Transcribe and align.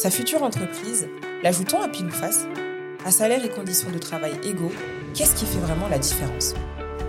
Sa 0.00 0.10
future 0.10 0.42
entreprise, 0.42 1.10
l'ajoutons 1.42 1.82
à 1.82 1.88
pile 1.88 2.10
face 2.10 2.46
À 3.04 3.10
salaire 3.10 3.44
et 3.44 3.50
conditions 3.50 3.90
de 3.90 3.98
travail 3.98 4.32
égaux, 4.42 4.72
qu'est-ce 5.12 5.34
qui 5.34 5.44
fait 5.44 5.58
vraiment 5.58 5.88
la 5.88 5.98
différence? 5.98 6.54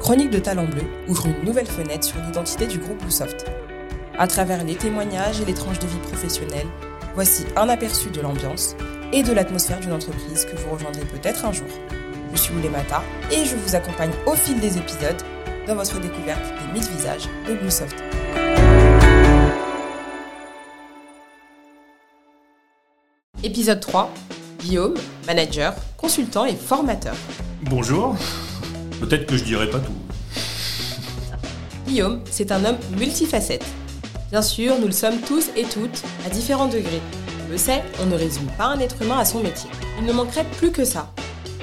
Chronique 0.02 0.30
de 0.30 0.40
Talent 0.40 0.66
Bleu 0.66 0.84
ouvre 1.08 1.28
une 1.28 1.46
nouvelle 1.46 1.68
fenêtre 1.68 2.04
sur 2.04 2.20
l'identité 2.20 2.68
du 2.68 2.80
groupe 2.80 2.98
Bluesoft. 2.98 3.46
À 4.18 4.28
travers 4.28 4.66
les 4.66 4.76
témoignages 4.76 5.40
et 5.40 5.46
les 5.46 5.54
tranches 5.54 5.80
de 5.80 5.88
vie 5.88 6.00
professionnelle, 6.00 6.68
voici 7.16 7.46
un 7.56 7.70
aperçu 7.70 8.10
de 8.10 8.20
l'ambiance 8.20 8.76
et 9.14 9.24
de 9.24 9.32
l'atmosphère 9.32 9.80
d'une 9.80 9.94
entreprise 9.94 10.44
que 10.44 10.58
vous 10.58 10.72
rejoindrez 10.72 11.06
peut-être 11.06 11.46
un 11.46 11.54
jour. 11.54 11.70
Je 12.34 12.38
suis 12.42 12.54
Oulemata 12.54 13.04
et 13.32 13.46
je 13.46 13.56
vous 13.56 13.74
accompagne 13.74 14.12
au 14.26 14.34
fil 14.34 14.60
des 14.60 14.78
épisodes 14.78 15.24
dans 15.66 15.76
votre 15.76 15.98
découverte 16.02 16.44
des 16.60 16.74
1000 16.74 16.90
visages 16.90 17.30
de 17.48 17.54
Bluesoft. 17.54 17.96
Épisode 23.44 23.80
3. 23.80 24.14
Guillaume, 24.60 24.94
manager, 25.26 25.74
consultant 25.98 26.46
et 26.46 26.56
formateur. 26.56 27.16
Bonjour. 27.64 28.16
Peut-être 29.00 29.26
que 29.26 29.36
je 29.36 29.44
dirai 29.44 29.68
pas 29.68 29.80
tout. 29.80 29.96
Guillaume, 31.88 32.22
c'est 32.30 32.52
un 32.52 32.64
homme 32.64 32.78
multifacette. 33.00 33.66
Bien 34.30 34.44
sûr, 34.44 34.78
nous 34.80 34.86
le 34.86 34.92
sommes 34.92 35.20
tous 35.22 35.50
et 35.56 35.64
toutes 35.64 36.04
à 36.24 36.30
différents 36.30 36.68
degrés. 36.68 37.02
On 37.48 37.52
le 37.52 37.58
sait, 37.58 37.84
on 38.00 38.06
ne 38.06 38.16
résume 38.16 38.46
pas 38.60 38.66
un 38.66 38.80
être 38.80 39.02
humain 39.02 39.18
à 39.18 39.26
son 39.26 39.40
métier. 39.42 39.72
Il 39.98 40.06
ne 40.06 40.14
manquerait 40.14 40.46
plus 40.58 40.72
que 40.72 40.86
ça. 40.86 41.12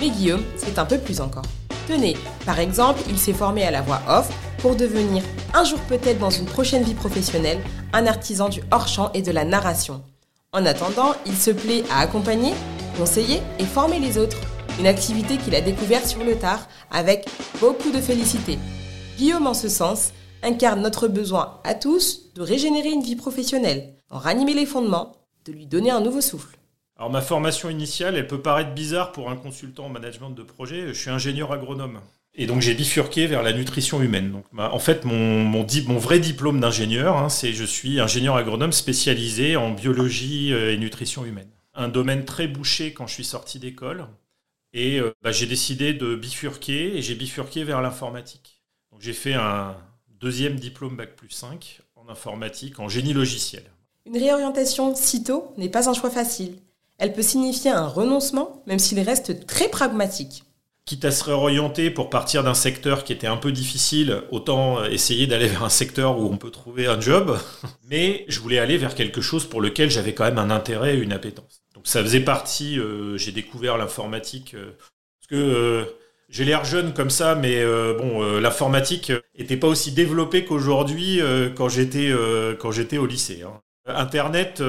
Mais 0.01 0.11
Guillaume, 0.11 0.43
c'est 0.57 0.81
un 0.81 0.85
peu 0.85 0.99
plus 0.99 1.21
encore. 1.21 1.45
Tenez, 1.87 2.17
par 2.45 2.59
exemple, 2.59 3.01
il 3.09 3.19
s'est 3.19 3.33
formé 3.33 3.65
à 3.65 3.71
la 3.71 3.83
voix 3.83 4.03
off 4.09 4.29
pour 4.59 4.75
devenir, 4.75 5.23
un 5.55 5.63
jour 5.63 5.79
peut-être 5.83 6.19
dans 6.19 6.31
une 6.31 6.47
prochaine 6.47 6.83
vie 6.83 6.95
professionnelle, 6.95 7.61
un 7.93 8.07
artisan 8.07 8.49
du 8.49 8.63
hors-champ 8.73 9.13
et 9.15 9.23
de 9.23 9.31
la 9.31 9.45
narration. 9.45 10.03
En 10.55 10.65
attendant, 10.65 11.15
il 11.27 11.37
se 11.37 11.51
plaît 11.51 11.85
à 11.91 11.99
accompagner, 11.99 12.55
conseiller 12.97 13.43
et 13.59 13.67
former 13.67 13.99
les 13.99 14.17
autres. 14.17 14.39
Une 14.81 14.87
activité 14.87 15.37
qu'il 15.37 15.55
a 15.55 15.61
découverte 15.61 16.07
sur 16.07 16.25
le 16.25 16.39
tard 16.39 16.67
avec 16.91 17.29
beaucoup 17.61 17.91
de 17.91 18.01
félicité. 18.01 18.59
Guillaume, 19.19 19.47
en 19.47 19.53
ce 19.53 19.69
sens, 19.69 20.15
incarne 20.43 20.81
notre 20.81 21.07
besoin 21.07 21.61
à 21.65 21.75
tous 21.75 22.33
de 22.35 22.41
régénérer 22.41 22.89
une 22.89 23.03
vie 23.03 23.17
professionnelle, 23.17 23.93
en 24.09 24.17
ranimer 24.17 24.55
les 24.55 24.65
fondements, 24.65 25.17
de 25.45 25.53
lui 25.53 25.67
donner 25.67 25.91
un 25.91 26.01
nouveau 26.01 26.23
souffle. 26.23 26.57
Alors 26.97 27.11
ma 27.11 27.21
formation 27.21 27.69
initiale, 27.69 28.17
elle 28.17 28.27
peut 28.27 28.41
paraître 28.41 28.73
bizarre 28.73 29.13
pour 29.13 29.29
un 29.29 29.37
consultant 29.37 29.85
en 29.85 29.91
management 29.91 30.31
de 30.31 30.43
projet. 30.43 30.89
Je 30.89 30.99
suis 30.99 31.11
ingénieur 31.11 31.53
agronome. 31.53 32.01
Et 32.41 32.47
donc 32.47 32.61
j'ai 32.61 32.73
bifurqué 32.73 33.27
vers 33.27 33.43
la 33.43 33.53
nutrition 33.53 34.01
humaine. 34.01 34.31
Donc, 34.31 34.45
en 34.57 34.79
fait, 34.79 35.05
mon, 35.05 35.65
vrai 35.99 36.21
diplôme 36.21 36.61
d'ingénieur, 36.61 37.17
hein, 37.17 37.29
c'est 37.29 37.53
je 37.53 37.65
suis 37.65 37.99
ingénieur 37.99 38.37
agronome 38.37 38.71
spécialisé 38.71 39.57
en 39.57 39.73
biologie 39.73 40.53
euh, 40.53 40.73
et 40.73 40.79
nutrition 40.79 41.25
humaine. 41.25 41.51
Un 41.75 41.89
domaine 41.89 42.25
très 42.25 42.47
bouché 42.47 42.93
quand 42.93 43.09
je 43.09 43.15
suis 43.15 43.25
sorti 43.25 43.59
d'école. 43.59 44.07
Et 44.73 45.01
euh, 45.01 45.13
bah, 45.21 45.33
j'ai 45.33 45.47
décidé 45.47 45.95
de 45.95 46.15
bifurquer 46.15 46.97
et 46.97 47.03
j'ai 47.03 47.17
bifurqué 47.17 47.65
vers 47.65 47.83
l'informatique. 47.83 48.63
Donc 48.93 49.03
j'ai 49.03 49.15
fait 49.15 49.35
un 49.35 49.77
deuxième 50.21 50.55
diplôme 50.55 50.97
Bac 50.97 51.17
plus 51.17 51.31
5 51.31 51.81
en 51.97 52.09
informatique, 52.09 52.79
en 52.79 52.89
génie 52.89 53.15
logiciel. 53.15 53.65
Une 54.07 54.17
réorientation 54.17 54.95
si 54.95 55.25
tôt 55.25 55.53
n'est 55.57 55.69
pas 55.69 55.91
un 55.91 55.93
choix 55.93 56.11
facile. 56.11 56.55
Elle 56.99 57.13
peut 57.13 57.23
signifier 57.23 57.73
un 57.73 57.87
renoncement, 57.87 58.63
même 58.69 58.79
s'il 58.79 59.01
reste 59.01 59.45
très 59.47 59.69
pragmatique 59.69 60.45
quitte 60.89 61.05
à 61.05 61.11
se 61.11 61.23
réorienter 61.23 61.91
pour 61.91 62.09
partir 62.09 62.43
d'un 62.43 62.55
secteur 62.55 63.05
qui 63.05 63.13
était 63.13 63.27
un 63.27 63.37
peu 63.37 63.53
difficile, 63.53 64.23
autant 64.31 64.83
essayer 64.87 65.27
d'aller 65.27 65.47
vers 65.49 65.63
un 65.63 65.69
secteur 65.69 66.19
où 66.19 66.33
on 66.33 66.39
peut 66.39 66.51
trouver 66.51 66.87
un 66.87 66.99
job. 66.99 67.39
Mais 67.91 68.25
je 68.29 68.41
voulais 68.41 68.59
aller 68.59 68.79
vers 68.79 68.95
quelque 68.95 69.21
chose 69.21 69.45
pour 69.45 69.61
lequel 69.61 69.91
j'avais 69.91 70.15
quand 70.15 70.25
même 70.25 70.39
un 70.39 70.51
intérêt 70.51 70.97
et 70.97 70.99
une 70.99 71.13
appétence. 71.13 71.63
Donc 71.75 71.87
ça 71.87 72.03
faisait 72.03 72.21
partie, 72.21 72.79
euh, 72.79 73.19
j'ai 73.19 73.33
découvert 73.33 73.77
l'informatique, 73.77 74.55
euh, 74.55 74.71
parce 75.21 75.29
que 75.29 75.37
euh, 75.37 75.85
j'ai 76.31 76.47
l'air 76.47 76.65
jeune 76.65 76.95
comme 76.95 77.11
ça, 77.11 77.35
mais 77.35 77.65
bon, 77.97 78.39
l'informatique 78.39 79.13
n'était 79.39 79.57
pas 79.57 79.67
aussi 79.67 79.93
développée 79.93 80.45
qu'aujourd'hui 80.45 81.21
quand 81.57 81.71
j'étais 81.71 82.13
quand 82.59 82.71
au 82.99 83.07
lycée. 83.07 83.45
Hein. 83.47 83.63
Internet 83.87 84.63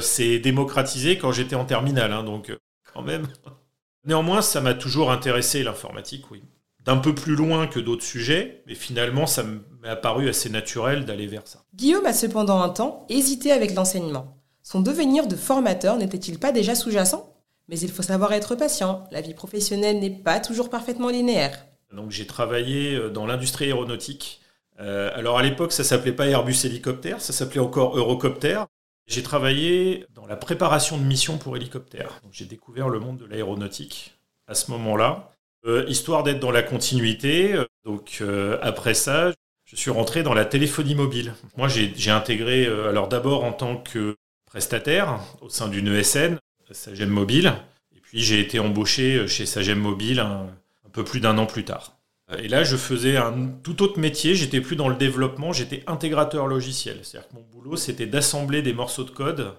s'est 0.00 0.38
démocratisé 0.38 1.18
quand 1.18 1.32
j'étais 1.32 1.56
en 1.56 1.64
terminale, 1.64 2.12
hein, 2.12 2.22
donc 2.22 2.56
quand 2.94 3.02
même. 3.02 3.26
Néanmoins, 4.04 4.42
ça 4.42 4.60
m'a 4.60 4.74
toujours 4.74 5.10
intéressé 5.10 5.62
l'informatique, 5.62 6.30
oui. 6.30 6.42
D'un 6.84 6.96
peu 6.96 7.14
plus 7.14 7.34
loin 7.34 7.66
que 7.66 7.78
d'autres 7.78 8.04
sujets, 8.04 8.62
mais 8.66 8.74
finalement, 8.74 9.26
ça 9.26 9.42
m'est 9.44 9.88
apparu 9.88 10.28
assez 10.28 10.48
naturel 10.48 11.04
d'aller 11.04 11.26
vers 11.26 11.46
ça. 11.46 11.62
Guillaume 11.74 12.06
a 12.06 12.12
cependant 12.12 12.62
un 12.62 12.70
temps 12.70 13.06
hésité 13.10 13.52
avec 13.52 13.74
l'enseignement. 13.74 14.38
Son 14.62 14.80
devenir 14.80 15.26
de 15.26 15.36
formateur 15.36 15.96
n'était-il 15.96 16.38
pas 16.38 16.52
déjà 16.52 16.74
sous-jacent? 16.74 17.34
Mais 17.68 17.78
il 17.78 17.90
faut 17.90 18.02
savoir 18.02 18.32
être 18.32 18.56
patient, 18.56 19.04
la 19.10 19.20
vie 19.20 19.34
professionnelle 19.34 20.00
n'est 20.00 20.10
pas 20.10 20.40
toujours 20.40 20.70
parfaitement 20.70 21.08
linéaire. 21.08 21.66
Donc 21.92 22.10
j'ai 22.10 22.26
travaillé 22.26 22.94
euh, 22.94 23.10
dans 23.10 23.26
l'industrie 23.26 23.66
aéronautique. 23.66 24.40
Euh, 24.80 25.10
alors 25.14 25.38
à 25.38 25.42
l'époque, 25.42 25.72
ça 25.72 25.84
s'appelait 25.84 26.12
pas 26.12 26.26
Airbus 26.26 26.56
hélicoptère, 26.64 27.20
ça 27.20 27.32
s'appelait 27.32 27.60
encore 27.60 27.96
Eurocopter. 27.96 28.64
J'ai 29.10 29.24
travaillé 29.24 30.06
dans 30.14 30.24
la 30.24 30.36
préparation 30.36 30.96
de 30.96 31.02
missions 31.02 31.36
pour 31.36 31.56
hélicoptères. 31.56 32.20
J'ai 32.30 32.44
découvert 32.44 32.88
le 32.88 33.00
monde 33.00 33.18
de 33.18 33.26
l'aéronautique 33.26 34.16
à 34.46 34.54
ce 34.54 34.70
moment-là. 34.70 35.32
Euh, 35.66 35.84
histoire 35.88 36.22
d'être 36.22 36.38
dans 36.38 36.52
la 36.52 36.62
continuité, 36.62 37.54
euh, 37.54 37.64
donc 37.84 38.18
euh, 38.20 38.56
après 38.62 38.94
ça, 38.94 39.32
je 39.64 39.74
suis 39.74 39.90
rentré 39.90 40.22
dans 40.22 40.32
la 40.32 40.44
téléphonie 40.44 40.94
mobile. 40.94 41.34
Moi, 41.56 41.66
j'ai 41.66 42.10
intégré, 42.10 42.66
alors 42.66 43.08
d'abord 43.08 43.42
en 43.42 43.52
tant 43.52 43.76
que 43.76 44.16
prestataire 44.46 45.18
au 45.40 45.48
sein 45.48 45.66
d'une 45.66 45.88
ESN, 45.88 46.38
Sagem 46.70 47.10
Mobile, 47.10 47.52
et 47.96 48.00
puis 48.00 48.20
j'ai 48.20 48.38
été 48.38 48.60
embauché 48.60 49.26
chez 49.26 49.44
Sagem 49.44 49.80
Mobile 49.80 50.20
un 50.20 50.48
peu 50.92 51.02
plus 51.02 51.18
d'un 51.18 51.36
an 51.36 51.46
plus 51.46 51.64
tard. 51.64 51.99
Et 52.38 52.48
là, 52.48 52.62
je 52.62 52.76
faisais 52.76 53.16
un 53.16 53.48
tout 53.62 53.82
autre 53.82 53.98
métier. 53.98 54.34
J'étais 54.34 54.60
plus 54.60 54.76
dans 54.76 54.88
le 54.88 54.94
développement, 54.94 55.52
j'étais 55.52 55.82
intégrateur 55.86 56.46
logiciel. 56.46 57.00
C'est-à-dire 57.02 57.28
que 57.28 57.34
mon 57.34 57.42
boulot, 57.42 57.76
c'était 57.76 58.06
d'assembler 58.06 58.62
des 58.62 58.72
morceaux 58.72 59.04
de 59.04 59.10
code 59.10 59.54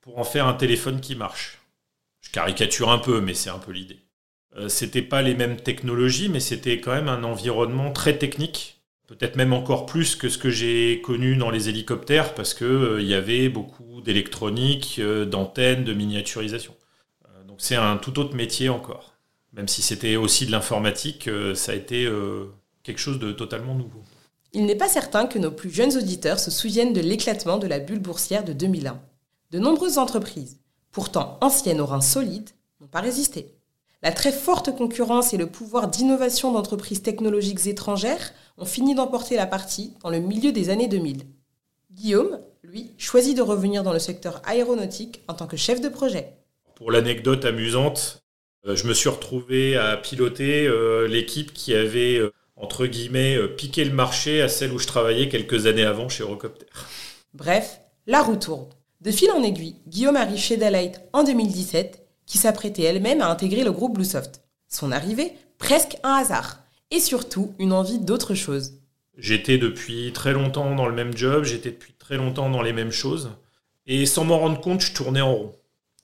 pour 0.00 0.18
en 0.18 0.24
faire 0.24 0.46
un 0.46 0.54
téléphone 0.54 1.00
qui 1.00 1.14
marche. 1.14 1.58
Je 2.20 2.30
caricature 2.30 2.90
un 2.90 2.98
peu, 2.98 3.20
mais 3.20 3.34
c'est 3.34 3.50
un 3.50 3.58
peu 3.58 3.72
l'idée. 3.72 4.00
Euh, 4.56 4.68
c'était 4.68 5.02
pas 5.02 5.22
les 5.22 5.34
mêmes 5.34 5.56
technologies, 5.56 6.28
mais 6.28 6.40
c'était 6.40 6.80
quand 6.80 6.92
même 6.92 7.08
un 7.08 7.24
environnement 7.24 7.92
très 7.92 8.18
technique. 8.18 8.82
Peut-être 9.06 9.36
même 9.36 9.52
encore 9.52 9.86
plus 9.86 10.16
que 10.16 10.28
ce 10.28 10.36
que 10.36 10.50
j'ai 10.50 11.00
connu 11.02 11.36
dans 11.36 11.50
les 11.50 11.68
hélicoptères, 11.68 12.34
parce 12.34 12.54
qu'il 12.54 12.66
euh, 12.66 13.02
y 13.02 13.14
avait 13.14 13.48
beaucoup 13.48 14.00
d'électronique, 14.00 14.96
euh, 14.98 15.24
d'antennes, 15.24 15.84
de 15.84 15.94
miniaturisation. 15.94 16.74
donc 17.46 17.58
c'est 17.60 17.76
un 17.76 17.96
tout 17.96 18.18
autre 18.18 18.34
métier 18.34 18.68
encore. 18.68 19.17
Même 19.58 19.66
si 19.66 19.82
c'était 19.82 20.14
aussi 20.14 20.46
de 20.46 20.52
l'informatique, 20.52 21.26
euh, 21.26 21.52
ça 21.56 21.72
a 21.72 21.74
été 21.74 22.04
euh, 22.04 22.44
quelque 22.84 23.00
chose 23.00 23.18
de 23.18 23.32
totalement 23.32 23.74
nouveau. 23.74 24.04
Il 24.52 24.66
n'est 24.66 24.76
pas 24.76 24.88
certain 24.88 25.26
que 25.26 25.40
nos 25.40 25.50
plus 25.50 25.74
jeunes 25.74 25.96
auditeurs 25.96 26.38
se 26.38 26.52
souviennent 26.52 26.92
de 26.92 27.00
l'éclatement 27.00 27.58
de 27.58 27.66
la 27.66 27.80
bulle 27.80 27.98
boursière 27.98 28.44
de 28.44 28.52
2001. 28.52 29.00
De 29.50 29.58
nombreuses 29.58 29.98
entreprises, 29.98 30.60
pourtant 30.92 31.38
anciennes 31.40 31.80
aux 31.80 31.86
reins 31.86 32.00
solides, 32.00 32.50
n'ont 32.80 32.86
pas 32.86 33.00
résisté. 33.00 33.56
La 34.00 34.12
très 34.12 34.30
forte 34.30 34.76
concurrence 34.76 35.34
et 35.34 35.36
le 35.36 35.48
pouvoir 35.48 35.88
d'innovation 35.88 36.52
d'entreprises 36.52 37.02
technologiques 37.02 37.66
étrangères 37.66 38.32
ont 38.58 38.64
fini 38.64 38.94
d'emporter 38.94 39.34
la 39.34 39.46
partie 39.46 39.92
dans 40.04 40.10
le 40.10 40.20
milieu 40.20 40.52
des 40.52 40.70
années 40.70 40.86
2000. 40.86 41.24
Guillaume, 41.90 42.38
lui, 42.62 42.92
choisit 42.96 43.36
de 43.36 43.42
revenir 43.42 43.82
dans 43.82 43.92
le 43.92 43.98
secteur 43.98 44.40
aéronautique 44.44 45.24
en 45.26 45.34
tant 45.34 45.48
que 45.48 45.56
chef 45.56 45.80
de 45.80 45.88
projet. 45.88 46.36
Pour 46.76 46.92
l'anecdote 46.92 47.44
amusante, 47.44 48.22
je 48.64 48.86
me 48.86 48.94
suis 48.94 49.08
retrouvé 49.08 49.76
à 49.76 49.96
piloter 49.96 50.66
euh, 50.66 51.06
l'équipe 51.06 51.52
qui 51.52 51.74
avait, 51.74 52.16
euh, 52.18 52.32
entre 52.56 52.86
guillemets, 52.86 53.38
piqué 53.56 53.84
le 53.84 53.92
marché 53.92 54.42
à 54.42 54.48
celle 54.48 54.72
où 54.72 54.78
je 54.78 54.86
travaillais 54.86 55.28
quelques 55.28 55.66
années 55.66 55.84
avant 55.84 56.08
chez 56.08 56.22
Eurocopter. 56.22 56.66
Bref, 57.34 57.80
la 58.06 58.22
roue 58.22 58.36
tourne. 58.36 58.68
De 59.00 59.10
fil 59.10 59.30
en 59.30 59.42
aiguille, 59.42 59.76
Guillaume 59.86 60.16
arrive 60.16 60.40
chez 60.40 60.56
Dalight 60.56 61.00
en 61.12 61.22
2017, 61.22 62.02
qui 62.26 62.36
s'apprêtait 62.36 62.82
elle-même 62.82 63.20
à 63.20 63.28
intégrer 63.28 63.62
le 63.62 63.70
groupe 63.70 63.94
Bluesoft. 63.94 64.42
Son 64.68 64.90
arrivée, 64.90 65.32
presque 65.58 65.96
un 66.02 66.14
hasard, 66.14 66.62
et 66.90 67.00
surtout 67.00 67.54
une 67.58 67.72
envie 67.72 68.00
d'autre 68.00 68.34
chose. 68.34 68.74
J'étais 69.16 69.58
depuis 69.58 70.12
très 70.12 70.32
longtemps 70.32 70.74
dans 70.74 70.86
le 70.86 70.94
même 70.94 71.16
job, 71.16 71.44
j'étais 71.44 71.70
depuis 71.70 71.92
très 71.98 72.16
longtemps 72.16 72.50
dans 72.50 72.62
les 72.62 72.72
mêmes 72.72 72.92
choses, 72.92 73.30
et 73.86 74.04
sans 74.04 74.24
m'en 74.24 74.38
rendre 74.38 74.60
compte, 74.60 74.80
je 74.80 74.92
tournais 74.92 75.20
en 75.20 75.34
rond 75.34 75.52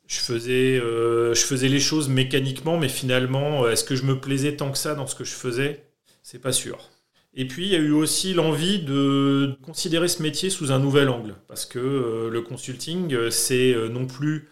je 0.06 0.18
faisais, 0.18 0.78
euh, 0.80 1.34
je 1.34 1.42
faisais 1.42 1.68
les 1.68 1.80
choses 1.80 2.08
mécaniquement, 2.08 2.78
mais 2.78 2.88
finalement, 2.88 3.64
euh, 3.64 3.70
est-ce 3.70 3.84
que 3.84 3.96
je 3.96 4.04
me 4.04 4.20
plaisais 4.20 4.56
tant 4.56 4.70
que 4.70 4.78
ça 4.78 4.94
dans 4.94 5.06
ce 5.06 5.14
que 5.14 5.24
je 5.24 5.32
faisais? 5.32 5.84
C'est 6.22 6.40
pas 6.40 6.52
sûr. 6.52 6.90
Et 7.34 7.46
puis, 7.46 7.66
il 7.66 7.72
y 7.72 7.74
a 7.74 7.78
eu 7.78 7.92
aussi 7.92 8.34
l'envie 8.34 8.80
de 8.80 9.56
considérer 9.62 10.08
ce 10.08 10.22
métier 10.22 10.50
sous 10.50 10.72
un 10.72 10.78
nouvel 10.78 11.08
angle, 11.08 11.34
parce 11.48 11.66
que 11.66 11.78
euh, 11.78 12.30
le 12.30 12.42
consulting, 12.42 13.30
c'est 13.30 13.74
non 13.90 14.06
plus 14.06 14.48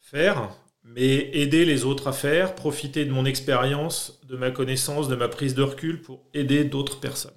faire, 0.00 0.50
mais 0.84 1.30
aider 1.32 1.64
les 1.64 1.84
autres 1.84 2.08
à 2.08 2.12
faire, 2.12 2.54
profiter 2.54 3.04
de 3.04 3.10
mon 3.10 3.24
expérience, 3.24 4.20
de 4.28 4.36
ma 4.36 4.50
connaissance, 4.50 5.08
de 5.08 5.16
ma 5.16 5.28
prise 5.28 5.54
de 5.54 5.62
recul 5.62 6.00
pour 6.02 6.22
aider 6.34 6.64
d'autres 6.64 7.00
personnes. 7.00 7.32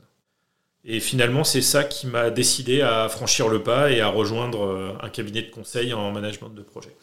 Et 0.86 1.00
finalement, 1.00 1.44
c'est 1.44 1.62
ça 1.62 1.84
qui 1.86 2.08
m'a 2.08 2.30
décidé 2.30 2.82
à 2.82 3.08
franchir 3.10 3.48
le 3.48 3.64
pas 3.64 3.90
et 3.90 4.02
à 4.02 4.10
rejoindre 4.10 4.98
un 5.02 5.10
cabinet 5.10 5.44
de 5.44 5.50
conseil 5.50 5.94
en 5.94 6.12
management 6.12 6.50
de 6.50 6.62
projet. 6.62 6.94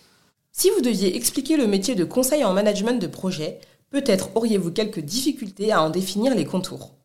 Si 0.61 0.69
vous 0.69 0.83
deviez 0.83 1.17
expliquer 1.17 1.57
le 1.57 1.67
métier 1.67 1.95
de 1.95 2.05
conseil 2.05 2.45
en 2.45 2.53
management 2.53 3.01
de 3.01 3.07
projet, 3.07 3.61
peut-être 3.89 4.37
auriez-vous 4.37 4.71
quelques 4.71 5.01
difficultés 5.01 5.73
à 5.73 5.83
en 5.83 5.89
définir 5.89 6.35
les 6.35 6.45
contours. 6.45 6.97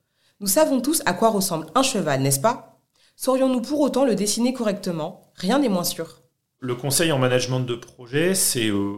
Nous 0.41 0.47
savons 0.47 0.81
tous 0.81 1.01
à 1.05 1.13
quoi 1.13 1.29
ressemble 1.29 1.67
un 1.73 1.81
cheval, 1.81 2.21
n'est-ce 2.21 2.41
pas? 2.41 2.81
Saurions-nous 3.15 3.61
pour 3.61 3.79
autant 3.79 4.03
le 4.03 4.13
dessiner 4.13 4.51
correctement? 4.51 5.31
Rien 5.35 5.59
n'est 5.59 5.69
moins 5.69 5.85
sûr. 5.85 6.19
Le 6.59 6.75
conseil 6.75 7.13
en 7.13 7.17
management 7.17 7.61
de 7.61 7.75
projet, 7.75 8.35
c'est 8.35 8.67
euh, 8.67 8.97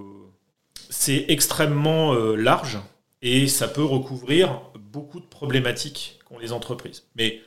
extrêmement 1.27 2.15
euh, 2.15 2.36
large 2.36 2.80
et 3.21 3.48
ça 3.48 3.68
peut 3.68 3.86
recouvrir 3.86 4.71
beaucoup 4.80 5.19
de 5.19 5.27
problématiques 5.27 6.18
qu'ont 6.25 6.39
les 6.39 6.51
entreprises. 6.51 7.04
Mais 7.15 7.42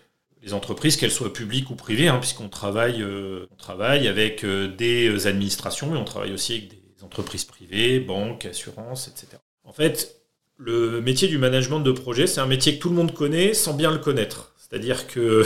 les 0.44 0.54
entreprises, 0.54 0.96
qu'elles 0.96 1.10
soient 1.10 1.32
publiques 1.32 1.70
ou 1.70 1.74
privées, 1.74 2.06
hein, 2.06 2.18
puisqu'on 2.20 2.48
travaille, 2.48 3.02
euh, 3.02 3.48
travaille 3.58 4.06
avec 4.06 4.46
des 4.46 5.26
administrations, 5.26 5.90
mais 5.90 5.98
on 5.98 6.04
travaille 6.04 6.32
aussi 6.32 6.52
avec 6.52 6.68
des 6.68 6.79
entreprises 7.10 7.44
privées, 7.44 8.00
banques, 8.00 8.46
assurances, 8.46 9.08
etc. 9.08 9.38
En 9.64 9.72
fait, 9.72 10.22
le 10.56 11.00
métier 11.00 11.28
du 11.28 11.38
management 11.38 11.80
de 11.80 11.92
projet, 11.92 12.26
c'est 12.26 12.40
un 12.40 12.46
métier 12.46 12.76
que 12.76 12.82
tout 12.82 12.88
le 12.88 12.94
monde 12.94 13.12
connaît 13.12 13.54
sans 13.54 13.74
bien 13.74 13.90
le 13.90 13.98
connaître. 13.98 14.52
C'est-à-dire 14.58 15.06
que 15.06 15.44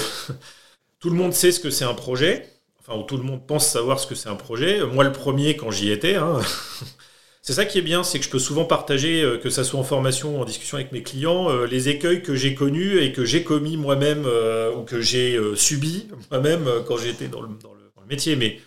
tout 1.01 1.11
le 1.11 1.17
monde 1.17 1.33
sait 1.33 1.53
ce 1.53 1.61
que 1.61 1.71
c'est 1.71 1.85
un 1.85 1.95
projet, 1.95 2.47
enfin, 2.81 3.03
tout 3.03 3.17
le 3.17 3.23
monde 3.23 3.47
pense 3.47 3.67
savoir 3.67 3.99
ce 3.99 4.07
que 4.07 4.15
c'est 4.15 4.29
un 4.29 4.37
projet. 4.37 4.85
Moi, 4.85 5.05
le 5.05 5.13
premier, 5.13 5.57
quand 5.57 5.71
j'y 5.71 5.91
étais, 5.91 6.17
hein, 6.17 6.41
C'est 7.47 7.53
ça 7.53 7.67
qui 7.67 7.77
est 7.77 7.83
bien, 7.83 8.03
c'est 8.05 8.19
que 8.19 8.25
je 8.25 8.31
peux 8.31 8.39
souvent 8.39 8.65
partager, 8.65 9.21
euh, 9.21 9.37
que 9.37 9.51
ça 9.51 9.65
soit 9.65 9.79
en 9.79 9.83
formation 9.83 10.39
ou 10.39 10.41
en 10.41 10.47
discussion 10.47 10.79
avec 10.79 10.93
mes 10.93 11.03
clients, 11.03 11.51
euh, 11.51 11.67
les 11.67 11.91
écueils 11.91 12.23
que 12.23 12.35
j'ai 12.35 12.55
connus 12.55 13.03
et 13.03 13.13
que 13.13 13.27
j'ai 13.27 13.45
commis 13.45 13.77
moi-même 13.77 14.25
euh, 14.25 14.75
ou 14.75 14.83
que 14.83 15.03
j'ai 15.03 15.39
subi 15.55 16.09
moi-même 16.31 16.67
quand 16.89 16.97
j'étais 16.97 17.29
dans 17.29 17.43
le, 17.43 17.49
dans, 17.63 17.75
le, 17.75 18.07
métier. 18.09 18.35
Mais 18.37 18.61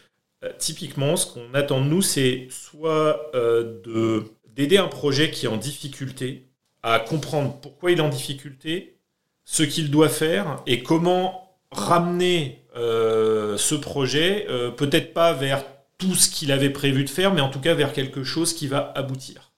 typiquement, 0.60 1.16
ce 1.16 1.34
qu'on 1.34 1.54
attend 1.54 1.82
de 1.82 1.88
nous, 1.88 2.02
c'est 2.02 2.48
soit 2.50 3.32
de 3.34 4.24
d'aider 4.56 4.78
un 4.78 4.88
projet 4.88 5.30
qui 5.30 5.46
est 5.46 5.50
en 5.50 5.58
difficulté 5.58 6.48
à 6.82 7.00
comprendre 7.00 7.60
pourquoi 7.62 7.92
il 7.92 8.00
est 8.00 8.02
en 8.02 8.10
difficulté, 8.10 8.98
ce 9.46 9.62
qu'il 9.64 9.92
doit 9.92 10.10
faire 10.10 10.64
et 10.66 10.82
comment 10.82 11.58
ramener 11.72 12.66
ce 12.76 13.76
projet, 13.76 14.48
peut-être 14.78 15.14
pas 15.14 15.34
vers 15.34 15.64
tout 15.98 16.16
ce 16.16 16.30
qu'il 16.30 16.52
avait 16.52 16.70
prévu 16.70 17.04
de 17.04 17.10
faire, 17.10 17.34
mais 17.34 17.42
en 17.42 17.50
tout 17.50 17.60
cas 17.60 17.74
vers 17.74 17.94
quelque 17.94 18.24
chose 18.24 18.54
qui 18.54 18.68
va 18.68 18.92
aboutir. 18.96 19.52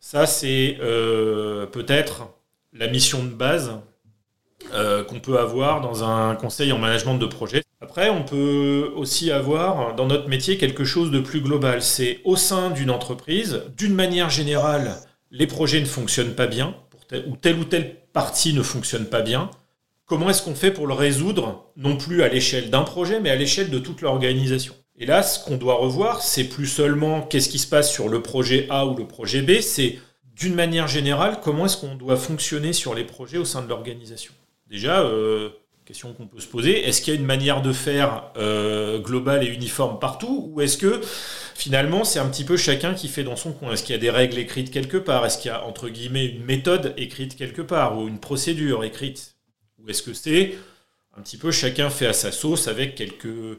Ça, 0.00 0.26
c'est 0.26 0.78
euh, 0.80 1.66
peut-être 1.66 2.28
la 2.72 2.86
mission 2.86 3.24
de 3.24 3.30
base 3.30 3.80
euh, 4.72 5.02
qu'on 5.02 5.20
peut 5.20 5.38
avoir 5.38 5.80
dans 5.80 6.04
un 6.04 6.36
conseil 6.36 6.70
en 6.72 6.78
management 6.78 7.16
de 7.16 7.26
projet. 7.26 7.62
Après, 7.86 8.10
on 8.10 8.24
peut 8.24 8.90
aussi 8.96 9.30
avoir 9.30 9.94
dans 9.94 10.06
notre 10.06 10.28
métier 10.28 10.58
quelque 10.58 10.84
chose 10.84 11.12
de 11.12 11.20
plus 11.20 11.40
global. 11.40 11.82
C'est 11.82 12.18
au 12.24 12.34
sein 12.34 12.70
d'une 12.70 12.90
entreprise, 12.90 13.62
d'une 13.76 13.94
manière 13.94 14.28
générale, 14.28 14.96
les 15.30 15.46
projets 15.46 15.80
ne 15.80 15.86
fonctionnent 15.86 16.34
pas 16.34 16.48
bien, 16.48 16.74
ou 17.28 17.36
telle 17.36 17.60
ou 17.60 17.64
telle 17.64 17.94
partie 18.12 18.54
ne 18.54 18.62
fonctionne 18.62 19.06
pas 19.06 19.22
bien. 19.22 19.52
Comment 20.04 20.28
est-ce 20.28 20.42
qu'on 20.42 20.56
fait 20.56 20.72
pour 20.72 20.88
le 20.88 20.94
résoudre, 20.94 21.70
non 21.76 21.96
plus 21.96 22.24
à 22.24 22.28
l'échelle 22.28 22.70
d'un 22.70 22.82
projet, 22.82 23.20
mais 23.20 23.30
à 23.30 23.36
l'échelle 23.36 23.70
de 23.70 23.78
toute 23.78 24.00
l'organisation? 24.00 24.74
Et 24.98 25.06
là, 25.06 25.22
ce 25.22 25.44
qu'on 25.44 25.56
doit 25.56 25.76
revoir, 25.76 26.22
c'est 26.22 26.48
plus 26.48 26.66
seulement 26.66 27.22
qu'est-ce 27.22 27.48
qui 27.48 27.60
se 27.60 27.68
passe 27.68 27.92
sur 27.92 28.08
le 28.08 28.20
projet 28.20 28.66
A 28.68 28.84
ou 28.86 28.96
le 28.96 29.06
projet 29.06 29.42
B, 29.42 29.60
c'est 29.60 30.00
d'une 30.34 30.56
manière 30.56 30.88
générale 30.88 31.38
comment 31.40 31.66
est-ce 31.66 31.76
qu'on 31.76 31.94
doit 31.94 32.16
fonctionner 32.16 32.72
sur 32.72 32.96
les 32.96 33.04
projets 33.04 33.38
au 33.38 33.44
sein 33.44 33.62
de 33.62 33.68
l'organisation? 33.68 34.32
Déjà, 34.68 35.02
euh, 35.02 35.50
question 35.86 36.12
qu'on 36.12 36.26
peut 36.26 36.40
se 36.40 36.48
poser, 36.48 36.86
est-ce 36.86 37.00
qu'il 37.00 37.14
y 37.14 37.16
a 37.16 37.20
une 37.20 37.26
manière 37.26 37.62
de 37.62 37.72
faire 37.72 38.32
euh, 38.36 38.98
globale 38.98 39.44
et 39.44 39.46
uniforme 39.46 40.00
partout 40.00 40.50
ou 40.52 40.60
est-ce 40.60 40.76
que 40.76 41.00
finalement 41.54 42.02
c'est 42.02 42.18
un 42.18 42.28
petit 42.28 42.44
peu 42.44 42.56
chacun 42.56 42.92
qui 42.92 43.06
fait 43.06 43.22
dans 43.22 43.36
son 43.36 43.52
coin? 43.52 43.72
Est-ce 43.72 43.84
qu'il 43.84 43.94
y 43.94 43.98
a 43.98 44.00
des 44.00 44.10
règles 44.10 44.36
écrites 44.36 44.72
quelque 44.72 44.96
part? 44.96 45.24
Est-ce 45.24 45.38
qu'il 45.38 45.50
y 45.50 45.54
a 45.54 45.64
entre 45.64 45.88
guillemets 45.88 46.26
une 46.26 46.44
méthode 46.44 46.92
écrite 46.96 47.36
quelque 47.36 47.62
part 47.62 47.96
ou 47.96 48.08
une 48.08 48.18
procédure 48.18 48.82
écrite? 48.82 49.36
Ou 49.78 49.88
est-ce 49.88 50.02
que 50.02 50.12
c'est 50.12 50.56
un 51.16 51.22
petit 51.22 51.38
peu 51.38 51.52
chacun 51.52 51.88
fait 51.88 52.06
à 52.06 52.12
sa 52.12 52.32
sauce 52.32 52.66
avec 52.66 52.96
quelques 52.96 53.56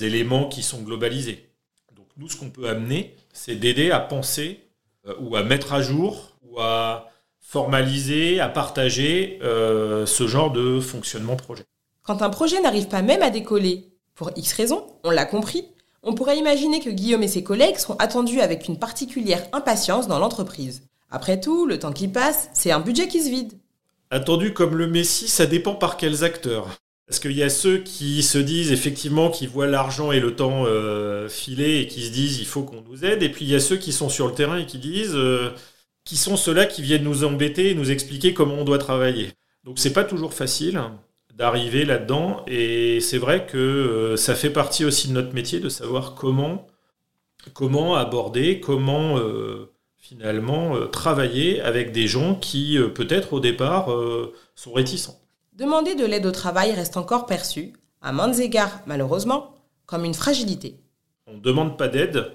éléments 0.00 0.48
qui 0.48 0.62
sont 0.62 0.80
globalisés? 0.80 1.48
Donc 1.96 2.06
nous, 2.16 2.28
ce 2.28 2.36
qu'on 2.36 2.50
peut 2.50 2.68
amener, 2.68 3.16
c'est 3.32 3.56
d'aider 3.56 3.90
à 3.90 3.98
penser 3.98 4.60
euh, 5.08 5.14
ou 5.18 5.34
à 5.34 5.42
mettre 5.42 5.72
à 5.72 5.82
jour 5.82 6.36
ou 6.42 6.60
à 6.60 7.10
formaliser, 7.46 8.40
à 8.40 8.48
partager 8.48 9.38
euh, 9.42 10.06
ce 10.06 10.26
genre 10.26 10.50
de 10.50 10.80
fonctionnement 10.80 11.36
projet. 11.36 11.64
Quand 12.02 12.22
un 12.22 12.30
projet 12.30 12.60
n'arrive 12.60 12.88
pas 12.88 13.02
même 13.02 13.22
à 13.22 13.30
décoller, 13.30 13.92
pour 14.14 14.30
X 14.34 14.52
raisons, 14.54 14.84
on 15.04 15.10
l'a 15.10 15.26
compris, 15.26 15.64
on 16.02 16.14
pourrait 16.14 16.38
imaginer 16.38 16.80
que 16.80 16.90
Guillaume 16.90 17.22
et 17.22 17.28
ses 17.28 17.44
collègues 17.44 17.76
sont 17.76 17.96
attendus 17.98 18.40
avec 18.40 18.66
une 18.66 18.78
particulière 18.78 19.46
impatience 19.52 20.08
dans 20.08 20.18
l'entreprise. 20.18 20.82
Après 21.10 21.38
tout, 21.38 21.66
le 21.66 21.78
temps 21.78 21.92
qui 21.92 22.08
passe, 22.08 22.48
c'est 22.54 22.72
un 22.72 22.80
budget 22.80 23.08
qui 23.08 23.22
se 23.22 23.28
vide. 23.28 23.52
Attendu 24.10 24.52
comme 24.52 24.76
le 24.76 24.86
Messie, 24.86 25.28
ça 25.28 25.46
dépend 25.46 25.74
par 25.74 25.96
quels 25.96 26.24
acteurs. 26.24 26.66
Parce 27.06 27.20
qu'il 27.20 27.32
y 27.32 27.42
a 27.42 27.50
ceux 27.50 27.78
qui 27.78 28.22
se 28.22 28.38
disent 28.38 28.72
effectivement 28.72 29.30
qui 29.30 29.46
voient 29.46 29.66
l'argent 29.66 30.10
et 30.10 30.20
le 30.20 30.34
temps 30.34 30.64
euh, 30.66 31.28
filer 31.28 31.80
et 31.80 31.86
qui 31.86 32.06
se 32.06 32.10
disent 32.10 32.38
il 32.40 32.46
faut 32.46 32.62
qu'on 32.62 32.82
nous 32.82 33.04
aide. 33.04 33.22
Et 33.22 33.28
puis 33.28 33.44
il 33.44 33.50
y 33.50 33.54
a 33.54 33.60
ceux 33.60 33.76
qui 33.76 33.92
sont 33.92 34.08
sur 34.08 34.26
le 34.26 34.34
terrain 34.34 34.56
et 34.56 34.66
qui 34.66 34.78
disent 34.78 35.14
euh, 35.14 35.50
qui 36.04 36.16
sont 36.16 36.36
ceux-là 36.36 36.66
qui 36.66 36.82
viennent 36.82 37.04
nous 37.04 37.24
embêter 37.24 37.70
et 37.70 37.74
nous 37.74 37.90
expliquer 37.90 38.34
comment 38.34 38.54
on 38.54 38.64
doit 38.64 38.78
travailler. 38.78 39.32
Donc 39.64 39.78
c'est 39.78 39.92
pas 39.92 40.04
toujours 40.04 40.34
facile 40.34 40.80
d'arriver 41.34 41.84
là-dedans. 41.84 42.44
Et 42.46 43.00
c'est 43.00 43.18
vrai 43.18 43.46
que 43.46 43.56
euh, 43.56 44.16
ça 44.16 44.34
fait 44.34 44.50
partie 44.50 44.84
aussi 44.84 45.08
de 45.08 45.12
notre 45.14 45.34
métier 45.34 45.60
de 45.60 45.68
savoir 45.68 46.14
comment 46.14 46.66
comment 47.52 47.94
aborder, 47.96 48.58
comment 48.58 49.18
finalement 49.98 50.86
travailler 50.86 51.60
avec 51.60 51.92
des 51.92 52.06
gens 52.06 52.36
qui 52.36 52.78
peut-être 52.94 53.34
au 53.34 53.40
départ 53.40 53.90
sont 54.54 54.72
réticents. 54.72 55.20
Demander 55.54 55.94
de 55.94 56.04
l'aide 56.04 56.26
au 56.26 56.32
travail 56.32 56.72
reste 56.72 56.96
encore 56.96 57.26
perçu, 57.26 57.74
à 58.02 58.12
maintes 58.12 58.40
égards 58.40 58.80
malheureusement, 58.86 59.54
comme 59.86 60.04
une 60.04 60.14
fragilité. 60.14 60.80
On 61.28 61.34
ne 61.34 61.40
demande 61.40 61.78
pas 61.78 61.86
d'aide 61.86 62.32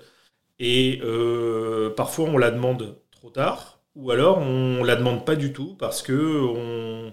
et 0.57 1.01
euh, 1.03 1.89
parfois 1.89 2.29
on 2.29 2.37
la 2.37 2.51
demande 2.51 2.95
trop 3.19 3.29
tard 3.29 3.81
ou 3.95 4.11
alors 4.11 4.37
on 4.37 4.83
la 4.83 4.95
demande 4.95 5.25
pas 5.25 5.35
du 5.35 5.51
tout 5.51 5.75
parce 5.77 6.01
que 6.01 7.11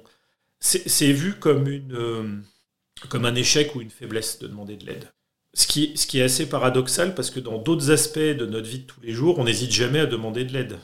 c'est 0.60 1.12
vu 1.12 1.34
comme, 1.34 1.68
une, 1.68 1.94
euh, 1.94 2.22
comme 3.08 3.24
un 3.24 3.34
échec 3.34 3.74
ou 3.74 3.80
une 3.80 3.90
faiblesse 3.90 4.38
de 4.38 4.46
demander 4.46 4.76
de 4.76 4.86
l'aide. 4.86 5.12
Ce 5.52 5.66
qui, 5.66 5.96
ce 5.96 6.06
qui 6.06 6.20
est 6.20 6.22
assez 6.22 6.48
paradoxal 6.48 7.14
parce 7.14 7.30
que 7.30 7.40
dans 7.40 7.58
d'autres 7.58 7.90
aspects 7.90 8.18
de 8.18 8.46
notre 8.46 8.68
vie 8.68 8.80
de 8.80 8.86
tous 8.86 9.00
les 9.00 9.12
jours, 9.12 9.38
on 9.38 9.44
n'hésite 9.44 9.72
jamais 9.72 10.00
à 10.00 10.06
demander 10.06 10.44
de 10.44 10.52
l'aide. 10.52 10.78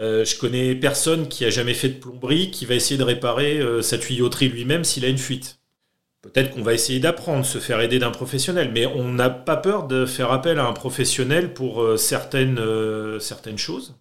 Euh, 0.00 0.24
je 0.24 0.38
connais 0.38 0.74
personne 0.74 1.28
qui 1.28 1.44
a 1.44 1.50
jamais 1.50 1.74
fait 1.74 1.88
de 1.88 1.98
plomberie 1.98 2.50
qui 2.50 2.64
va 2.64 2.74
essayer 2.74 2.96
de 2.96 3.04
réparer 3.04 3.58
euh, 3.58 3.82
sa 3.82 3.98
tuyauterie 3.98 4.48
lui-même 4.48 4.84
s'il 4.84 5.04
a 5.04 5.08
une 5.08 5.18
fuite. 5.18 5.58
Peut-être 6.22 6.54
qu'on 6.54 6.62
va 6.62 6.74
essayer 6.74 7.00
d'apprendre, 7.00 7.44
se 7.44 7.58
faire 7.58 7.80
aider 7.80 7.98
d'un 7.98 8.10
professionnel, 8.10 8.70
mais 8.72 8.86
on 8.86 9.12
n'a 9.12 9.30
pas 9.30 9.56
peur 9.56 9.86
de 9.86 10.06
faire 10.06 10.32
appel 10.32 10.58
à 10.58 10.66
un 10.66 10.72
professionnel 10.72 11.54
pour 11.54 11.98
certaines, 11.98 12.60
certaines 13.20 13.56
choses, 13.56 13.94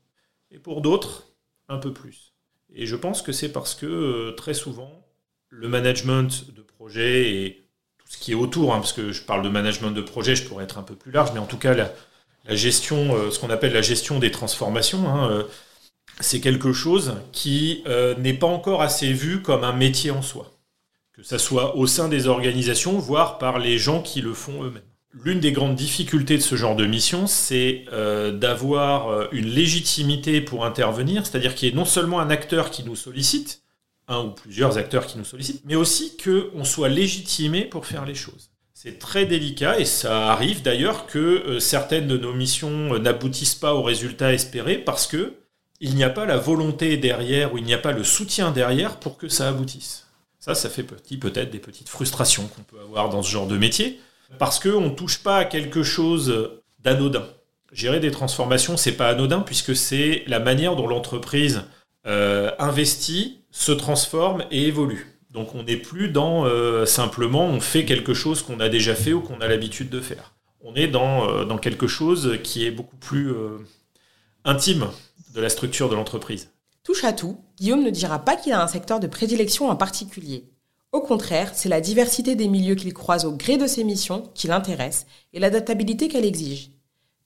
et 0.52 0.60
pour 0.60 0.82
d'autres, 0.82 1.28
un 1.70 1.78
peu 1.78 1.94
plus. 1.94 2.34
Et 2.74 2.86
je 2.86 2.96
pense 2.96 3.22
que 3.22 3.32
c'est 3.32 3.52
parce 3.52 3.76
que 3.76 4.32
très 4.32 4.54
souvent, 4.54 5.06
le 5.50 5.68
management 5.68 6.54
de 6.54 6.62
projet 6.62 7.32
et 7.34 7.70
tout 7.98 8.08
ce 8.08 8.18
qui 8.18 8.32
est 8.32 8.36
autour, 8.36 8.74
hein, 8.74 8.80
parce 8.80 8.94
que 8.94 9.12
je 9.12 9.24
parle 9.24 9.42
de 9.42 9.50
management 9.50 9.92
de 9.92 10.02
projet, 10.02 10.36
je 10.36 10.46
pourrais 10.46 10.66
être 10.66 10.78
un 10.78 10.84
peu 10.84 10.96
plus 10.96 11.12
large, 11.12 11.32
mais 11.34 11.40
en 11.40 11.46
tout 11.46 11.58
cas, 11.58 11.74
la, 11.74 11.94
gestion, 12.56 13.32
ce 13.32 13.40
qu'on 13.40 13.50
appelle 13.50 13.74
la 13.74 13.82
gestion 13.82 14.20
des 14.20 14.32
transformations, 14.32 15.08
hein, 15.10 15.46
c'est 16.20 16.42
quelque 16.42 16.74
chose 16.74 17.16
qui 17.32 17.84
euh, 17.88 18.16
n'est 18.16 18.34
pas 18.34 18.48
encore 18.48 18.82
assez 18.82 19.14
vu 19.14 19.42
comme 19.42 19.64
un 19.64 19.74
métier 19.74 20.12
en 20.12 20.22
soi, 20.22 20.52
que 21.14 21.24
ça 21.24 21.38
soit 21.38 21.76
au 21.76 21.88
sein 21.88 22.10
des 22.10 22.28
organisations, 22.28 22.98
voire 22.98 23.38
par 23.38 23.60
les 23.60 23.78
gens 23.78 24.02
qui 24.02 24.22
le 24.22 24.34
font 24.34 24.64
eux-mêmes. 24.64 24.82
L'une 25.14 25.40
des 25.40 25.52
grandes 25.52 25.76
difficultés 25.76 26.38
de 26.38 26.44
ce 26.44 26.56
genre 26.56 26.76
de 26.76 26.86
mission, 26.86 27.28
c'est 27.28 27.86
euh, 27.94 28.32
d'avoir 28.32 29.10
euh, 29.10 29.28
une 29.32 29.48
légitimité 29.48 30.42
pour 30.42 30.66
intervenir, 30.66 31.26
c'est-à-dire 31.26 31.56
qu'il 31.56 31.70
y 31.70 31.72
ait 31.72 31.76
non 31.76 31.86
seulement 31.86 32.20
un 32.20 32.30
acteur 32.30 32.70
qui 32.70 32.84
nous 32.84 32.96
sollicite, 32.96 33.64
un 34.08 34.26
ou 34.26 34.32
plusieurs 34.32 34.78
acteurs 34.78 35.08
qui 35.08 35.18
nous 35.18 35.26
sollicitent, 35.26 35.64
mais 35.66 35.76
aussi 35.76 36.18
qu'on 36.18 36.64
soit 36.64 36.90
légitimé 36.90 37.64
pour 37.66 37.86
faire 37.86 38.06
les 38.06 38.16
choses. 38.16 38.52
C'est 38.74 39.00
très 39.00 39.26
délicat 39.26 39.80
et 39.80 39.86
ça 39.86 40.32
arrive 40.32 40.62
d'ailleurs 40.62 41.08
que 41.08 41.58
certaines 41.60 42.08
de 42.08 42.18
nos 42.18 42.34
missions 42.34 43.00
n'aboutissent 43.00 43.56
pas 43.56 43.74
aux 43.74 43.82
résultats 43.82 44.34
espérés 44.34 44.78
parce 44.78 45.08
que 45.08 45.34
il 45.80 45.96
n'y 45.96 46.04
a 46.04 46.10
pas 46.10 46.26
la 46.26 46.38
volonté 46.38 46.98
derrière 46.98 47.54
ou 47.54 47.58
il 47.58 47.64
n'y 47.64 47.74
a 47.74 47.78
pas 47.78 47.92
le 47.92 48.04
soutien 48.04 48.52
derrière 48.52 49.00
pour 49.00 49.18
que 49.18 49.30
ça 49.30 49.48
aboutisse. 49.48 50.08
Ça, 50.40 50.56
ça 50.56 50.70
fait 50.70 50.84
peut-être 50.84 51.52
des 51.52 51.60
petites 51.60 51.90
frustrations 51.90 52.48
qu'on 52.48 52.64
peut 52.64 52.80
avoir 52.80 53.10
dans 53.10 53.22
ce 53.22 53.32
genre 53.32 53.48
de 53.48 53.58
métier, 53.58 54.00
parce 54.40 54.60
qu'on 54.60 54.82
ne 54.82 54.90
touche 54.90 55.24
pas 55.24 55.38
à 55.38 55.46
quelque 55.46 55.84
chose 55.84 56.52
d'anodin. 56.80 57.26
Gérer 57.72 58.00
des 58.00 58.12
transformations, 58.12 58.78
c'est 58.78 58.94
pas 58.94 59.10
anodin, 59.10 59.42
puisque 59.42 59.76
c'est 59.76 60.24
la 60.28 60.40
manière 60.40 60.76
dont 60.76 60.88
l'entreprise 60.88 61.64
euh, 62.06 62.52
investit, 62.60 63.42
se 63.52 63.72
transforme 63.72 64.46
et 64.52 64.68
évolue. 64.68 65.20
Donc 65.32 65.56
on 65.56 65.64
n'est 65.64 65.78
plus 65.78 66.10
dans 66.10 66.46
euh, 66.46 66.86
simplement 66.86 67.46
on 67.46 67.60
fait 67.60 67.86
quelque 67.86 68.14
chose 68.14 68.42
qu'on 68.42 68.60
a 68.60 68.70
déjà 68.70 68.96
fait 68.96 69.14
ou 69.14 69.22
qu'on 69.22 69.42
a 69.42 69.48
l'habitude 69.48 69.90
de 69.90 70.00
faire. 70.00 70.34
on 70.62 70.74
est 70.76 70.88
dans, 70.88 71.46
dans 71.46 71.58
quelque 71.58 71.88
chose 71.88 72.40
qui 72.44 72.66
est 72.66 72.72
beaucoup 72.72 72.96
plus 72.96 73.34
intime 74.46 74.88
de 75.36 75.42
la 75.42 75.50
structure 75.50 75.90
de 75.90 75.96
l'entreprise. 75.96 76.50
Touche 76.84 77.04
à 77.04 77.12
tout, 77.12 77.38
Guillaume 77.58 77.84
ne 77.84 77.90
dira 77.90 78.20
pas 78.20 78.38
qu'il 78.38 78.54
a 78.54 78.64
un 78.64 78.68
secteur 78.68 79.00
de 79.02 79.08
prédilection 79.08 79.70
en 79.70 79.76
particulier. 79.76 80.46
Au 80.98 81.02
contraire, 81.02 81.52
c'est 81.54 81.70
la 81.70 81.80
diversité 81.80 82.34
des 82.34 82.48
milieux 82.48 82.74
qu'il 82.74 82.92
croise 82.92 83.24
au 83.24 83.32
gré 83.32 83.58
de 83.58 83.68
ses 83.68 83.84
missions 83.84 84.32
qui 84.34 84.48
l'intéresse 84.48 85.06
et 85.32 85.40
l'adaptabilité 85.40 86.08
qu'elle 86.08 86.26
exige. 86.26 86.72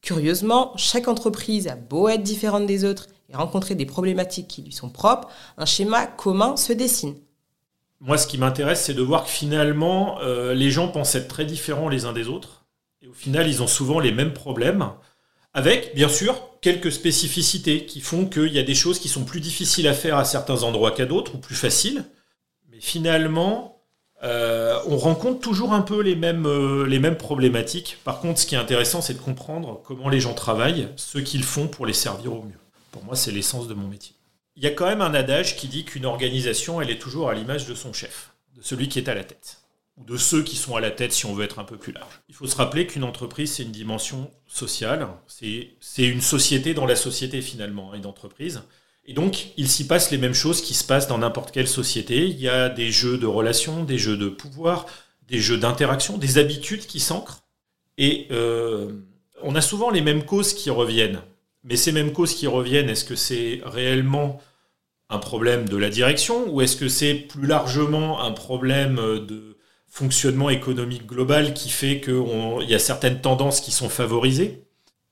Curieusement, 0.02 0.74
chaque 0.76 1.08
entreprise 1.08 1.70
a 1.70 1.78
beau 1.78 2.10
être 2.10 2.22
différente 2.22 2.66
des 2.66 2.84
autres 2.84 3.08
et 3.30 3.36
rencontrer 3.38 3.76
des 3.76 3.86
problématiques 3.86 4.50
qui 4.50 4.62
lui 4.62 4.74
sont 4.74 4.90
propres, 4.90 5.30
un 5.58 5.66
schéma 5.66 6.06
commun 6.06 6.58
se 6.58 6.74
dessine. 6.74 7.16
Moi, 8.02 8.18
ce 8.18 8.28
qui 8.28 8.38
m'intéresse, 8.38 8.84
c'est 8.84 8.94
de 8.94 9.02
voir 9.02 9.24
que 9.24 9.30
finalement, 9.30 10.20
euh, 10.20 10.54
les 10.54 10.70
gens 10.70 10.90
pensent 10.90 11.16
être 11.16 11.30
très 11.30 11.46
différents 11.46 11.88
les 11.88 12.04
uns 12.04 12.12
des 12.12 12.28
autres. 12.28 12.66
Et 13.02 13.08
au 13.08 13.14
final, 13.14 13.48
ils 13.48 13.64
ont 13.64 13.68
souvent 13.68 14.02
les 14.02 14.12
mêmes 14.12 14.34
problèmes, 14.34 14.90
avec, 15.54 15.96
bien 15.96 16.10
sûr, 16.10 16.36
quelques 16.60 16.92
spécificités 16.92 17.86
qui 17.86 18.02
font 18.02 18.26
qu'il 18.26 18.52
y 18.52 18.60
a 18.60 18.64
des 18.64 18.76
choses 18.76 19.00
qui 19.00 19.08
sont 19.08 19.24
plus 19.24 19.40
difficiles 19.40 19.88
à 19.88 19.94
faire 19.94 20.18
à 20.18 20.26
certains 20.26 20.64
endroits 20.64 20.92
qu'à 20.92 21.06
d'autres, 21.06 21.36
ou 21.36 21.38
plus 21.38 21.56
faciles. 21.56 22.04
Finalement, 22.82 23.84
euh, 24.24 24.80
on 24.88 24.98
rencontre 24.98 25.40
toujours 25.40 25.72
un 25.74 25.84
peu 25.84 26.02
les 26.02 26.16
mêmes, 26.16 26.48
euh, 26.48 26.88
les 26.88 26.98
mêmes 26.98 27.16
problématiques. 27.16 28.00
Par 28.04 28.20
contre, 28.20 28.40
ce 28.40 28.48
qui 28.48 28.56
est 28.56 28.58
intéressant, 28.58 29.02
c'est 29.02 29.14
de 29.14 29.20
comprendre 29.20 29.80
comment 29.86 30.10
les 30.10 30.20
gens 30.20 30.34
travaillent, 30.34 30.88
ce 30.96 31.20
qu'ils 31.20 31.44
font 31.44 31.68
pour 31.68 31.86
les 31.86 31.94
servir 31.94 32.34
au 32.34 32.42
mieux. 32.42 32.58
Pour 32.92 33.04
moi, 33.04 33.16
c'est 33.16 33.32
l'essence 33.32 33.68
de 33.68 33.76
mon 33.76 33.88
métier. 33.88 34.16
Il 34.56 34.64
y 34.64 34.68
a 34.68 34.72
quand 34.72 34.88
même 34.88 35.02
un 35.02 35.14
adage 35.14 35.58
qui 35.58 35.68
dit 35.68 35.86
qu'une 35.86 36.08
organisation, 36.08 36.82
elle 36.82 36.90
est 36.90 36.98
toujours 36.98 37.30
à 37.30 37.36
l'image 37.36 37.68
de 37.68 37.76
son 37.76 37.94
chef, 37.94 38.32
de 38.58 38.64
celui 38.64 38.90
qui 38.90 38.98
est 38.98 39.10
à 39.10 39.14
la 39.14 39.24
tête, 39.24 39.60
ou 39.98 40.04
de 40.04 40.18
ceux 40.18 40.42
qui 40.42 40.56
sont 40.56 40.76
à 40.76 40.82
la 40.82 40.90
tête 40.90 41.14
si 41.14 41.28
on 41.28 41.36
veut 41.36 41.46
être 41.46 41.60
un 41.60 41.64
peu 41.64 41.78
plus 41.78 41.94
large. 41.94 42.22
Il 42.30 42.36
faut 42.36 42.48
se 42.48 42.56
rappeler 42.56 42.88
qu'une 42.88 43.04
entreprise, 43.04 43.54
c'est 43.54 43.64
une 43.64 43.72
dimension 43.72 44.32
sociale, 44.48 45.08
c'est 45.28 45.78
une 46.00 46.22
société 46.22 46.74
dans 46.74 46.88
la 46.88 46.96
société 46.96 47.44
finalement, 47.44 47.94
une 47.94 48.08
entreprise. 48.08 48.64
Et 49.06 49.14
donc, 49.14 49.48
il 49.58 49.68
s'y 49.68 49.88
passe 49.88 50.12
les 50.12 50.18
mêmes 50.18 50.34
choses 50.34 50.62
qui 50.62 50.74
se 50.74 50.84
passent 50.84 51.08
dans 51.08 51.18
n'importe 51.18 51.52
quelle 51.52 51.68
société. 51.68 52.28
Il 52.28 52.40
y 52.40 52.48
a 52.48 52.70
des 52.70 52.92
jeux 52.92 53.18
de 53.18 53.26
relations, 53.26 53.84
des 53.84 53.98
jeux 53.98 54.18
de 54.18 54.30
pouvoir, 54.30 54.86
des 55.28 55.40
jeux 55.40 55.58
d'interaction, 55.58 56.18
des 56.18 56.38
habitudes 56.38 56.86
qui 56.86 57.00
s'ancrent. 57.00 57.44
Et 57.98 58.28
euh, 58.32 58.92
on 59.42 59.56
a 59.56 59.62
souvent 59.62 59.90
les 59.90 60.02
mêmes 60.02 60.24
causes 60.24 60.54
qui 60.54 60.70
reviennent. 60.70 61.22
Mais 61.64 61.76
ces 61.76 61.92
mêmes 61.92 62.14
causes 62.14 62.34
qui 62.34 62.48
reviennent, 62.48 62.90
est-ce 62.90 63.06
que 63.06 63.16
c'est 63.16 63.62
réellement 63.64 64.40
un 65.10 65.20
problème 65.20 65.68
de 65.68 65.78
la 65.78 65.90
direction 65.90 66.50
ou 66.50 66.62
est-ce 66.62 66.78
que 66.78 66.88
c'est 66.88 67.14
plus 67.14 67.46
largement 67.46 68.22
un 68.22 68.32
problème 68.32 68.96
de 68.96 69.58
fonctionnement 69.88 70.50
économique 70.50 71.06
global 71.06 71.54
qui 71.54 71.70
fait 71.70 72.00
qu'il 72.00 72.66
y 72.68 72.74
a 72.74 72.80
certaines 72.80 73.20
tendances 73.20 73.60
qui 73.60 73.72
sont 73.72 73.90
favorisées? 73.90 74.64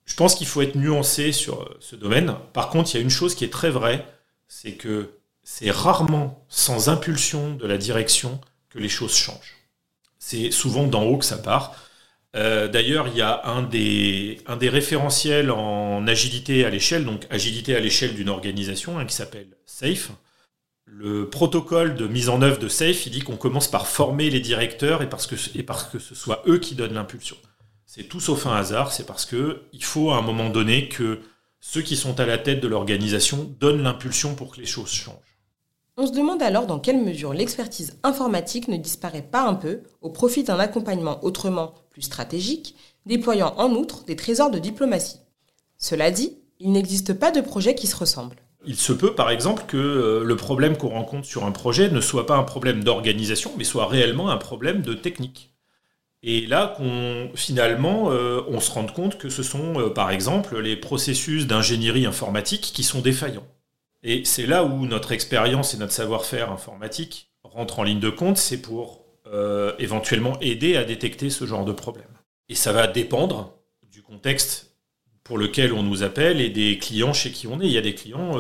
Je 0.10 0.16
pense 0.16 0.36
qu'il 0.36 0.48
faut 0.48 0.62
être 0.62 0.76
nuancé 0.76 1.32
sur 1.32 1.62
euh, 1.62 1.78
ce 1.80 1.96
domaine. 1.96 2.36
Par 2.52 2.70
contre, 2.70 2.94
il 2.94 2.98
y 2.98 3.00
a 3.00 3.04
une 3.04 3.12
chose 3.12 3.36
qui 3.36 3.46
est 3.46 3.54
très 3.54 3.70
vraie, 3.70 4.06
c'est 4.48 4.74
que 4.74 5.12
c'est 5.44 5.72
rarement 5.72 6.46
sans 6.50 6.90
impulsion 6.90 7.54
de 7.56 7.68
la 7.68 7.78
direction 7.78 8.42
que 8.70 8.80
les 8.80 8.90
choses 8.90 9.16
changent. 9.16 9.56
C'est 10.18 10.52
souvent 10.52 10.88
d'en 10.88 11.04
haut 11.04 11.18
que 11.18 11.26
ça 11.26 11.38
part. 11.38 11.76
Euh, 12.36 12.68
d'ailleurs, 12.68 13.08
il 13.08 13.18
y 13.18 13.22
a 13.22 13.46
un 13.46 13.62
des, 13.62 14.42
un 14.48 14.58
des 14.58 14.70
référentiels 14.70 15.52
en 15.52 16.06
agilité 16.08 16.66
à 16.66 16.70
l'échelle, 16.70 17.06
donc 17.06 17.26
agilité 17.30 17.76
à 17.76 17.80
l'échelle 17.80 18.16
d'une 18.16 18.30
organisation, 18.30 18.98
hein, 18.98 19.06
qui 19.06 19.16
s'appelle 19.16 19.48
SAFE. 19.66 20.10
Le 20.86 21.30
protocole 21.30 21.96
de 21.96 22.08
mise 22.08 22.30
en 22.30 22.42
œuvre 22.42 22.58
de 22.58 22.68
SAFE, 22.68 23.06
il 23.06 23.12
dit 23.12 23.22
qu'on 23.22 23.38
commence 23.38 23.70
par 23.70 23.88
former 23.88 24.32
les 24.32 24.40
directeurs 24.40 25.04
et 25.04 25.10
parce 25.10 25.28
que, 25.28 25.36
et 25.56 25.64
parce 25.64 25.84
que 25.84 26.00
ce 26.00 26.16
soit 26.16 26.42
eux 26.48 26.58
qui 26.58 26.74
donnent 26.74 26.96
l'impulsion. 26.96 27.38
C'est 27.92 28.04
tout 28.04 28.20
sauf 28.20 28.46
un 28.46 28.56
hasard, 28.56 28.92
c'est 28.92 29.08
parce 29.08 29.26
que 29.26 29.64
il 29.74 29.84
faut 29.84 30.12
à 30.12 30.18
un 30.18 30.22
moment 30.22 30.52
donné 30.52 30.90
que 30.90 31.22
ceux 31.60 31.82
qui 31.82 31.96
sont 31.96 32.20
à 32.20 32.28
la 32.28 32.38
tête 32.38 32.62
de 32.62 32.68
l'organisation 32.68 33.52
donnent 33.60 33.82
l'impulsion 33.82 34.36
pour 34.36 34.52
que 34.52 34.60
les 34.60 34.68
choses 34.68 34.92
changent. 34.92 35.40
On 35.98 36.06
se 36.06 36.12
demande 36.12 36.44
alors 36.44 36.68
dans 36.68 36.78
quelle 36.78 37.04
mesure 37.04 37.34
l'expertise 37.34 37.98
informatique 38.04 38.68
ne 38.68 38.78
disparaît 38.78 39.24
pas 39.24 39.42
un 39.42 39.56
peu 39.56 39.82
au 40.02 40.12
profit 40.12 40.44
d'un 40.44 40.60
accompagnement 40.60 41.24
autrement 41.24 41.74
plus 41.90 42.04
stratégique, 42.04 42.76
déployant 43.08 43.56
en 43.58 43.72
outre 43.72 44.06
des 44.06 44.16
trésors 44.16 44.52
de 44.52 44.60
diplomatie. 44.60 45.22
Cela 45.80 46.12
dit, 46.12 46.38
il 46.60 46.72
n'existe 46.72 47.16
pas 47.16 47.32
de 47.32 47.42
projet 47.42 47.74
qui 47.74 47.88
se 47.88 47.96
ressemble. 47.96 48.36
Il 48.68 48.76
se 48.76 48.94
peut 48.94 49.16
par 49.16 49.32
exemple 49.32 49.64
que 49.66 49.78
euh, 49.78 50.24
le 50.24 50.36
problème 50.36 50.78
qu'on 50.78 50.90
rencontre 50.90 51.26
sur 51.26 51.44
un 51.44 51.52
projet 51.52 51.90
ne 51.90 52.02
soit 52.02 52.28
pas 52.28 52.38
un 52.38 52.44
problème 52.44 52.84
d'organisation, 52.84 53.52
mais 53.58 53.64
soit 53.64 53.88
réellement 53.88 54.30
un 54.30 54.38
problème 54.38 54.84
de 54.84 54.94
technique. 54.94 55.49
Et 56.22 56.46
là, 56.46 56.74
qu'on, 56.76 57.32
finalement, 57.36 58.12
euh, 58.12 58.42
on 58.48 58.60
se 58.60 58.72
rend 58.72 58.86
compte 58.86 59.18
que 59.18 59.30
ce 59.30 59.42
sont, 59.42 59.80
euh, 59.80 59.90
par 59.90 60.12
exemple, 60.12 60.60
les 60.60 60.76
processus 60.76 61.48
d'ingénierie 61.48 62.06
informatique 62.06 62.72
qui 62.74 62.84
sont 62.84 63.00
défaillants. 63.00 63.48
Et 64.04 64.26
c'est 64.26 64.46
là 64.46 64.64
où 64.66 64.86
notre 64.86 65.14
expérience 65.14 65.74
et 65.74 65.78
notre 65.78 65.94
savoir-faire 65.94 66.52
informatique 66.52 67.30
rentrent 67.44 67.80
en 67.80 67.84
ligne 67.84 68.00
de 68.00 68.10
compte, 68.10 68.38
c'est 68.38 68.62
pour 68.62 69.06
euh, 69.28 69.74
éventuellement 69.80 70.38
aider 70.42 70.76
à 70.76 70.84
détecter 70.84 71.30
ce 71.30 71.46
genre 71.46 71.64
de 71.64 71.72
problème. 71.72 72.08
Et 72.50 72.56
ça 72.56 72.74
va 72.74 72.88
dépendre 72.88 73.54
du 73.90 74.02
contexte 74.02 74.76
pour 75.24 75.38
lequel 75.38 75.72
on 75.74 75.84
nous 75.84 76.04
appelle 76.04 76.42
et 76.42 76.50
des 76.50 76.80
clients 76.80 77.14
chez 77.14 77.32
qui 77.32 77.48
on 77.48 77.62
est. 77.62 77.68
Il 77.68 77.72
y 77.72 77.78
a 77.78 77.82
des 77.82 77.94
clients 77.94 78.34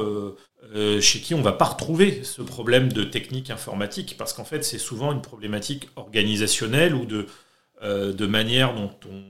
chez 1.01 1.19
qui 1.19 1.35
on 1.35 1.37
ne 1.37 1.43
va 1.43 1.51
pas 1.51 1.65
retrouver 1.65 2.23
ce 2.23 2.41
problème 2.41 2.91
de 2.91 3.03
technique 3.03 3.51
informatique, 3.51 4.15
parce 4.17 4.33
qu'en 4.33 4.43
fait, 4.43 4.63
c'est 4.63 4.79
souvent 4.79 5.11
une 5.11 5.21
problématique 5.21 5.87
organisationnelle 5.95 6.95
ou 6.95 7.05
de 7.05 7.27
de 7.83 8.25
manière 8.25 8.73
dont 8.73 8.91
on 9.09 9.23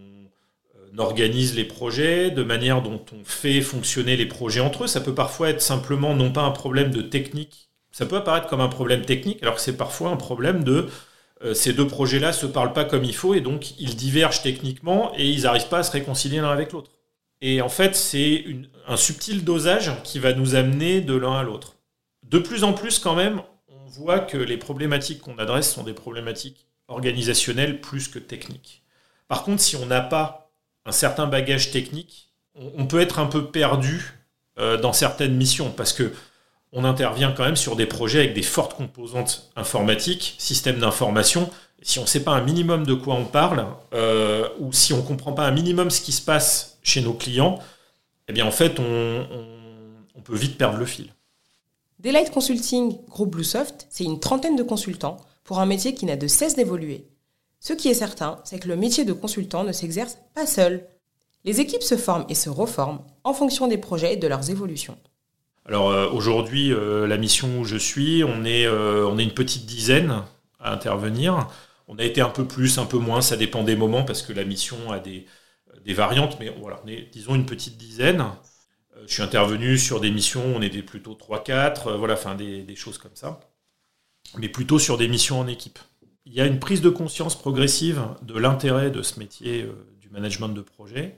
euh, 0.99 1.01
organise 1.01 1.55
les 1.55 1.63
projets, 1.63 2.31
de 2.31 2.43
manière 2.43 2.81
dont 2.81 3.03
on 3.13 3.23
fait 3.23 3.61
fonctionner 3.61 4.15
les 4.15 4.25
projets 4.25 4.59
entre 4.59 4.83
eux. 4.83 4.87
Ça 4.87 5.01
peut 5.01 5.15
parfois 5.15 5.49
être 5.49 5.61
simplement 5.61 6.15
non 6.15 6.31
pas 6.31 6.41
un 6.41 6.51
problème 6.51 6.91
de 6.91 7.01
technique, 7.01 7.69
ça 7.91 8.05
peut 8.05 8.17
apparaître 8.17 8.47
comme 8.47 8.61
un 8.61 8.69
problème 8.69 9.03
technique, 9.03 9.41
alors 9.41 9.55
que 9.55 9.61
c'est 9.61 9.77
parfois 9.77 10.09
un 10.09 10.17
problème 10.17 10.63
de 10.63 10.87
euh, 11.43 11.53
ces 11.53 11.73
deux 11.73 11.87
projets-là 11.87 12.33
se 12.33 12.45
parlent 12.45 12.73
pas 12.73 12.85
comme 12.85 13.03
il 13.03 13.15
faut 13.15 13.33
et 13.33 13.41
donc 13.41 13.79
ils 13.79 13.95
divergent 13.95 14.41
techniquement 14.41 15.13
et 15.17 15.27
ils 15.27 15.43
n'arrivent 15.43 15.69
pas 15.69 15.79
à 15.79 15.83
se 15.83 15.91
réconcilier 15.91 16.41
l'un 16.41 16.51
avec 16.51 16.71
l'autre. 16.71 16.91
Et 17.41 17.61
en 17.61 17.69
fait, 17.69 17.95
c'est 17.95 18.45
un 18.87 18.97
subtil 18.97 19.45
dosage 19.45 19.91
qui 20.03 20.19
va 20.19 20.33
nous 20.33 20.55
amener 20.55 20.99
de 20.99 21.15
l'un 21.15 21.37
à 21.37 21.43
l'autre. 21.43 21.75
De 22.23 22.37
plus 22.37 22.65
en 22.65 22.73
plus, 22.73 22.99
quand 22.99 23.15
même, 23.15 23.41
on 23.69 23.87
voit 23.87 24.19
que 24.19 24.37
les 24.37 24.57
problématiques 24.57 25.21
qu'on 25.21 25.37
adresse 25.37 25.73
sont 25.73 25.83
des 25.83 25.93
problématiques 25.93 26.67
organisationnel 26.89 27.81
plus 27.81 28.07
que 28.07 28.19
technique. 28.19 28.83
Par 29.27 29.43
contre, 29.43 29.61
si 29.61 29.75
on 29.75 29.85
n'a 29.85 30.01
pas 30.01 30.51
un 30.85 30.91
certain 30.91 31.27
bagage 31.27 31.71
technique, 31.71 32.29
on, 32.55 32.87
peut 32.87 32.99
être 32.99 33.19
un 33.19 33.27
peu 33.27 33.45
perdu 33.45 34.13
euh, 34.57 34.77
dans 34.77 34.91
certaines 34.91 35.35
missions 35.37 35.71
parce 35.71 35.93
que 35.93 36.11
on 36.71 36.83
intervient 36.83 37.31
quand 37.31 37.45
même 37.45 37.55
sur 37.55 37.75
des 37.75 37.85
projets 37.85 38.19
avec 38.19 38.33
des 38.33 38.43
fortes 38.43 38.75
composantes 38.75 39.49
informatiques, 39.55 40.35
systèmes 40.37 40.79
d'information. 40.79 41.49
Si 41.81 41.97
on 41.97 42.03
ne 42.03 42.07
sait 42.07 42.23
pas 42.23 42.31
un 42.31 42.41
minimum 42.41 42.85
de 42.85 42.93
quoi 42.93 43.15
on 43.15 43.25
parle, 43.25 43.65
euh, 43.93 44.49
ou 44.59 44.71
si 44.73 44.93
on 44.93 44.97
ne 44.97 45.01
comprend 45.01 45.33
pas 45.33 45.47
un 45.47 45.51
minimum 45.51 45.89
ce 45.89 46.01
qui 46.01 46.11
se 46.11 46.21
passe 46.21 46.77
chez 46.83 47.01
nos 47.01 47.13
clients, 47.13 47.59
eh 48.27 48.33
bien 48.33 48.45
en 48.45 48.51
fait, 48.51 48.79
on, 48.79 49.25
peut 50.23 50.35
vite 50.35 50.59
perdre 50.59 50.77
le 50.77 50.85
fil. 50.85 51.11
Daylight 51.97 52.29
Consulting, 52.29 53.03
groupe 53.07 53.31
Bluesoft, 53.31 53.87
c'est 53.89 54.03
une 54.03 54.19
trentaine 54.19 54.55
de 54.55 54.61
consultants 54.61 55.17
pour 55.49 55.59
un 55.59 55.65
métier 55.65 55.95
qui 55.95 56.05
n'a 56.05 56.15
de 56.15 56.27
cesse 56.27 56.55
d'évoluer. 56.55 57.07
Ce 57.59 57.73
qui 57.73 57.89
est 57.89 57.95
certain, 57.95 58.39
c'est 58.43 58.59
que 58.59 58.67
le 58.67 58.75
métier 58.75 59.03
de 59.03 59.13
consultant 59.13 59.63
ne 59.63 59.71
s'exerce 59.71 60.19
pas 60.35 60.45
seul. 60.45 60.85
Les 61.43 61.59
équipes 61.59 61.81
se 61.81 61.97
forment 61.97 62.27
et 62.29 62.35
se 62.35 62.51
reforment 62.51 63.01
en 63.23 63.33
fonction 63.33 63.65
des 63.65 63.79
projets 63.79 64.13
et 64.13 64.17
de 64.17 64.27
leurs 64.27 64.51
évolutions. 64.51 64.95
Alors 65.65 65.89
euh, 65.89 66.07
aujourd'hui, 66.11 66.71
euh, 66.71 67.07
la 67.07 67.17
mission 67.17 67.61
où 67.61 67.63
je 67.63 67.77
suis, 67.77 68.23
on 68.23 68.45
est, 68.45 68.67
euh, 68.67 69.07
on 69.07 69.17
est 69.17 69.23
une 69.23 69.33
petite 69.33 69.65
dizaine 69.65 70.21
à 70.59 70.71
intervenir. 70.71 71.47
On 71.87 71.97
a 71.97 72.03
été 72.03 72.21
un 72.21 72.29
peu 72.29 72.45
plus, 72.45 72.77
un 72.77 72.85
peu 72.85 72.99
moins, 72.99 73.21
ça 73.21 73.35
dépend 73.35 73.63
des 73.63 73.75
moments 73.75 74.03
parce 74.03 74.21
que 74.21 74.33
la 74.33 74.45
mission 74.45 74.91
a 74.91 74.99
des, 74.99 75.25
des 75.83 75.95
variantes, 75.95 76.37
mais 76.39 76.53
voilà, 76.61 76.79
on 76.85 76.87
est 76.87 77.09
disons 77.11 77.33
une 77.33 77.47
petite 77.47 77.75
dizaine. 77.75 78.23
je 79.07 79.11
suis 79.11 79.23
intervenu 79.23 79.79
sur 79.79 79.99
des 79.99 80.11
missions, 80.11 80.43
on 80.55 80.61
était 80.61 80.83
plutôt 80.83 81.15
3-4, 81.15 81.97
voilà, 81.97 82.13
enfin 82.13 82.35
des, 82.35 82.61
des 82.61 82.75
choses 82.75 82.99
comme 82.99 83.15
ça 83.15 83.39
mais 84.37 84.49
plutôt 84.49 84.79
sur 84.79 84.97
des 84.97 85.07
missions 85.07 85.39
en 85.39 85.47
équipe. 85.47 85.79
Il 86.25 86.33
y 86.33 86.41
a 86.41 86.45
une 86.45 86.59
prise 86.59 86.81
de 86.81 86.89
conscience 86.89 87.35
progressive 87.35 88.03
de 88.21 88.37
l'intérêt 88.37 88.91
de 88.91 89.01
ce 89.01 89.19
métier 89.19 89.63
euh, 89.63 89.73
du 89.99 90.09
management 90.09 90.49
de 90.49 90.61
projet 90.61 91.17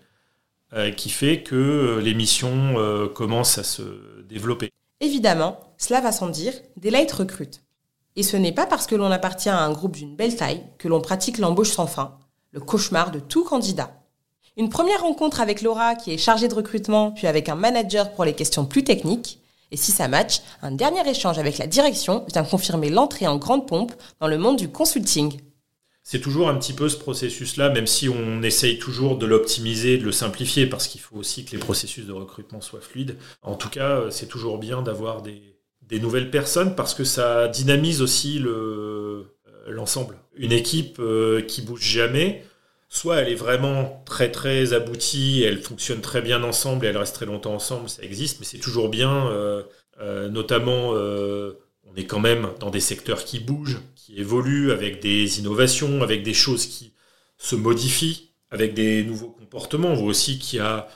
euh, 0.73 0.91
qui 0.91 1.09
fait 1.09 1.43
que 1.43 1.55
euh, 1.55 2.01
les 2.01 2.13
missions 2.13 2.75
commencent 3.13 3.57
à 3.57 3.63
se 3.63 3.81
développer. 4.27 4.71
Évidemment, 5.01 5.59
cela 5.77 5.99
va 5.99 6.11
sans 6.11 6.29
dire, 6.29 6.53
Daylight 6.77 7.11
recrute. 7.11 7.63
Et 8.15 8.23
ce 8.23 8.37
n'est 8.37 8.51
pas 8.51 8.65
parce 8.65 8.87
que 8.87 8.95
l'on 8.95 9.11
appartient 9.11 9.49
à 9.49 9.59
un 9.59 9.71
groupe 9.71 9.95
d'une 9.95 10.15
belle 10.15 10.35
taille 10.35 10.63
que 10.77 10.87
l'on 10.87 11.01
pratique 11.01 11.37
l'embauche 11.37 11.71
sans 11.71 11.87
fin, 11.87 12.17
le 12.51 12.59
cauchemar 12.59 13.11
de 13.11 13.19
tout 13.19 13.43
candidat. 13.43 14.01
Une 14.57 14.69
première 14.69 15.01
rencontre 15.01 15.39
avec 15.39 15.61
Laura, 15.61 15.95
qui 15.95 16.11
est 16.11 16.17
chargée 16.17 16.49
de 16.49 16.53
recrutement, 16.53 17.11
puis 17.11 17.27
avec 17.27 17.49
un 17.49 17.55
manager 17.55 18.11
pour 18.11 18.25
les 18.25 18.33
questions 18.33 18.65
plus 18.65 18.83
techniques, 18.83 19.40
et 19.71 19.77
si 19.77 19.91
ça 19.91 20.07
match, 20.07 20.41
un 20.61 20.71
dernier 20.71 21.09
échange 21.09 21.39
avec 21.39 21.57
la 21.57 21.65
direction 21.65 22.25
vient 22.31 22.43
confirmer 22.43 22.89
l'entrée 22.89 23.27
en 23.27 23.37
grande 23.37 23.67
pompe 23.67 23.93
dans 24.19 24.27
le 24.27 24.37
monde 24.37 24.57
du 24.57 24.69
consulting. 24.69 25.39
c'est 26.03 26.19
toujours 26.19 26.49
un 26.49 26.55
petit 26.55 26.73
peu 26.73 26.89
ce 26.89 26.97
processus-là, 26.97 27.69
même 27.69 27.87
si 27.87 28.09
on 28.09 28.43
essaye 28.43 28.79
toujours 28.79 29.17
de 29.17 29.25
l'optimiser, 29.25 29.97
de 29.97 30.03
le 30.03 30.11
simplifier, 30.11 30.65
parce 30.67 30.87
qu'il 30.87 30.99
faut 30.99 31.15
aussi 31.15 31.45
que 31.45 31.51
les 31.51 31.57
processus 31.57 32.05
de 32.05 32.11
recrutement 32.11 32.59
soient 32.59 32.81
fluides. 32.81 33.15
En 33.43 33.55
tout 33.55 33.69
cas, 33.69 34.09
c'est 34.09 34.27
toujours 34.27 34.57
bien 34.57 34.81
d'avoir 34.81 35.21
des, 35.21 35.41
nouvelles 35.99 36.31
personnes, 36.31 36.75
parce 36.75 36.93
que 36.93 37.03
ça 37.03 37.47
dynamise 37.47 38.01
aussi 38.01 38.41
euh, 38.43 39.23
l'ensemble. 39.67 40.17
Une 40.35 40.51
équipe 40.51 40.97
euh, 40.99 41.41
qui 41.41 41.61
bouge 41.61 41.83
jamais, 41.83 42.43
soit 42.91 43.17
elle 43.17 43.29
est 43.29 43.35
vraiment 43.35 44.03
très 44.05 44.29
très 44.31 44.73
aboutie, 44.73 45.41
elle 45.43 45.63
fonctionne 45.63 46.01
très 46.01 46.21
bien 46.21 46.43
ensemble 46.43 46.85
et 46.85 46.89
elle 46.89 46.97
reste 46.97 47.15
très 47.15 47.25
longtemps 47.25 47.55
ensemble, 47.55 47.89
ça 47.89 48.03
existe, 48.03 48.39
mais 48.39 48.45
c'est 48.45 48.59
toujours 48.59 48.89
bien, 48.89 49.27
euh, 49.31 49.63
notamment 50.29 50.93
on 51.91 51.95
est 51.95 52.05
quand 52.05 52.19
même 52.19 52.49
dans 52.59 52.69
des 52.69 52.79
secteurs 52.79 53.23
qui 53.23 53.39
bougent, 53.39 53.79
qui 53.95 54.19
évoluent 54.19 54.71
avec 54.71 55.01
des 55.01 55.39
innovations, 55.39 56.01
avec 56.03 56.23
des 56.23 56.33
choses 56.33 56.65
qui 56.65 56.93
se 57.37 57.55
modifient, 57.55 58.29
avec 58.49 58.73
des 58.73 59.03
nouveaux 59.03 59.29
comportements. 59.29 59.89
On 59.89 59.95
voit 59.95 60.09
aussi 60.09 60.39
qu'il 60.39 60.59
y 60.59 60.61
a 60.61 60.87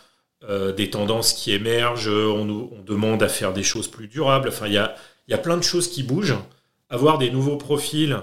euh, 0.44 0.72
des 0.72 0.90
tendances 0.90 1.34
qui 1.34 1.52
émergent, 1.52 2.08
on, 2.10 2.46
demande 2.84 3.24
à 3.24 3.30
faire 3.30 3.52
des 3.52 3.64
choses 3.64 3.88
plus 3.88 4.08
durables. 4.08 4.50
Enfin, 4.50 4.68
il 4.68 4.90
il 5.28 5.32
y 5.32 5.34
a 5.34 5.40
plein 5.40 5.58
de 5.58 5.64
choses 5.64 5.90
qui 5.90 6.04
bougent. 6.04 6.38
Avoir 6.90 7.18
des 7.18 7.32
nouveaux 7.32 7.58
profils 7.58 8.20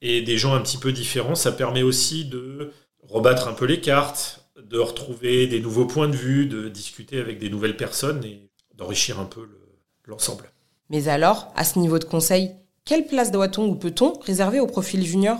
et 0.00 0.22
des 0.22 0.36
gens 0.36 0.54
un 0.54 0.60
petit 0.60 0.76
peu 0.76 0.90
différents, 0.90 1.36
ça 1.36 1.52
permet 1.52 1.82
aussi 1.82 2.24
de 2.24 2.72
rebattre 3.02 3.48
un 3.48 3.52
peu 3.52 3.64
les 3.64 3.80
cartes, 3.80 4.44
de 4.56 4.78
retrouver 4.78 5.46
des 5.46 5.60
nouveaux 5.60 5.86
points 5.86 6.08
de 6.08 6.16
vue, 6.16 6.46
de 6.46 6.68
discuter 6.68 7.20
avec 7.20 7.38
des 7.38 7.50
nouvelles 7.50 7.76
personnes 7.76 8.24
et 8.24 8.50
d'enrichir 8.74 9.18
un 9.20 9.24
peu 9.24 9.48
l'ensemble. 10.06 10.50
Mais 10.90 11.08
alors, 11.08 11.52
à 11.56 11.64
ce 11.64 11.78
niveau 11.78 11.98
de 11.98 12.04
conseil, 12.04 12.52
quelle 12.84 13.06
place 13.06 13.30
doit-on 13.30 13.66
ou 13.66 13.74
peut-on 13.74 14.18
réserver 14.20 14.60
au 14.60 14.66
profil 14.66 15.04
junior? 15.04 15.38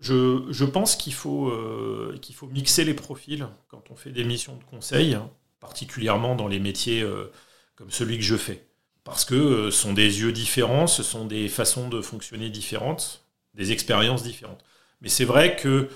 Je, 0.00 0.64
pense 0.64 0.96
qu'il 0.96 1.14
faut, 1.14 1.48
euh, 1.48 2.18
qu'il 2.20 2.34
faut 2.34 2.46
mixer 2.46 2.84
les 2.84 2.94
profils 2.94 3.46
quand 3.68 3.90
on 3.90 3.96
fait 3.96 4.10
des 4.10 4.24
missions 4.24 4.56
de 4.56 4.64
conseil, 4.64 5.16
particulièrement 5.60 6.34
dans 6.34 6.46
les 6.46 6.58
métiers 6.58 7.02
euh, 7.02 7.32
comme 7.74 7.90
celui 7.90 8.18
que 8.18 8.24
je 8.24 8.36
fais. 8.36 8.66
Parce 9.02 9.24
que 9.24 9.34
euh, 9.34 9.70
ce 9.70 9.82
sont 9.82 9.92
des 9.92 10.20
yeux 10.20 10.32
différents, 10.32 10.86
ce 10.86 11.02
sont 11.02 11.26
des 11.26 11.48
façons 11.48 11.88
de 11.88 12.02
fonctionner 12.02 12.50
différentes, 12.50 13.24
des 13.54 13.72
expériences 13.72 14.22
différentes. 14.22 14.62
Mais 15.00 15.08
c'est 15.08 15.24
vrai 15.24 15.56
que 15.56 15.88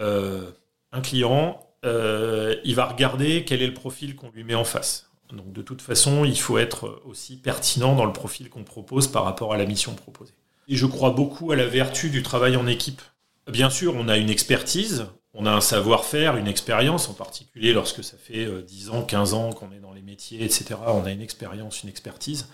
un 0.00 1.00
client, 1.02 1.60
il 1.84 2.74
va 2.74 2.86
regarder 2.86 3.44
quel 3.44 3.62
est 3.62 3.66
le 3.66 3.74
profil 3.74 4.16
qu'on 4.16 4.30
lui 4.30 4.44
met 4.44 4.54
en 4.54 4.64
face. 4.64 5.10
Donc 5.32 5.52
de 5.52 5.62
toute 5.62 5.82
façon, 5.82 6.24
il 6.24 6.38
faut 6.38 6.58
être 6.58 7.02
aussi 7.04 7.36
pertinent 7.36 7.94
dans 7.94 8.04
le 8.04 8.12
profil 8.12 8.50
qu'on 8.50 8.64
propose 8.64 9.08
par 9.08 9.24
rapport 9.24 9.52
à 9.52 9.56
la 9.56 9.66
mission 9.66 9.94
proposée. 9.94 10.34
Et 10.68 10.76
je 10.76 10.86
crois 10.86 11.10
beaucoup 11.10 11.52
à 11.52 11.56
la 11.56 11.66
vertu 11.66 12.10
du 12.10 12.22
travail 12.22 12.56
en 12.56 12.66
équipe. 12.66 13.02
Bien 13.48 13.70
sûr, 13.70 13.94
on 13.96 14.08
a 14.08 14.16
une 14.16 14.30
expertise, 14.30 15.06
on 15.34 15.46
a 15.46 15.50
un 15.50 15.60
savoir-faire, 15.60 16.36
une 16.36 16.46
expérience, 16.46 17.08
en 17.08 17.14
particulier 17.14 17.72
lorsque 17.72 18.04
ça 18.04 18.16
fait 18.16 18.46
10 18.62 18.88
euh, 18.88 18.92
ans, 18.92 19.02
15 19.02 19.34
ans 19.34 19.52
qu'on 19.52 19.72
est 19.72 19.80
dans 19.80 19.92
les 19.92 20.02
métiers, 20.02 20.44
etc. 20.44 20.76
On 20.86 21.04
a 21.04 21.10
une 21.10 21.22
expérience, 21.22 21.82
une 21.82 21.88
expertise. 21.88 22.48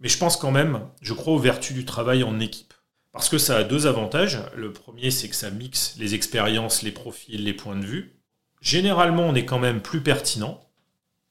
Mais 0.00 0.08
je 0.08 0.18
pense 0.18 0.36
quand 0.36 0.50
même, 0.50 0.80
je 1.02 1.12
crois 1.12 1.34
aux 1.34 1.38
vertus 1.38 1.74
du 1.74 1.84
travail 1.84 2.22
en 2.22 2.40
équipe. 2.40 2.74
Parce 3.12 3.28
que 3.28 3.38
ça 3.38 3.56
a 3.56 3.64
deux 3.64 3.86
avantages. 3.86 4.38
Le 4.56 4.72
premier, 4.72 5.10
c'est 5.10 5.28
que 5.28 5.34
ça 5.34 5.50
mixe 5.50 5.96
les 5.98 6.14
expériences, 6.14 6.82
les 6.82 6.92
profils, 6.92 7.42
les 7.42 7.52
points 7.54 7.76
de 7.76 7.84
vue. 7.84 8.20
Généralement, 8.60 9.26
on 9.26 9.34
est 9.34 9.44
quand 9.44 9.58
même 9.58 9.80
plus 9.80 10.00
pertinent. 10.00 10.60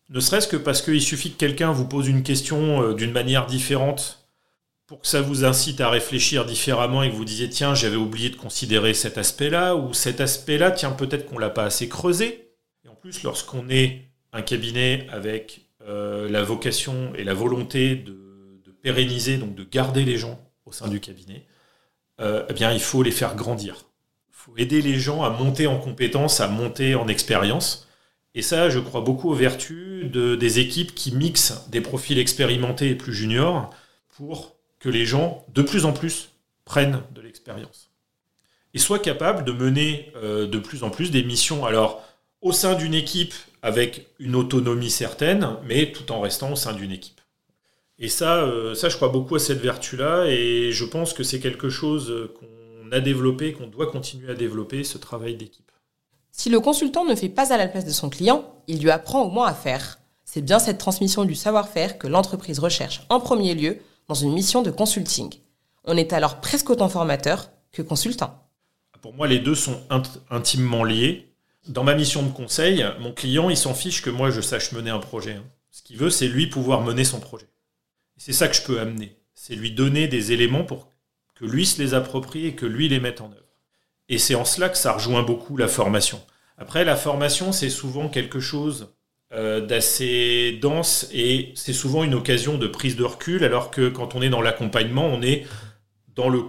Ne 0.09 0.19
serait-ce 0.19 0.48
que 0.48 0.57
parce 0.57 0.81
qu'il 0.81 1.01
suffit 1.01 1.31
que 1.31 1.38
quelqu'un 1.38 1.71
vous 1.71 1.88
pose 1.88 2.07
une 2.07 2.24
question 2.24 2.81
euh, 2.81 2.93
d'une 2.95 3.12
manière 3.12 3.45
différente 3.45 4.27
pour 4.88 5.01
que 5.01 5.07
ça 5.07 5.21
vous 5.21 5.45
incite 5.45 5.81
à 5.81 5.89
réfléchir 5.91 6.45
différemment 6.45 7.03
et 7.03 7.12
que 7.12 7.15
vous 7.15 7.25
disiez 7.25 7.48
tiens 7.48 7.75
j'avais 7.75 7.95
oublié 7.95 8.31
de 8.31 8.36
considérer 8.36 8.95
cet 8.95 9.19
aspect-là 9.19 9.75
ou 9.75 9.93
cet 9.93 10.19
aspect-là 10.19 10.71
tiens 10.71 10.89
peut-être 10.89 11.27
qu'on 11.27 11.38
l'a 11.38 11.51
pas 11.51 11.65
assez 11.65 11.88
creusé. 11.88 12.50
Et 12.83 12.88
en 12.88 12.95
plus 12.95 13.21
lorsqu'on 13.21 13.69
est 13.69 14.09
un 14.33 14.41
cabinet 14.41 15.05
avec 15.12 15.69
euh, 15.88 16.27
la 16.27 16.41
vocation 16.41 17.13
et 17.15 17.24
la 17.24 17.36
volonté 17.36 17.95
de, 17.95 18.17
pérenniser 18.82 19.38
donc 19.38 19.56
de 19.56 19.65
garder 19.65 20.06
les 20.06 20.17
gens 20.17 20.39
au 20.65 20.71
sein 20.71 20.88
du 20.88 21.01
cabinet, 21.01 21.45
euh, 22.19 22.43
eh 22.49 22.53
bien 22.53 22.71
il 22.71 22.79
faut 22.79 23.03
les 23.03 23.12
faire 23.12 23.36
grandir. 23.36 23.86
Il 24.29 24.36
faut 24.36 24.58
aider 24.58 24.82
les 24.82 24.99
gens 24.99 25.23
à 25.23 25.29
monter 25.29 25.67
en 25.67 25.77
compétences, 25.77 26.39
à 26.39 26.47
monter 26.47 26.95
en 26.95 27.08
expérience. 27.08 27.88
Et 28.36 28.41
ça, 28.41 28.69
je 28.69 28.79
crois 28.79 29.01
beaucoup 29.01 29.29
aux 29.29 29.36
vertus 29.36 30.10
de, 30.12 30.36
des 30.36 30.60
équipes 30.60 30.93
qui 30.93 31.13
mixent 31.13 31.67
des 31.69 31.82
profils 31.82 32.17
expérimentés 32.17 32.89
et 32.89 32.95
plus 32.95 33.13
juniors 33.13 33.73
pour 34.15 34.55
que 34.79 34.89
les 34.89 35.05
gens, 35.05 35.45
de 35.53 35.62
plus 35.62 35.86
en 35.86 35.93
plus, 35.93 36.29
prennent 36.63 37.01
de 37.12 37.21
l'expérience. 37.21 37.89
Et 38.73 38.79
soient 38.79 38.99
capables 38.99 39.43
de 39.43 39.51
mener 39.51 40.12
euh, 40.15 40.47
de 40.47 40.60
plus 40.60 40.84
en 40.84 40.89
plus 40.89 41.10
des 41.10 41.23
missions, 41.23 41.65
alors 41.65 42.03
au 42.41 42.51
sein 42.51 42.75
d'une 42.75 42.93
équipe 42.93 43.34
avec 43.62 44.08
une 44.19 44.36
autonomie 44.36 44.91
certaine, 44.91 45.58
mais 45.65 45.91
tout 45.91 46.12
en 46.12 46.21
restant 46.21 46.51
au 46.51 46.55
sein 46.55 46.73
d'une 46.73 46.91
équipe. 46.91 47.18
Et 47.99 48.07
ça, 48.07 48.43
euh, 48.43 48.75
ça, 48.75 48.88
je 48.88 48.95
crois 48.95 49.09
beaucoup 49.09 49.35
à 49.35 49.39
cette 49.39 49.59
vertu-là, 49.59 50.25
et 50.27 50.71
je 50.71 50.85
pense 50.85 51.13
que 51.13 51.23
c'est 51.23 51.39
quelque 51.39 51.69
chose 51.69 52.29
qu'on 52.39 52.91
a 52.91 53.01
développé, 53.01 53.53
qu'on 53.53 53.67
doit 53.67 53.91
continuer 53.91 54.31
à 54.31 54.35
développer, 54.35 54.83
ce 54.83 54.97
travail 54.97 55.35
d'équipe. 55.35 55.69
Si 56.31 56.49
le 56.49 56.62
consultant 56.62 57.03
ne 57.03 57.15
fait 57.15 57.27
pas 57.27 57.51
à 57.51 57.57
la 57.57 57.67
place 57.67 57.83
de 57.83 57.91
son 57.91 58.09
client, 58.09 58.45
il 58.67 58.81
lui 58.81 58.91
apprend 58.91 59.23
au 59.23 59.29
moins 59.29 59.47
à 59.47 59.53
faire. 59.53 59.99
C'est 60.23 60.41
bien 60.41 60.59
cette 60.59 60.77
transmission 60.77 61.25
du 61.25 61.35
savoir-faire 61.35 61.97
que 61.97 62.07
l'entreprise 62.07 62.59
recherche 62.59 63.01
en 63.09 63.19
premier 63.19 63.53
lieu 63.53 63.79
dans 64.07 64.15
une 64.15 64.31
mission 64.31 64.62
de 64.62 64.71
consulting. 64.71 65.33
On 65.83 65.97
est 65.97 66.13
alors 66.13 66.39
presque 66.39 66.69
autant 66.69 66.88
formateur 66.88 67.49
que 67.71 67.81
consultant. 67.81 68.47
Pour 69.01 69.13
moi, 69.13 69.27
les 69.27 69.39
deux 69.39 69.55
sont 69.55 69.81
intimement 70.29 70.83
liés. 70.83 71.33
Dans 71.67 71.83
ma 71.83 71.95
mission 71.95 72.23
de 72.23 72.31
conseil, 72.31 72.85
mon 72.99 73.12
client, 73.12 73.49
il 73.49 73.57
s'en 73.57 73.73
fiche 73.73 74.01
que 74.01 74.09
moi, 74.09 74.29
je 74.29 74.41
sache 74.41 74.71
mener 74.71 74.89
un 74.89 74.99
projet. 74.99 75.33
Hein. 75.33 75.43
Ce 75.71 75.81
qu'il 75.83 75.97
veut, 75.97 76.09
c'est 76.09 76.27
lui 76.27 76.47
pouvoir 76.47 76.81
mener 76.81 77.03
son 77.03 77.19
projet. 77.19 77.47
C'est 78.19 78.34
ça 78.34 78.49
que 78.49 78.55
je 78.55 78.62
peux 78.62 78.79
amener. 78.79 79.15
C'est 79.34 79.55
lui 79.55 79.71
donner 79.71 80.10
des 80.10 80.34
éléments 80.34 80.65
pour 80.65 80.91
que 81.36 81.45
lui 81.45 81.65
se 81.65 81.82
les 81.82 81.93
approprie 81.93 82.45
et 82.45 82.53
que 82.53 82.65
lui 82.65 82.89
les 82.89 82.99
mette 82.99 83.21
en 83.21 83.32
œuvre. 83.32 83.58
Et 84.10 84.17
c'est 84.17 84.36
en 84.36 84.43
cela 84.43 84.67
que 84.67 84.77
ça 84.77 84.91
rejoint 84.91 85.23
beaucoup 85.23 85.55
la 85.55 85.69
formation. 85.69 86.21
Après, 86.58 86.84
la 86.84 86.97
formation, 86.97 87.53
c'est 87.53 87.69
souvent 87.69 88.10
quelque 88.10 88.41
chose 88.41 88.93
euh, 89.32 89.65
d'assez 89.65 90.60
dense 90.62 91.08
et 91.13 91.53
c'est 91.55 91.71
souvent 91.71 92.03
une 92.03 92.13
occasion 92.13 92.58
de 92.58 92.67
prise 92.67 92.97
de 92.97 93.05
recul, 93.05 93.45
alors 93.45 93.71
que 93.71 93.88
quand 93.88 94.15
on 94.15 94.21
est 94.21 94.29
dans 94.29 94.41
l'accompagnement, 94.41 95.05
on 95.05 95.21
est 95.21 95.47
dans 96.15 96.27
le, 96.27 96.43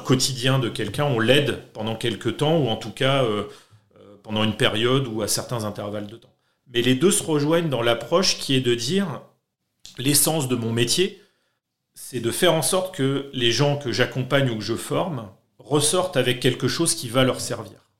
quotidien 0.00 0.58
de 0.58 0.68
quelqu'un, 0.68 1.04
on 1.04 1.20
l'aide 1.20 1.62
pendant 1.72 1.94
quelques 1.94 2.38
temps, 2.38 2.58
ou 2.58 2.68
en 2.68 2.76
tout 2.76 2.90
cas 2.90 3.22
euh, 3.22 3.44
euh, 3.96 4.16
pendant 4.24 4.42
une 4.42 4.56
période 4.56 5.06
ou 5.06 5.22
à 5.22 5.28
certains 5.28 5.62
intervalles 5.62 6.08
de 6.08 6.16
temps. 6.16 6.34
Mais 6.74 6.82
les 6.82 6.96
deux 6.96 7.12
se 7.12 7.22
rejoignent 7.22 7.68
dans 7.68 7.82
l'approche 7.82 8.38
qui 8.38 8.56
est 8.56 8.60
de 8.60 8.74
dire 8.74 9.22
l'essence 9.98 10.48
de 10.48 10.56
mon 10.56 10.72
métier, 10.72 11.22
c'est 11.94 12.20
de 12.20 12.30
faire 12.30 12.54
en 12.54 12.62
sorte 12.62 12.94
que 12.94 13.30
les 13.32 13.52
gens 13.52 13.78
que 13.78 13.92
j'accompagne 13.92 14.50
ou 14.50 14.56
que 14.56 14.64
je 14.64 14.74
forme 14.74 15.30
ressortent 15.58 16.16
avec 16.16 16.40
quelque 16.40 16.68
chose 16.68 16.94
qui 16.94 17.08
va 17.08 17.24
leur 17.24 17.40
servir. 17.40 17.90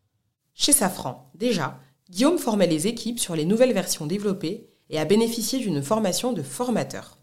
Chez 0.54 0.72
Safran, 0.72 1.30
déjà, 1.34 1.80
Guillaume 2.10 2.38
formait 2.38 2.66
les 2.66 2.86
équipes 2.86 3.18
sur 3.18 3.34
les 3.34 3.44
nouvelles 3.44 3.72
versions 3.72 4.06
développées 4.06 4.68
et 4.90 4.98
a 4.98 5.04
bénéficié 5.04 5.58
d'une 5.58 5.82
formation 5.82 6.32
de 6.32 6.42
formateur. 6.42 7.18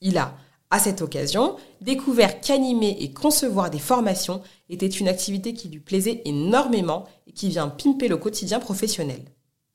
Il 0.00 0.18
a, 0.18 0.36
à 0.70 0.78
cette 0.78 1.00
occasion, 1.00 1.56
découvert 1.80 2.40
qu'animer 2.40 2.96
et 3.00 3.12
concevoir 3.12 3.70
des 3.70 3.78
formations 3.78 4.42
était 4.68 4.86
une 4.86 5.08
activité 5.08 5.54
qui 5.54 5.68
lui 5.68 5.80
plaisait 5.80 6.22
énormément 6.24 7.06
et 7.26 7.32
qui 7.32 7.48
vient 7.48 7.68
pimper 7.68 8.08
le 8.08 8.16
quotidien 8.16 8.58
professionnel. 8.58 9.22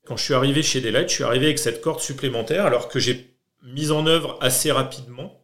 Quand 0.06 0.18
je 0.18 0.24
suis 0.24 0.34
arrivé 0.34 0.62
chez 0.64 0.82
Delight, 0.82 1.10
je 1.10 1.16
suis 1.16 1.24
arrivé 1.24 1.46
avec 1.46 1.60
cette 1.60 1.82
corde 1.82 2.02
supplémentaire 2.02 2.66
alors 2.66 2.88
que 2.88 3.00
j'ai 3.00 3.31
mis 3.64 3.92
en 3.92 4.08
œuvre 4.08 4.38
assez 4.42 4.72
rapidement 4.72 5.42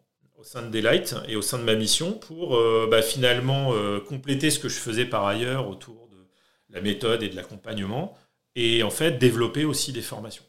sein 0.47 0.61
de 0.61 0.69
Delight 0.69 1.13
et 1.27 1.35
au 1.35 1.41
sein 1.41 1.57
de 1.57 1.63
ma 1.63 1.75
mission 1.75 2.13
pour 2.13 2.55
euh, 2.55 2.87
bah, 2.89 3.01
finalement 3.01 3.73
euh, 3.73 3.99
compléter 3.99 4.49
ce 4.49 4.59
que 4.59 4.69
je 4.69 4.75
faisais 4.75 5.03
par 5.03 5.25
ailleurs 5.25 5.67
autour 5.67 6.07
de 6.07 6.25
la 6.69 6.79
méthode 6.79 7.21
et 7.21 7.27
de 7.27 7.35
l'accompagnement 7.35 8.17
et 8.55 8.81
en 8.81 8.89
fait 8.89 9.19
développer 9.19 9.65
aussi 9.65 9.91
des 9.91 10.01
formations. 10.01 10.45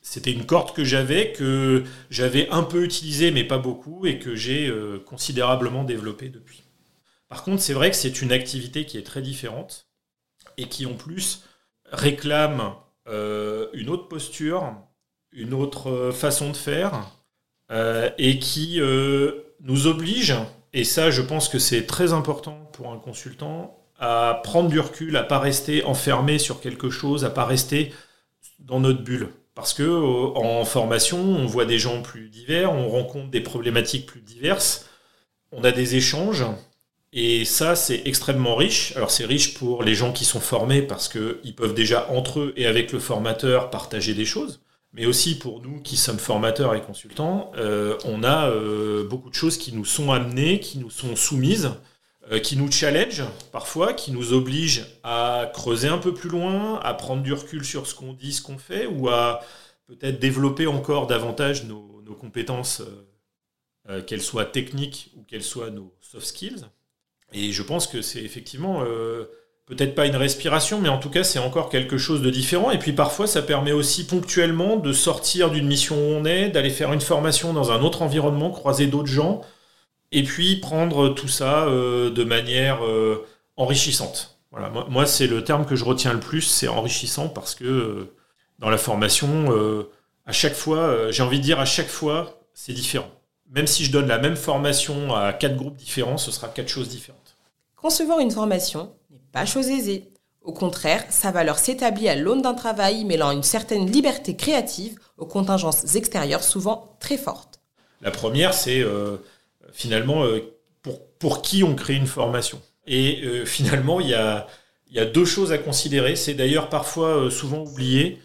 C'était 0.00 0.32
une 0.32 0.44
corde 0.44 0.74
que 0.74 0.82
j'avais, 0.82 1.30
que 1.30 1.84
j'avais 2.10 2.48
un 2.48 2.64
peu 2.64 2.82
utilisée 2.82 3.30
mais 3.30 3.44
pas 3.44 3.58
beaucoup 3.58 4.06
et 4.06 4.18
que 4.18 4.34
j'ai 4.34 4.66
euh, 4.66 4.98
considérablement 4.98 5.84
développée 5.84 6.28
depuis. 6.28 6.64
Par 7.28 7.44
contre, 7.44 7.62
c'est 7.62 7.74
vrai 7.74 7.90
que 7.90 7.96
c'est 7.96 8.22
une 8.22 8.32
activité 8.32 8.86
qui 8.86 8.98
est 8.98 9.06
très 9.06 9.22
différente 9.22 9.86
et 10.56 10.68
qui 10.68 10.84
en 10.84 10.94
plus 10.94 11.44
réclame 11.92 12.74
une 13.06 13.88
autre 13.88 14.06
posture, 14.08 14.76
une 15.32 15.54
autre 15.54 16.10
façon 16.12 16.50
de 16.50 16.56
faire, 16.56 17.10
euh, 17.70 18.10
et 18.18 18.38
qui 18.38 18.80
euh, 18.80 19.44
nous 19.60 19.86
oblige, 19.86 20.34
et 20.74 20.84
ça 20.84 21.10
je 21.10 21.22
pense 21.22 21.48
que 21.48 21.58
c'est 21.58 21.86
très 21.86 22.12
important 22.12 22.68
pour 22.72 22.92
un 22.92 22.98
consultant, 22.98 23.78
à 23.98 24.40
prendre 24.44 24.68
du 24.68 24.78
recul, 24.80 25.16
à 25.16 25.22
pas 25.22 25.38
rester 25.38 25.84
enfermé 25.84 26.38
sur 26.38 26.60
quelque 26.60 26.90
chose, 26.90 27.24
à 27.24 27.30
pas 27.30 27.46
rester 27.46 27.92
dans 28.58 28.80
notre 28.80 29.02
bulle. 29.02 29.28
Parce 29.54 29.74
que 29.74 29.82
euh, 29.82 30.38
en 30.38 30.64
formation, 30.64 31.18
on 31.18 31.46
voit 31.46 31.64
des 31.66 31.78
gens 31.78 32.02
plus 32.02 32.28
divers, 32.28 32.72
on 32.72 32.88
rencontre 32.88 33.30
des 33.30 33.40
problématiques 33.40 34.06
plus 34.06 34.20
diverses, 34.20 34.86
on 35.52 35.64
a 35.64 35.72
des 35.72 35.96
échanges, 35.96 36.44
Et 37.14 37.44
ça, 37.44 37.76
c'est 37.76 38.02
extrêmement 38.06 38.56
riche. 38.56 38.94
Alors 38.96 39.10
c'est 39.10 39.26
riche 39.26 39.54
pour 39.54 39.82
les 39.82 39.94
gens 39.94 40.12
qui 40.12 40.24
sont 40.24 40.40
formés 40.40 40.82
parce 40.82 41.08
qu'ils 41.08 41.54
peuvent 41.54 41.74
déjà 41.74 42.08
entre 42.10 42.40
eux 42.40 42.54
et 42.56 42.66
avec 42.66 42.92
le 42.92 42.98
formateur 42.98 43.70
partager 43.70 44.14
des 44.14 44.24
choses. 44.24 44.60
Mais 44.94 45.06
aussi 45.06 45.38
pour 45.38 45.62
nous 45.62 45.80
qui 45.80 45.96
sommes 45.96 46.18
formateurs 46.18 46.74
et 46.74 46.82
consultants, 46.82 47.50
euh, 47.56 47.96
on 48.04 48.22
a 48.22 48.50
euh, 48.50 49.04
beaucoup 49.04 49.30
de 49.30 49.34
choses 49.34 49.56
qui 49.56 49.72
nous 49.72 49.86
sont 49.86 50.12
amenées, 50.12 50.60
qui 50.60 50.78
nous 50.78 50.90
sont 50.90 51.16
soumises, 51.16 51.70
euh, 52.30 52.38
qui 52.38 52.56
nous 52.56 52.70
challenge 52.70 53.22
parfois, 53.52 53.94
qui 53.94 54.12
nous 54.12 54.34
obligent 54.34 54.84
à 55.02 55.50
creuser 55.54 55.88
un 55.88 55.96
peu 55.96 56.12
plus 56.12 56.28
loin, 56.28 56.78
à 56.80 56.92
prendre 56.92 57.22
du 57.22 57.32
recul 57.32 57.64
sur 57.64 57.86
ce 57.86 57.94
qu'on 57.94 58.12
dit, 58.12 58.34
ce 58.34 58.42
qu'on 58.42 58.58
fait, 58.58 58.86
ou 58.86 59.08
à 59.08 59.40
peut-être 59.86 60.20
développer 60.20 60.66
encore 60.66 61.06
davantage 61.06 61.64
nos, 61.64 61.88
compétences, 62.20 62.82
qu'elles 64.06 64.22
soient 64.22 64.44
techniques 64.44 65.10
ou 65.16 65.22
qu'elles 65.22 65.42
soient 65.42 65.70
nos 65.70 65.94
soft 66.02 66.26
skills. 66.26 66.66
Et 67.32 67.52
je 67.52 67.62
pense 67.62 67.86
que 67.86 68.02
c'est 68.02 68.22
effectivement 68.22 68.84
peut-être 69.74 69.94
pas 69.94 70.06
une 70.06 70.16
respiration, 70.16 70.80
mais 70.80 70.88
en 70.88 70.98
tout 70.98 71.10
cas 71.10 71.24
c'est 71.24 71.38
encore 71.38 71.68
quelque 71.68 71.98
chose 71.98 72.22
de 72.22 72.30
différent. 72.30 72.70
Et 72.70 72.78
puis 72.78 72.92
parfois 72.92 73.26
ça 73.26 73.42
permet 73.42 73.72
aussi 73.72 74.06
ponctuellement 74.06 74.76
de 74.76 74.92
sortir 74.92 75.50
d'une 75.50 75.66
mission 75.66 75.96
où 75.96 76.14
on 76.14 76.24
est, 76.24 76.48
d'aller 76.48 76.70
faire 76.70 76.92
une 76.92 77.00
formation 77.00 77.52
dans 77.52 77.70
un 77.72 77.82
autre 77.82 78.02
environnement, 78.02 78.50
croiser 78.50 78.86
d'autres 78.86 79.08
gens, 79.08 79.42
et 80.12 80.22
puis 80.22 80.56
prendre 80.56 81.10
tout 81.10 81.28
ça 81.28 81.64
euh, 81.64 82.10
de 82.10 82.24
manière 82.24 82.84
euh, 82.84 83.26
enrichissante. 83.56 84.38
Voilà, 84.50 84.70
moi, 84.90 85.06
c'est 85.06 85.26
le 85.26 85.42
terme 85.42 85.64
que 85.64 85.76
je 85.76 85.84
retiens 85.84 86.12
le 86.12 86.20
plus, 86.20 86.42
c'est 86.42 86.68
enrichissant 86.68 87.28
parce 87.28 87.54
que 87.54 88.08
dans 88.58 88.68
la 88.68 88.76
formation, 88.76 89.50
à 90.26 90.32
chaque 90.32 90.52
fois, 90.52 91.10
j'ai 91.10 91.22
envie 91.22 91.38
de 91.38 91.42
dire 91.42 91.58
à 91.58 91.64
chaque 91.64 91.88
fois, 91.88 92.42
c'est 92.52 92.74
différent. 92.74 93.08
Même 93.50 93.66
si 93.66 93.84
je 93.84 93.92
donne 93.92 94.08
la 94.08 94.18
même 94.18 94.36
formation 94.36 95.14
à 95.14 95.32
quatre 95.32 95.56
groupes 95.56 95.76
différents, 95.76 96.16
ce 96.16 96.30
sera 96.30 96.48
quatre 96.48 96.68
choses 96.68 96.88
différentes. 96.88 97.36
Concevoir 97.76 98.20
une 98.20 98.30
formation 98.30 98.94
pas 99.32 99.46
chose 99.46 99.68
aisée. 99.68 100.12
Au 100.44 100.52
contraire, 100.52 101.04
sa 101.08 101.30
valeur 101.30 101.58
s'établit 101.58 102.08
à 102.08 102.16
l'aune 102.16 102.42
d'un 102.42 102.54
travail 102.54 103.04
mêlant 103.04 103.30
une 103.30 103.44
certaine 103.44 103.90
liberté 103.90 104.34
créative 104.34 104.98
aux 105.16 105.26
contingences 105.26 105.94
extérieures 105.94 106.42
souvent 106.42 106.96
très 107.00 107.16
fortes. 107.16 107.60
La 108.00 108.10
première, 108.10 108.52
c'est 108.52 108.80
euh, 108.80 109.18
finalement 109.72 110.24
euh, 110.24 110.40
pour, 110.82 111.06
pour, 111.18 111.42
qui 111.42 111.62
on 111.62 111.76
crée 111.76 111.94
une 111.94 112.08
formation. 112.08 112.60
Et 112.88 113.22
euh, 113.22 113.44
finalement, 113.44 114.00
il 114.00 114.08
y 114.08 114.14
a, 114.14 114.48
y 114.90 114.98
a, 114.98 115.04
deux 115.04 115.24
choses 115.24 115.52
à 115.52 115.58
considérer. 115.58 116.16
C'est 116.16 116.34
d'ailleurs 116.34 116.68
parfois 116.68 117.30
souvent 117.30 117.60
oublié. 117.64 118.18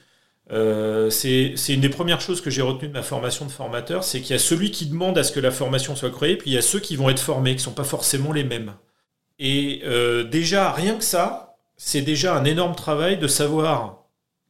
c'est 0.50 1.54
une 1.70 1.82
des 1.82 1.90
premières 1.90 2.22
choses 2.22 2.42
que 2.42 2.50
j'ai 2.50 2.64
retenues 2.64 2.88
de 2.88 2.94
ma 2.94 3.04
formation 3.04 3.46
de 3.46 3.52
formateur, 3.52 4.04
c'est 4.04 4.22
qu'il 4.22 4.32
y 4.32 4.36
a 4.36 4.40
celui 4.40 4.72
qui 4.72 4.88
demande 4.88 5.20
à 5.20 5.24
ce 5.24 5.32
que 5.32 5.40
la 5.40 5.52
formation 5.52 5.96
soit 5.96 6.10
créée, 6.10 6.36
puis 6.36 6.50
il 6.50 6.54
y 6.54 6.58
a 6.58 6.64
ceux 6.64 6.80
qui 6.80 6.96
vont 6.96 7.10
être 7.10 7.20
formés, 7.20 7.52
qui 7.52 7.58
ne 7.58 7.64
sont 7.64 7.74
pas 7.74 7.84
forcément 7.84 8.34
les 8.34 8.44
mêmes. 8.44 8.74
Et 9.40 9.82
euh, 9.84 10.24
déjà, 10.24 10.72
rien 10.72 10.96
que 10.96 11.04
ça, 11.04 11.58
c'est 11.78 12.02
déjà 12.02 12.36
un 12.36 12.46
énorme 12.46 12.76
travail 12.76 13.18
de 13.18 13.28
savoir 13.28 14.04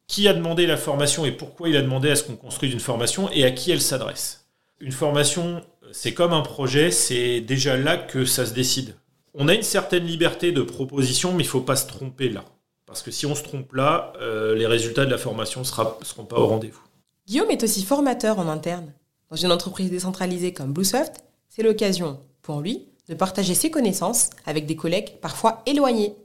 qui 0.07 0.27
a 0.27 0.33
demandé 0.33 0.65
la 0.65 0.77
formation 0.77 1.25
et 1.25 1.31
pourquoi 1.31 1.69
il 1.69 1.75
a 1.75 1.81
demandé 1.81 2.09
à 2.09 2.15
ce 2.15 2.23
qu'on 2.23 2.37
construise 2.37 2.71
une 2.71 2.79
formation 2.79 3.29
et 3.31 3.43
à 3.43 3.51
qui 3.51 3.71
elle 3.71 3.81
s'adresse. 3.81 4.47
Une 4.79 4.93
formation, 4.93 5.61
c'est 5.91 6.13
comme 6.13 6.31
un 6.31 6.41
projet, 6.41 6.91
c'est 6.91 7.41
déjà 7.41 7.75
là 7.75 7.97
que 7.97 8.23
ça 8.23 8.45
se 8.45 8.53
décide. 8.53 8.95
On 9.33 9.49
a 9.49 9.53
une 9.53 9.63
certaine 9.63 10.05
liberté 10.05 10.51
de 10.51 10.61
proposition, 10.61 11.33
mais 11.33 11.43
il 11.43 11.47
ne 11.47 11.51
faut 11.51 11.61
pas 11.61 11.75
se 11.75 11.87
tromper 11.87 12.29
là. 12.29 12.45
Parce 12.85 13.03
que 13.03 13.11
si 13.11 13.25
on 13.25 13.35
se 13.35 13.43
trompe 13.43 13.73
là, 13.73 14.13
euh, 14.21 14.55
les 14.55 14.65
résultats 14.65 15.05
de 15.05 15.11
la 15.11 15.17
formation 15.17 15.59
ne 15.61 15.65
seront 15.65 16.25
pas 16.25 16.37
au 16.37 16.47
rendez-vous. 16.47 16.81
Guillaume 17.27 17.51
est 17.51 17.61
aussi 17.61 17.83
formateur 17.83 18.39
en 18.39 18.47
interne. 18.47 18.93
Dans 19.29 19.35
une 19.35 19.51
entreprise 19.51 19.91
décentralisée 19.91 20.53
comme 20.53 20.71
Bluesoft, 20.71 21.15
c'est 21.49 21.63
l'occasion, 21.63 22.21
pour 22.41 22.61
lui, 22.61 22.87
de 23.09 23.15
partager 23.15 23.55
ses 23.55 23.71
connaissances 23.71 24.29
avec 24.45 24.65
des 24.65 24.75
collègues 24.75 25.19
parfois 25.21 25.61
éloignés. 25.65 26.15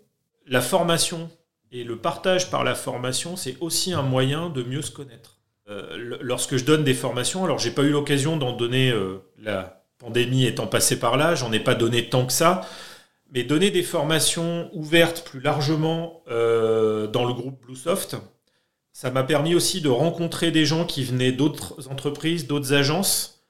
La 0.46 0.60
formation 0.60 1.30
et 1.70 1.84
le 1.84 1.96
partage 1.96 2.50
par 2.50 2.64
la 2.64 2.74
formation, 2.74 3.36
c'est 3.36 3.56
aussi 3.60 3.92
un 3.92 4.02
moyen 4.02 4.50
de 4.50 4.62
mieux 4.62 4.82
se 4.82 4.90
connaître. 4.90 5.38
Euh, 5.68 6.18
lorsque 6.20 6.56
je 6.56 6.64
donne 6.64 6.84
des 6.84 6.94
formations, 6.94 7.44
alors 7.44 7.58
j'ai 7.58 7.70
pas 7.70 7.82
eu 7.82 7.90
l'occasion 7.90 8.36
d'en 8.36 8.52
donner, 8.52 8.90
euh, 8.90 9.18
la 9.38 9.84
pandémie 9.98 10.44
étant 10.44 10.66
passée 10.66 10.98
par 10.98 11.16
là, 11.16 11.34
j'en 11.34 11.52
ai 11.52 11.60
pas 11.60 11.74
donné 11.74 12.08
tant 12.08 12.26
que 12.26 12.32
ça, 12.32 12.68
mais 13.30 13.44
donner 13.44 13.70
des 13.70 13.82
formations 13.82 14.68
ouvertes 14.74 15.22
plus 15.24 15.40
largement 15.40 16.22
euh, 16.28 17.06
dans 17.06 17.24
le 17.24 17.32
groupe 17.32 17.62
Bluesoft, 17.62 18.16
ça 18.92 19.10
m'a 19.10 19.22
permis 19.22 19.54
aussi 19.54 19.80
de 19.80 19.88
rencontrer 19.88 20.50
des 20.50 20.66
gens 20.66 20.84
qui 20.84 21.04
venaient 21.04 21.32
d'autres 21.32 21.88
entreprises, 21.90 22.46
d'autres 22.46 22.74
agences, 22.74 23.41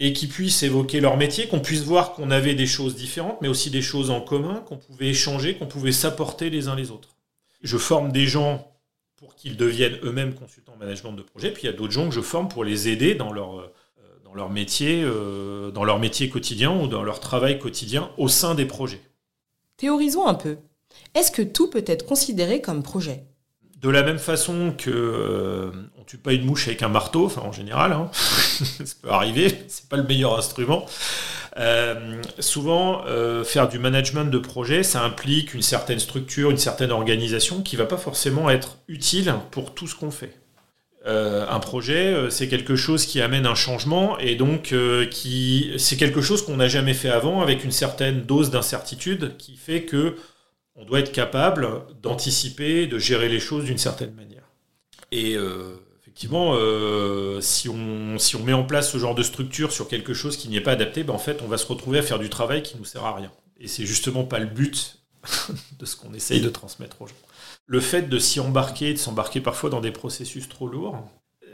et 0.00 0.12
qui 0.12 0.26
puissent 0.26 0.62
évoquer 0.62 1.00
leur 1.00 1.16
métier, 1.16 1.46
qu'on 1.46 1.60
puisse 1.60 1.82
voir 1.82 2.12
qu'on 2.12 2.30
avait 2.30 2.54
des 2.54 2.66
choses 2.66 2.96
différentes, 2.96 3.40
mais 3.40 3.48
aussi 3.48 3.70
des 3.70 3.82
choses 3.82 4.10
en 4.10 4.20
commun, 4.20 4.62
qu'on 4.66 4.76
pouvait 4.76 5.08
échanger, 5.08 5.56
qu'on 5.56 5.66
pouvait 5.66 5.92
s'apporter 5.92 6.50
les 6.50 6.68
uns 6.68 6.74
les 6.74 6.90
autres. 6.90 7.16
Je 7.62 7.76
forme 7.76 8.12
des 8.12 8.26
gens 8.26 8.70
pour 9.16 9.36
qu'ils 9.36 9.56
deviennent 9.56 9.98
eux-mêmes 10.02 10.34
consultants 10.34 10.74
en 10.74 10.78
management 10.78 11.12
de 11.12 11.22
projet, 11.22 11.50
puis 11.50 11.62
il 11.62 11.66
y 11.66 11.68
a 11.68 11.72
d'autres 11.72 11.92
gens 11.92 12.08
que 12.08 12.14
je 12.14 12.20
forme 12.20 12.48
pour 12.48 12.64
les 12.64 12.88
aider 12.88 13.14
dans 13.14 13.32
leur, 13.32 13.60
euh, 13.60 13.72
dans 14.24 14.34
leur, 14.34 14.50
métier, 14.50 15.02
euh, 15.04 15.70
dans 15.70 15.84
leur 15.84 15.98
métier 15.98 16.28
quotidien 16.28 16.76
ou 16.78 16.88
dans 16.88 17.02
leur 17.02 17.20
travail 17.20 17.58
quotidien 17.58 18.10
au 18.18 18.28
sein 18.28 18.54
des 18.54 18.66
projets. 18.66 19.00
Théorisons 19.76 20.26
un 20.26 20.34
peu. 20.34 20.58
Est-ce 21.14 21.30
que 21.30 21.42
tout 21.42 21.70
peut 21.70 21.84
être 21.86 22.04
considéré 22.04 22.60
comme 22.60 22.82
projet? 22.82 23.24
De 23.80 23.88
la 23.88 24.02
même 24.02 24.18
façon 24.18 24.74
que 24.76 24.90
euh, 24.90 25.70
on 26.04 26.06
tue 26.06 26.18
pas 26.18 26.34
une 26.34 26.44
mouche 26.44 26.68
avec 26.68 26.82
un 26.82 26.88
marteau, 26.88 27.24
enfin 27.24 27.40
en 27.42 27.52
général, 27.52 27.92
hein, 27.92 28.10
ça 28.12 28.84
peut 29.02 29.10
arriver, 29.10 29.64
c'est 29.68 29.88
pas 29.88 29.96
le 29.96 30.02
meilleur 30.02 30.36
instrument. 30.36 30.84
Euh, 31.56 32.20
souvent, 32.40 33.04
euh, 33.06 33.42
faire 33.42 33.68
du 33.68 33.78
management 33.78 34.26
de 34.26 34.38
projet, 34.38 34.82
ça 34.82 35.02
implique 35.02 35.54
une 35.54 35.62
certaine 35.62 35.98
structure, 35.98 36.50
une 36.50 36.58
certaine 36.58 36.90
organisation 36.90 37.62
qui 37.62 37.76
va 37.76 37.86
pas 37.86 37.96
forcément 37.96 38.50
être 38.50 38.76
utile 38.86 39.32
pour 39.50 39.72
tout 39.72 39.86
ce 39.86 39.94
qu'on 39.94 40.10
fait. 40.10 40.34
un 41.06 41.60
projet, 41.60 42.30
c'est 42.30 42.48
quelque 42.48 42.76
chose 42.76 43.06
qui 43.06 43.20
amène 43.20 43.46
un 43.46 43.54
changement 43.54 44.18
et 44.18 44.36
donc 44.36 44.74
qui 45.10 45.72
c'est 45.76 45.96
quelque 45.96 46.22
chose 46.22 46.42
qu'on 46.44 46.56
n'a 46.56 46.68
jamais 46.68 46.94
fait 46.94 47.10
avant 47.10 47.42
avec 47.42 47.64
une 47.64 47.72
certaine 47.72 48.22
dose 48.22 48.50
d'incertitude 48.50 49.36
qui 49.38 49.56
fait 49.56 49.82
que 49.82 50.16
on 50.76 50.84
doit 50.84 51.00
être 51.00 51.12
capable 51.12 51.68
d'anticiper, 52.02 52.86
de 52.86 52.98
gérer 52.98 53.28
les 53.28 53.40
choses 53.40 53.64
d'une 53.64 53.78
certaine 53.78 54.14
manière. 54.14 54.34
Et 55.12 55.36
euh, 55.36 55.76
effectivement, 56.14 56.54
euh, 56.54 57.40
si, 57.40 57.68
on, 57.68 58.18
si 58.18 58.36
on 58.36 58.44
met 58.44 58.52
en 58.52 58.62
place 58.62 58.92
ce 58.92 58.98
genre 58.98 59.16
de 59.16 59.24
structure 59.24 59.72
sur 59.72 59.88
quelque 59.88 60.14
chose 60.14 60.36
qui 60.36 60.48
n'y 60.48 60.56
est 60.56 60.60
pas 60.60 60.70
adapté, 60.70 61.02
ben 61.02 61.12
en 61.12 61.18
fait, 61.18 61.42
on 61.42 61.48
va 61.48 61.58
se 61.58 61.66
retrouver 61.66 61.98
à 61.98 62.02
faire 62.02 62.20
du 62.20 62.30
travail 62.30 62.62
qui 62.62 62.74
ne 62.74 62.78
nous 62.78 62.84
sert 62.84 63.04
à 63.04 63.16
rien. 63.16 63.32
Et 63.58 63.66
c'est 63.66 63.84
justement 63.84 64.22
pas 64.22 64.38
le 64.38 64.46
but 64.46 65.00
de 65.80 65.84
ce 65.84 65.96
qu'on 65.96 66.14
essaye 66.14 66.40
de 66.40 66.48
transmettre 66.48 67.02
aux 67.02 67.08
gens. 67.08 67.14
Le 67.66 67.80
fait 67.80 68.08
de 68.08 68.18
s'y 68.20 68.38
embarquer, 68.38 68.92
de 68.92 68.98
s'embarquer 68.98 69.40
parfois 69.40 69.70
dans 69.70 69.80
des 69.80 69.90
processus 69.90 70.48
trop 70.48 70.68
lourds, 70.68 70.96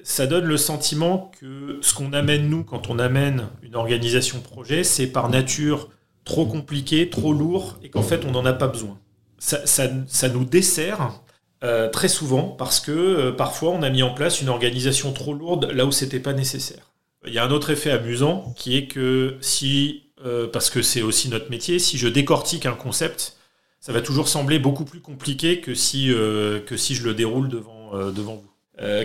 ça 0.03 0.27
donne 0.27 0.45
le 0.45 0.59
sentiment 0.59 1.31
que 1.41 1.79
ce 1.81 1.95
qu'on 1.95 2.13
amène 2.13 2.51
nous 2.51 2.63
quand 2.63 2.91
on 2.91 2.99
amène 2.99 3.49
une 3.63 3.77
organisation 3.77 4.41
projet, 4.41 4.85
c'est 4.85 5.07
par 5.07 5.31
nature 5.31 5.89
trop 6.25 6.45
compliqué, 6.45 7.09
trop 7.09 7.33
lourd, 7.33 7.79
et 7.83 7.89
qu'en 7.89 8.03
fait 8.03 8.27
on 8.27 8.31
n'en 8.31 8.45
a 8.45 8.53
pas 8.53 8.69
besoin 8.69 8.99
ça, 9.41 10.29
nous 10.29 10.45
dessert 10.45 11.21
euh, 11.63 11.91
très 11.91 12.09
souvent 12.09 12.45
parce 12.45 12.81
que 12.81 12.91
euh, 12.91 13.33
parfois 13.33 13.73
on 13.73 13.83
a 13.83 13.91
mis 13.91 14.03
en 14.03 14.15
place 14.15 14.41
une 14.41 14.49
organisation 14.49 15.13
trop 15.13 15.35
lourde 15.35 15.71
là 15.71 15.85
où 15.85 15.93
c'était 15.93 16.19
pas 16.19 16.33
nécessaire. 16.33 16.91
Il 17.27 17.35
y 17.35 17.39
a 17.39 17.45
un 17.45 17.51
autre 17.51 17.69
effet 17.69 17.91
amusant 17.91 18.55
qui 18.57 18.79
est 18.79 18.87
que 18.87 19.37
si, 19.43 20.05
euh, 20.25 20.49
parce 20.49 20.71
que 20.71 20.81
c'est 20.81 21.03
aussi 21.03 21.29
notre 21.29 21.51
métier, 21.51 21.79
si 21.79 21.99
je 21.99 22.09
décortique 22.09 22.65
un 22.65 22.73
concept, 22.73 23.37
ça 23.79 23.93
va 23.93 24.01
toujours 24.01 24.27
sembler 24.27 24.59
beaucoup 24.59 24.87
plus 24.87 25.01
compliqué 25.01 25.61
que 25.61 25.75
si, 25.75 26.09
que 26.09 26.77
si 26.77 26.95
je 26.95 27.05
le 27.05 27.15
déroule 27.15 27.49
devant, 27.49 28.11
devant 28.11 28.37
vous. 28.37 28.51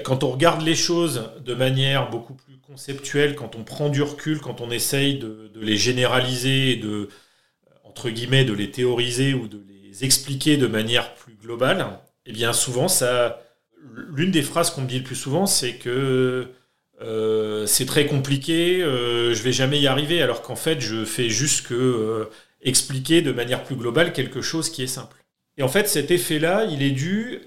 quand 0.03 0.25
on 0.25 0.31
regarde 0.31 0.61
les 0.61 0.75
choses 0.75 1.29
de 1.45 1.53
manière 1.53 2.09
beaucoup 2.09 2.33
plus 2.33 2.57
conceptuelle, 2.59 3.35
quand 3.35 3.55
on 3.55 3.63
prend 3.63 3.87
du 3.87 4.01
recul, 4.01 4.39
quand 4.39 4.59
on 4.59 4.69
essaye 4.71 5.17
de, 5.17 5.49
de 5.53 5.59
les 5.61 5.77
généraliser 5.77 6.71
et 6.71 6.75
de, 6.75 7.07
entre 7.85 8.09
guillemets, 8.09 8.43
de 8.43 8.51
les 8.51 8.69
théoriser 8.69 9.33
ou 9.33 9.47
de 9.47 9.63
les 9.65 10.03
expliquer 10.03 10.57
de 10.57 10.67
manière 10.67 11.15
plus 11.15 11.35
globale, 11.35 11.87
eh 12.25 12.33
bien 12.33 12.53
souvent, 12.53 12.87
ça, 12.87 13.41
l'une 14.13 14.31
des 14.31 14.41
phrases 14.41 14.71
qu'on 14.71 14.81
me 14.81 14.87
dit 14.87 14.99
le 14.99 15.03
plus 15.03 15.15
souvent, 15.15 15.45
c'est 15.45 15.75
que 15.75 16.47
euh, 17.01 17.65
c'est 17.65 17.85
très 17.85 18.07
compliqué, 18.07 18.81
euh, 18.81 19.33
je 19.33 19.43
vais 19.43 19.51
jamais 19.51 19.79
y 19.79 19.87
arriver, 19.87 20.21
alors 20.21 20.41
qu'en 20.41 20.55
fait, 20.55 20.79
je 20.79 21.03
fais 21.05 21.29
juste 21.29 21.67
que 21.67 21.73
euh, 21.73 22.25
expliquer 22.61 23.21
de 23.21 23.31
manière 23.31 23.63
plus 23.63 23.75
globale 23.75 24.13
quelque 24.13 24.41
chose 24.41 24.69
qui 24.69 24.83
est 24.83 24.87
simple. 24.87 25.17
Et 25.57 25.63
en 25.63 25.67
fait, 25.67 25.87
cet 25.87 26.11
effet-là, 26.11 26.65
il 26.65 26.83
est 26.83 26.91
dû 26.91 27.39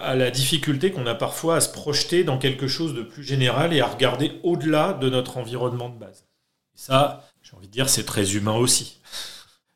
à 0.00 0.14
la 0.14 0.30
difficulté 0.30 0.92
qu'on 0.92 1.04
a 1.06 1.16
parfois 1.16 1.56
à 1.56 1.60
se 1.60 1.68
projeter 1.68 2.22
dans 2.22 2.38
quelque 2.38 2.68
chose 2.68 2.94
de 2.94 3.02
plus 3.02 3.24
général 3.24 3.72
et 3.72 3.80
à 3.80 3.86
regarder 3.86 4.34
au-delà 4.44 4.92
de 4.92 5.10
notre 5.10 5.36
environnement 5.36 5.88
de 5.88 5.98
base. 5.98 6.26
Et 6.76 6.78
ça, 6.78 7.28
j'ai 7.42 7.56
envie 7.56 7.66
de 7.66 7.72
dire, 7.72 7.88
c'est 7.88 8.04
très 8.04 8.36
humain 8.36 8.54
aussi. 8.54 9.00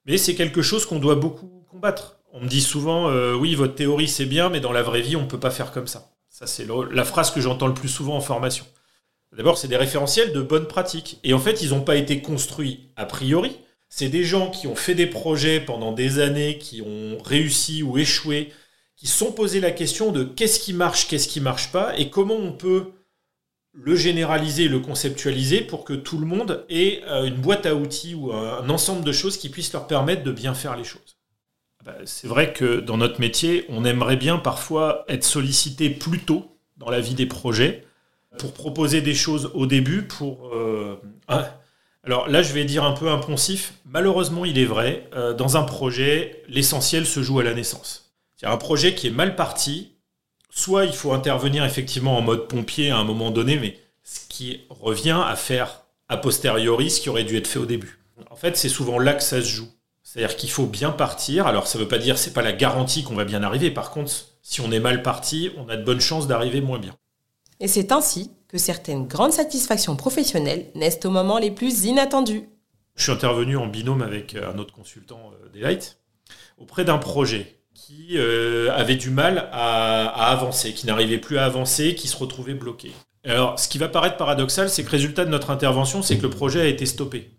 Mais 0.06 0.18
c'est 0.18 0.36
quelque 0.36 0.62
chose 0.62 0.86
qu'on 0.86 1.00
doit 1.00 1.16
beaucoup 1.16 1.64
combattre. 1.68 2.19
On 2.32 2.40
me 2.40 2.48
dit 2.48 2.60
souvent, 2.60 3.08
euh, 3.10 3.34
oui, 3.34 3.54
votre 3.54 3.74
théorie 3.74 4.08
c'est 4.08 4.26
bien, 4.26 4.50
mais 4.50 4.60
dans 4.60 4.72
la 4.72 4.82
vraie 4.82 5.02
vie, 5.02 5.16
on 5.16 5.22
ne 5.22 5.26
peut 5.26 5.40
pas 5.40 5.50
faire 5.50 5.72
comme 5.72 5.88
ça. 5.88 6.12
Ça, 6.28 6.46
c'est 6.46 6.66
la 6.92 7.04
phrase 7.04 7.32
que 7.32 7.40
j'entends 7.40 7.66
le 7.66 7.74
plus 7.74 7.88
souvent 7.88 8.16
en 8.16 8.20
formation. 8.20 8.64
D'abord, 9.36 9.58
c'est 9.58 9.68
des 9.68 9.76
référentiels 9.76 10.32
de 10.32 10.42
bonnes 10.42 10.66
pratiques. 10.66 11.18
Et 11.24 11.34
en 11.34 11.38
fait, 11.38 11.62
ils 11.62 11.70
n'ont 11.70 11.82
pas 11.82 11.96
été 11.96 12.22
construits 12.22 12.90
a 12.96 13.04
priori. 13.04 13.58
C'est 13.88 14.08
des 14.08 14.24
gens 14.24 14.50
qui 14.50 14.66
ont 14.66 14.76
fait 14.76 14.94
des 14.94 15.06
projets 15.06 15.60
pendant 15.60 15.92
des 15.92 16.20
années, 16.20 16.58
qui 16.58 16.82
ont 16.82 17.18
réussi 17.22 17.82
ou 17.82 17.98
échoué, 17.98 18.52
qui 18.96 19.06
sont 19.06 19.32
posé 19.32 19.60
la 19.60 19.72
question 19.72 20.12
de 20.12 20.24
qu'est-ce 20.24 20.60
qui 20.60 20.72
marche, 20.72 21.08
qu'est-ce 21.08 21.28
qui 21.28 21.40
marche 21.40 21.72
pas, 21.72 21.98
et 21.98 22.10
comment 22.10 22.36
on 22.36 22.52
peut 22.52 22.92
le 23.72 23.96
généraliser, 23.96 24.68
le 24.68 24.80
conceptualiser 24.80 25.60
pour 25.60 25.84
que 25.84 25.94
tout 25.94 26.18
le 26.18 26.26
monde 26.26 26.64
ait 26.68 27.02
euh, 27.06 27.24
une 27.24 27.36
boîte 27.36 27.66
à 27.66 27.74
outils 27.74 28.14
ou 28.14 28.32
un 28.32 28.68
ensemble 28.68 29.04
de 29.04 29.12
choses 29.12 29.36
qui 29.36 29.48
puissent 29.48 29.72
leur 29.72 29.86
permettre 29.86 30.22
de 30.22 30.32
bien 30.32 30.54
faire 30.54 30.76
les 30.76 30.84
choses. 30.84 31.19
Bah, 31.90 31.96
c'est 32.04 32.28
vrai 32.28 32.52
que 32.52 32.80
dans 32.80 32.96
notre 32.96 33.20
métier, 33.20 33.64
on 33.68 33.84
aimerait 33.84 34.16
bien 34.16 34.38
parfois 34.38 35.04
être 35.08 35.24
sollicité 35.24 35.90
plus 35.90 36.20
tôt 36.20 36.56
dans 36.76 36.90
la 36.90 37.00
vie 37.00 37.14
des 37.14 37.26
projets 37.26 37.84
pour 38.38 38.52
proposer 38.52 39.00
des 39.00 39.14
choses 39.14 39.50
au 39.54 39.66
début 39.66 40.02
pour... 40.02 40.54
Euh, 40.54 41.00
ah, 41.26 41.58
alors 42.04 42.28
là, 42.28 42.42
je 42.42 42.52
vais 42.52 42.64
dire 42.64 42.84
un 42.84 42.92
peu 42.92 43.10
imponsif. 43.10 43.74
Malheureusement, 43.84 44.44
il 44.44 44.58
est 44.58 44.64
vrai, 44.64 45.08
euh, 45.14 45.34
dans 45.34 45.56
un 45.56 45.62
projet, 45.62 46.42
l'essentiel 46.48 47.06
se 47.06 47.22
joue 47.22 47.40
à 47.40 47.42
la 47.42 47.54
naissance. 47.54 48.14
C'est 48.36 48.46
un 48.46 48.56
projet 48.56 48.94
qui 48.94 49.08
est 49.08 49.10
mal 49.12 49.34
parti, 49.34 49.96
soit 50.48 50.84
il 50.84 50.92
faut 50.92 51.12
intervenir 51.12 51.64
effectivement 51.64 52.16
en 52.16 52.22
mode 52.22 52.46
pompier 52.48 52.90
à 52.90 52.98
un 52.98 53.04
moment 53.04 53.30
donné, 53.30 53.56
mais 53.56 53.76
ce 54.04 54.20
qui 54.28 54.60
revient 54.70 55.20
à 55.26 55.36
faire 55.36 55.82
a 56.08 56.16
posteriori 56.16 56.90
ce 56.90 57.00
qui 57.00 57.08
aurait 57.08 57.24
dû 57.24 57.36
être 57.36 57.48
fait 57.48 57.58
au 57.58 57.66
début. 57.66 57.98
En 58.30 58.36
fait, 58.36 58.56
c'est 58.56 58.68
souvent 58.68 58.98
là 58.98 59.14
que 59.14 59.22
ça 59.22 59.42
se 59.42 59.48
joue. 59.48 59.68
C'est-à-dire 60.12 60.34
qu'il 60.34 60.50
faut 60.50 60.66
bien 60.66 60.90
partir. 60.90 61.46
Alors, 61.46 61.68
ça 61.68 61.78
ne 61.78 61.84
veut 61.84 61.88
pas 61.88 61.98
dire 61.98 62.18
c'est 62.18 62.32
pas 62.32 62.42
la 62.42 62.50
garantie 62.50 63.04
qu'on 63.04 63.14
va 63.14 63.24
bien 63.24 63.44
arriver. 63.44 63.70
Par 63.70 63.92
contre, 63.92 64.10
si 64.42 64.60
on 64.60 64.72
est 64.72 64.80
mal 64.80 65.04
parti, 65.04 65.52
on 65.56 65.68
a 65.68 65.76
de 65.76 65.84
bonnes 65.84 66.00
chances 66.00 66.26
d'arriver 66.26 66.60
moins 66.60 66.80
bien. 66.80 66.96
Et 67.60 67.68
c'est 67.68 67.92
ainsi 67.92 68.32
que 68.48 68.58
certaines 68.58 69.06
grandes 69.06 69.32
satisfactions 69.32 69.94
professionnelles 69.94 70.66
naissent 70.74 70.98
au 71.04 71.10
moment 71.10 71.38
les 71.38 71.52
plus 71.52 71.84
inattendus. 71.84 72.48
Je 72.96 73.04
suis 73.04 73.12
intervenu 73.12 73.56
en 73.56 73.68
binôme 73.68 74.02
avec 74.02 74.34
un 74.34 74.58
autre 74.58 74.74
consultant 74.74 75.30
euh, 75.44 75.48
Daylight 75.50 76.00
auprès 76.58 76.84
d'un 76.84 76.98
projet 76.98 77.60
qui 77.72 78.18
euh, 78.18 78.74
avait 78.74 78.96
du 78.96 79.10
mal 79.10 79.48
à, 79.52 80.06
avancer, 80.32 80.74
qui 80.74 80.86
n'arrivait 80.86 81.18
plus 81.18 81.38
à 81.38 81.44
avancer, 81.44 81.94
qui 81.94 82.08
se 82.08 82.16
retrouvait 82.16 82.54
bloqué. 82.54 82.90
Alors, 83.24 83.60
ce 83.60 83.68
qui 83.68 83.78
va 83.78 83.88
paraître 83.88 84.16
paradoxal, 84.16 84.70
c'est 84.70 84.82
que 84.82 84.88
le 84.88 84.96
résultat 84.96 85.24
de 85.24 85.30
notre 85.30 85.50
intervention, 85.50 86.02
c'est 86.02 86.18
que 86.18 86.22
le 86.22 86.30
projet 86.30 86.62
a 86.62 86.66
été 86.66 86.84
stoppé. 86.84 87.30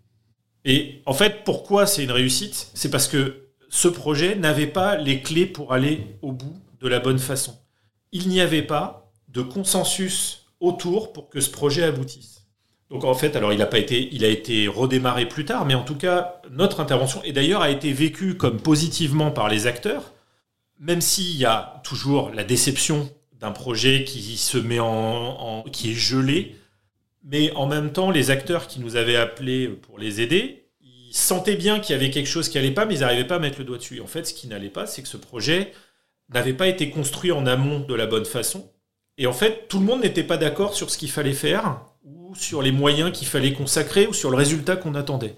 Et 0.64 1.02
en 1.06 1.12
fait, 1.12 1.44
pourquoi 1.44 1.86
c'est 1.86 2.04
une 2.04 2.12
réussite? 2.12 2.70
C'est 2.74 2.90
parce 2.90 3.08
que 3.08 3.48
ce 3.68 3.88
projet 3.88 4.36
n'avait 4.36 4.66
pas 4.66 4.96
les 4.96 5.22
clés 5.22 5.46
pour 5.46 5.72
aller 5.72 6.06
au 6.22 6.32
bout 6.32 6.54
de 6.80 6.88
la 6.88 7.00
bonne 7.00 7.18
façon. 7.18 7.58
Il 8.12 8.28
n'y 8.28 8.40
avait 8.40 8.62
pas 8.62 9.12
de 9.28 9.42
consensus 9.42 10.46
autour 10.60 11.12
pour 11.12 11.28
que 11.30 11.40
ce 11.40 11.50
projet 11.50 11.82
aboutisse. 11.82 12.42
Donc 12.90 13.04
en 13.04 13.14
fait, 13.14 13.36
alors 13.36 13.54
il 13.54 13.62
a 13.62 13.66
pas 13.66 13.78
été, 13.78 14.10
il 14.12 14.22
a 14.24 14.28
été 14.28 14.68
redémarré 14.68 15.26
plus 15.26 15.46
tard, 15.46 15.64
mais 15.64 15.74
en 15.74 15.82
tout 15.82 15.96
cas, 15.96 16.42
notre 16.50 16.78
intervention, 16.80 17.22
et 17.24 17.32
d'ailleurs 17.32 17.62
a 17.62 17.70
été 17.70 17.90
vécue 17.90 18.36
comme 18.36 18.60
positivement 18.60 19.30
par 19.30 19.48
les 19.48 19.66
acteurs, 19.66 20.12
même 20.78 21.00
s'il 21.00 21.34
y 21.36 21.46
a 21.46 21.80
toujours 21.84 22.30
la 22.30 22.44
déception 22.44 23.10
d'un 23.40 23.50
projet 23.50 24.04
qui 24.04 24.36
se 24.36 24.58
met 24.58 24.78
en, 24.78 25.64
qui 25.72 25.92
est 25.92 25.94
gelé, 25.94 26.54
mais 27.24 27.52
en 27.52 27.66
même 27.66 27.92
temps, 27.92 28.10
les 28.10 28.30
acteurs 28.30 28.66
qui 28.66 28.80
nous 28.80 28.96
avaient 28.96 29.16
appelés 29.16 29.68
pour 29.68 29.98
les 29.98 30.20
aider, 30.20 30.66
ils 30.80 31.14
sentaient 31.14 31.56
bien 31.56 31.78
qu'il 31.78 31.94
y 31.94 31.98
avait 31.98 32.10
quelque 32.10 32.28
chose 32.28 32.48
qui 32.48 32.58
allait 32.58 32.72
pas, 32.72 32.84
mais 32.84 32.94
ils 32.94 33.00
n'arrivaient 33.00 33.26
pas 33.26 33.36
à 33.36 33.38
mettre 33.38 33.58
le 33.58 33.64
doigt 33.64 33.78
dessus. 33.78 34.00
En 34.00 34.06
fait, 34.06 34.26
ce 34.26 34.34
qui 34.34 34.48
n'allait 34.48 34.70
pas, 34.70 34.86
c'est 34.86 35.02
que 35.02 35.08
ce 35.08 35.16
projet 35.16 35.72
n'avait 36.30 36.54
pas 36.54 36.66
été 36.66 36.90
construit 36.90 37.32
en 37.32 37.46
amont 37.46 37.80
de 37.80 37.94
la 37.94 38.06
bonne 38.06 38.24
façon. 38.24 38.70
Et 39.18 39.26
en 39.26 39.32
fait, 39.32 39.68
tout 39.68 39.78
le 39.78 39.84
monde 39.84 40.02
n'était 40.02 40.24
pas 40.24 40.36
d'accord 40.36 40.74
sur 40.74 40.90
ce 40.90 40.98
qu'il 40.98 41.10
fallait 41.10 41.32
faire, 41.32 41.82
ou 42.04 42.34
sur 42.34 42.62
les 42.62 42.72
moyens 42.72 43.12
qu'il 43.12 43.28
fallait 43.28 43.52
consacrer, 43.52 44.06
ou 44.06 44.14
sur 44.14 44.30
le 44.30 44.36
résultat 44.36 44.76
qu'on 44.76 44.94
attendait. 44.94 45.36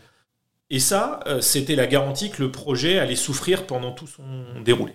Et 0.70 0.78
ça, 0.78 1.20
euh, 1.26 1.40
c'était 1.40 1.76
la 1.76 1.86
garantie 1.86 2.30
que 2.30 2.42
le 2.42 2.50
projet 2.50 2.98
allait 2.98 3.16
souffrir 3.16 3.66
pendant 3.66 3.92
tout 3.92 4.06
son 4.06 4.60
déroulé 4.64 4.94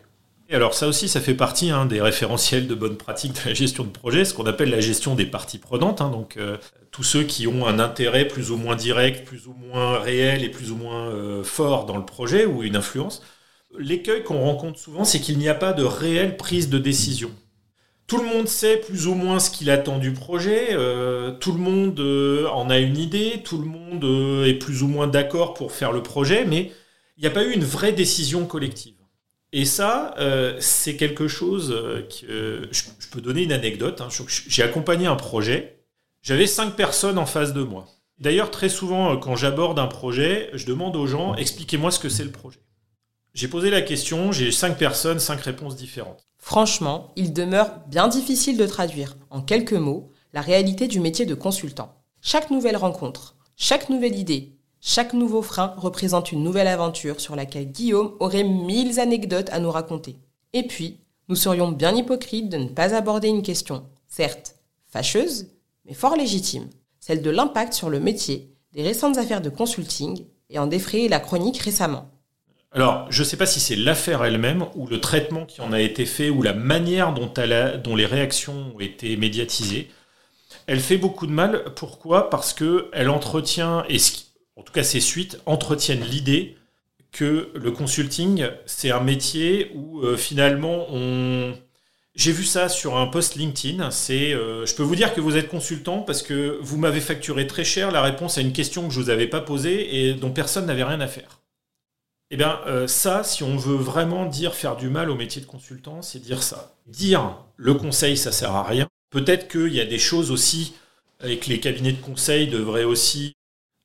alors 0.56 0.74
ça 0.74 0.88
aussi, 0.88 1.08
ça 1.08 1.22
fait 1.22 1.36
partie 1.36 1.70
hein, 1.70 1.86
des 1.86 2.02
référentiels 2.02 2.66
de 2.68 2.74
bonne 2.74 2.98
pratique 2.98 3.34
de 3.34 3.50
la 3.50 3.54
gestion 3.54 3.84
de 3.84 3.92
projet, 3.92 4.26
ce 4.26 4.34
qu'on 4.34 4.48
appelle 4.48 4.72
la 4.72 4.80
gestion 4.80 5.14
des 5.14 5.28
parties 5.28 5.60
prenantes. 5.60 6.02
Hein. 6.02 6.10
donc 6.10 6.38
euh, 6.38 6.58
tous 6.90 7.04
ceux 7.04 7.24
qui 7.24 7.46
ont 7.46 7.68
un 7.68 7.78
intérêt 7.78 8.28
plus 8.28 8.50
ou 8.50 8.58
moins 8.58 8.76
direct, 8.76 9.28
plus 9.28 9.46
ou 9.46 9.54
moins 9.54 10.00
réel 10.00 10.44
et 10.44 10.50
plus 10.50 10.72
ou 10.72 10.76
moins 10.76 11.08
euh, 11.10 11.44
fort 11.44 11.86
dans 11.86 11.98
le 11.98 12.06
projet 12.06 12.48
ou 12.48 12.64
une 12.64 12.76
influence. 12.76 13.22
L'écueil 13.78 14.24
qu'on 14.24 14.42
rencontre 14.42 14.80
souvent, 14.80 15.04
c'est 15.04 15.20
qu'il 15.20 15.38
n'y 15.38 15.50
a 15.50 15.54
pas 15.54 15.72
de 15.72 15.84
réelle 15.84 16.36
prise 16.36 16.70
de 16.70 16.80
décision. 16.80 17.30
Tout 18.08 18.18
le 18.18 18.26
monde 18.26 18.48
sait 18.48 18.78
plus 18.78 19.06
ou 19.06 19.14
moins 19.14 19.38
ce 19.38 19.52
qu'il 19.52 19.70
attend 19.70 20.00
du 20.00 20.14
projet, 20.14 20.70
euh, 20.72 21.30
tout 21.32 21.52
le 21.52 21.60
monde 21.60 22.00
en 22.52 22.72
a 22.72 22.80
une 22.80 22.98
idée, 22.98 23.44
tout 23.46 23.60
le 23.60 23.66
monde 23.66 24.48
est 24.48 24.56
plus 24.56 24.82
ou 24.82 24.88
moins 24.88 25.06
d'accord 25.06 25.54
pour 25.54 25.72
faire 25.72 25.92
le 25.92 26.02
projet, 26.02 26.44
mais 26.44 26.72
il 27.18 27.22
n'y 27.22 27.28
a 27.28 27.32
pas 27.32 27.44
eu 27.44 27.52
une 27.52 27.64
vraie 27.64 27.94
décision 27.94 28.48
collective. 28.48 28.99
Et 29.52 29.66
ça, 29.66 30.14
euh, 30.20 30.58
c'est 30.60 30.96
quelque 30.96 31.28
chose 31.28 31.72
euh, 31.72 32.04
que 32.04 32.68
je, 32.72 32.84
peux 33.12 33.22
donner 33.22 33.44
une 33.44 33.52
anecdote. 33.52 34.02
Hein. 34.02 34.10
J'ai 34.48 34.64
accompagné 34.64 35.08
un 35.08 35.16
projet. 35.16 35.84
J'avais 36.22 36.46
cinq 36.46 36.76
personnes 36.76 37.18
en 37.18 37.26
face 37.26 37.54
de 37.54 37.64
moi. 37.64 37.88
D'ailleurs, 38.20 38.52
très 38.52 38.70
souvent, 38.70 39.14
euh, 39.14 39.18
quand 39.18 39.36
j'aborde 39.36 39.80
un 39.80 39.88
projet, 39.88 40.52
je 40.54 40.66
demande 40.66 40.96
aux 40.96 41.08
gens 41.08 41.34
expliquez-moi 41.36 41.90
ce 41.90 42.00
que 42.00 42.10
c'est 42.10 42.24
le 42.24 42.32
projet. 42.32 42.60
J'ai 43.34 43.48
posé 43.48 43.70
la 43.70 43.82
question, 43.82 44.32
j'ai 44.32 44.52
cinq 44.52 44.78
personnes, 44.78 45.20
cinq 45.20 45.42
réponses 45.42 45.76
différentes. 45.76 46.28
Franchement, 46.38 47.12
il 47.16 47.34
demeure 47.34 47.72
bien 47.88 48.08
difficile 48.08 48.58
de 48.58 48.66
traduire, 48.66 49.18
en 49.30 49.42
quelques 49.42 49.74
mots, 49.74 50.12
la 50.34 50.42
réalité 50.42 50.88
du 50.88 51.00
métier 51.00 51.26
de 51.26 51.36
consultant. 51.36 51.96
Chaque 52.22 52.52
nouvelle 52.52 52.78
rencontre, 52.78 53.36
chaque 53.56 53.90
nouvelle 53.90 54.16
idée, 54.16 54.59
chaque 54.82 55.14
nouveau 55.14 55.42
frein 55.42 55.74
représente 55.78 56.32
une 56.32 56.44
nouvelle 56.44 56.68
aventure 56.68 57.20
sur 57.20 57.36
laquelle 57.36 57.72
Guillaume 57.72 58.16
aurait 58.20 58.44
mille 58.44 59.00
anecdotes 59.00 59.50
à 59.52 59.60
nous 59.60 59.72
raconter. 59.72 60.16
Et 60.54 60.64
puis, 60.64 61.00
nous 61.28 61.36
serions 61.36 61.72
bien 61.72 61.96
hypocrites 61.96 62.50
de 62.50 62.58
ne 62.58 62.70
pas 62.70 62.96
aborder 62.96 63.28
une 63.28 63.44
question, 63.44 63.86
certes 64.08 64.56
fâcheuse, 64.88 65.48
mais 65.86 65.94
fort 65.94 66.16
légitime, 66.16 66.68
celle 67.00 67.22
de 67.22 67.30
l'impact 67.30 67.74
sur 67.74 67.90
le 67.90 68.00
métier 68.00 68.50
des 68.74 68.82
récentes 68.82 69.18
affaires 69.18 69.42
de 69.42 69.50
consulting 69.50 70.26
et 70.50 70.60
en 70.60 70.68
défrayer 70.68 71.08
la 71.08 71.20
chronique 71.20 71.60
récemment. 71.60 72.10
Alors, 72.72 73.08
je 73.12 73.24
ne 73.24 73.28
sais 73.28 73.38
pas 73.38 73.46
si 73.46 73.60
c'est 73.60 73.76
l'affaire 73.76 74.24
elle-même 74.24 74.66
ou 74.76 74.88
le 74.88 75.02
traitement 75.02 75.46
qui 75.46 75.62
en 75.62 75.74
a 75.74 75.82
été 75.82 76.06
fait 76.06 76.30
ou 76.30 76.42
la 76.42 76.54
manière 76.54 77.14
dont, 77.14 77.32
dont 77.84 77.96
les 77.96 78.06
réactions 78.06 78.74
ont 78.76 78.80
été 78.80 79.18
médiatisées. 79.18 79.90
Elle 80.68 80.80
fait 80.80 80.98
beaucoup 80.98 81.26
de 81.26 81.32
mal. 81.32 81.66
Pourquoi? 81.76 82.30
Parce 82.30 82.54
qu'elle 82.54 83.10
entretient, 83.10 83.84
et 83.90 83.98
ce 83.98 84.12
en 84.60 84.64
tout 84.64 84.74
cas 84.74 84.84
ces 84.84 85.00
suites, 85.00 85.40
entretiennent 85.46 86.04
l'idée 86.04 86.58
que 87.12 87.50
le 87.56 87.72
consulting, 87.72 88.46
c'est 88.66 88.92
un 88.92 89.00
métier 89.00 89.72
où 89.74 90.02
euh, 90.02 90.18
finalement 90.18 90.86
on... 90.92 91.54
J'ai 92.16 92.32
vu 92.34 92.44
ça 92.44 92.68
sur 92.68 92.98
un 92.98 93.08
post 93.08 93.36
LinkedIn. 93.36 93.92
C'est, 93.92 94.34
euh, 94.34 94.66
je 94.66 94.76
peux 94.76 94.84
vous 94.84 94.96
dire 94.96 95.14
que 95.14 95.22
vous 95.22 95.38
êtes 95.38 95.48
consultant 95.48 96.00
parce 96.00 96.22
que 96.22 96.60
vous 96.62 96.78
m'avez 96.78 97.00
facturé 97.00 97.48
très 97.48 97.64
cher 97.64 97.92
la 97.92 98.02
réponse 98.02 98.38
à 98.38 98.42
une 98.42 98.52
question 98.52 98.88
que 98.88 98.94
je 98.94 99.00
vous 99.00 99.10
avais 99.10 99.28
pas 99.28 99.40
posée 99.40 100.10
et 100.10 100.14
dont 100.14 100.32
personne 100.32 100.66
n'avait 100.66 100.84
rien 100.84 101.00
à 101.00 101.08
faire. 101.08 101.40
Eh 102.32 102.38
bien, 102.38 102.60
euh, 102.68 102.88
ça, 102.88 103.24
si 103.24 103.44
on 103.44 103.56
veut 103.56 103.78
vraiment 103.78 104.26
dire 104.26 104.54
faire 104.54 104.76
du 104.76 104.90
mal 104.90 105.10
au 105.10 105.16
métier 105.16 105.42
de 105.42 105.48
consultant, 105.48 106.02
c'est 106.02 106.20
dire 106.20 106.44
ça. 106.44 106.76
Dire 106.88 107.38
le 107.56 107.74
conseil, 107.74 108.18
ça 108.18 108.32
sert 108.32 108.52
à 108.52 108.64
rien. 108.64 108.88
Peut-être 109.12 109.48
qu'il 109.48 109.74
y 109.74 109.80
a 109.80 109.86
des 109.86 109.98
choses 109.98 110.30
aussi 110.30 110.74
et 111.24 111.38
que 111.38 111.50
les 111.50 111.60
cabinets 111.60 111.94
de 111.94 112.02
conseil 112.02 112.48
devraient 112.48 112.84
aussi 112.84 113.34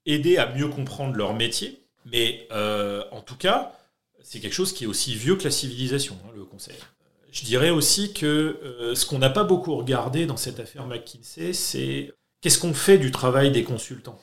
aider 0.07 0.37
à 0.37 0.53
mieux 0.55 0.69
comprendre 0.69 1.17
leur 1.17 1.35
métier. 1.35 1.81
Mais 2.07 2.47
euh, 2.53 3.03
en 3.11 3.21
tout 3.21 3.37
cas, 3.37 3.73
c'est 4.23 4.41
quelque 4.41 4.55
chose 4.55 4.73
qui 4.73 4.85
est 4.85 4.87
aussi 4.87 5.15
vieux 5.15 5.37
que 5.37 5.45
la 5.45 5.51
civilisation, 5.51 6.19
hein, 6.25 6.33
le 6.37 6.45
conseil. 6.45 6.77
Je 7.33 7.45
dirais 7.45 7.71
aussi 7.71 8.13
que 8.13 8.27
euh, 8.63 8.95
ce 8.95 9.07
qu'on 9.07 9.19
n'a 9.19 9.31
pas 9.31 9.45
beaucoup 9.45 9.75
regardé 9.75 10.27
dans 10.27 10.37
cette 10.37 10.61
affaire 10.61 10.87
McKinsey, 10.87 11.53
c'est 11.53 12.13
qu'est-ce 12.41 12.59
qu'on 12.59 12.75
fait 12.75 12.99
du 12.99 13.11
travail 13.11 13.51
des 13.51 13.65
consultants? 13.65 14.21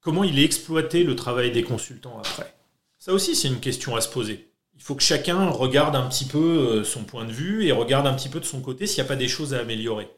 Comment 0.00 0.22
il 0.22 0.38
est 0.38 0.44
exploité 0.44 1.02
le 1.02 1.16
travail 1.16 1.50
des 1.50 1.62
consultants 1.62 2.18
après? 2.18 2.54
Ça 2.98 3.12
aussi, 3.12 3.34
c'est 3.34 3.48
une 3.48 3.60
question 3.60 3.96
à 3.96 4.00
se 4.00 4.08
poser. 4.08 4.50
Il 4.76 4.82
faut 4.82 4.94
que 4.94 5.02
chacun 5.02 5.48
regarde 5.48 5.96
un 5.96 6.06
petit 6.08 6.24
peu 6.24 6.38
euh, 6.38 6.84
son 6.84 7.04
point 7.04 7.24
de 7.24 7.32
vue 7.32 7.66
et 7.66 7.72
regarde 7.72 8.06
un 8.06 8.14
petit 8.14 8.28
peu 8.28 8.40
de 8.40 8.44
son 8.44 8.60
côté 8.60 8.86
s'il 8.86 9.02
n'y 9.02 9.06
a 9.06 9.08
pas 9.08 9.16
des 9.16 9.28
choses 9.28 9.54
à 9.54 9.60
améliorer. 9.60 10.08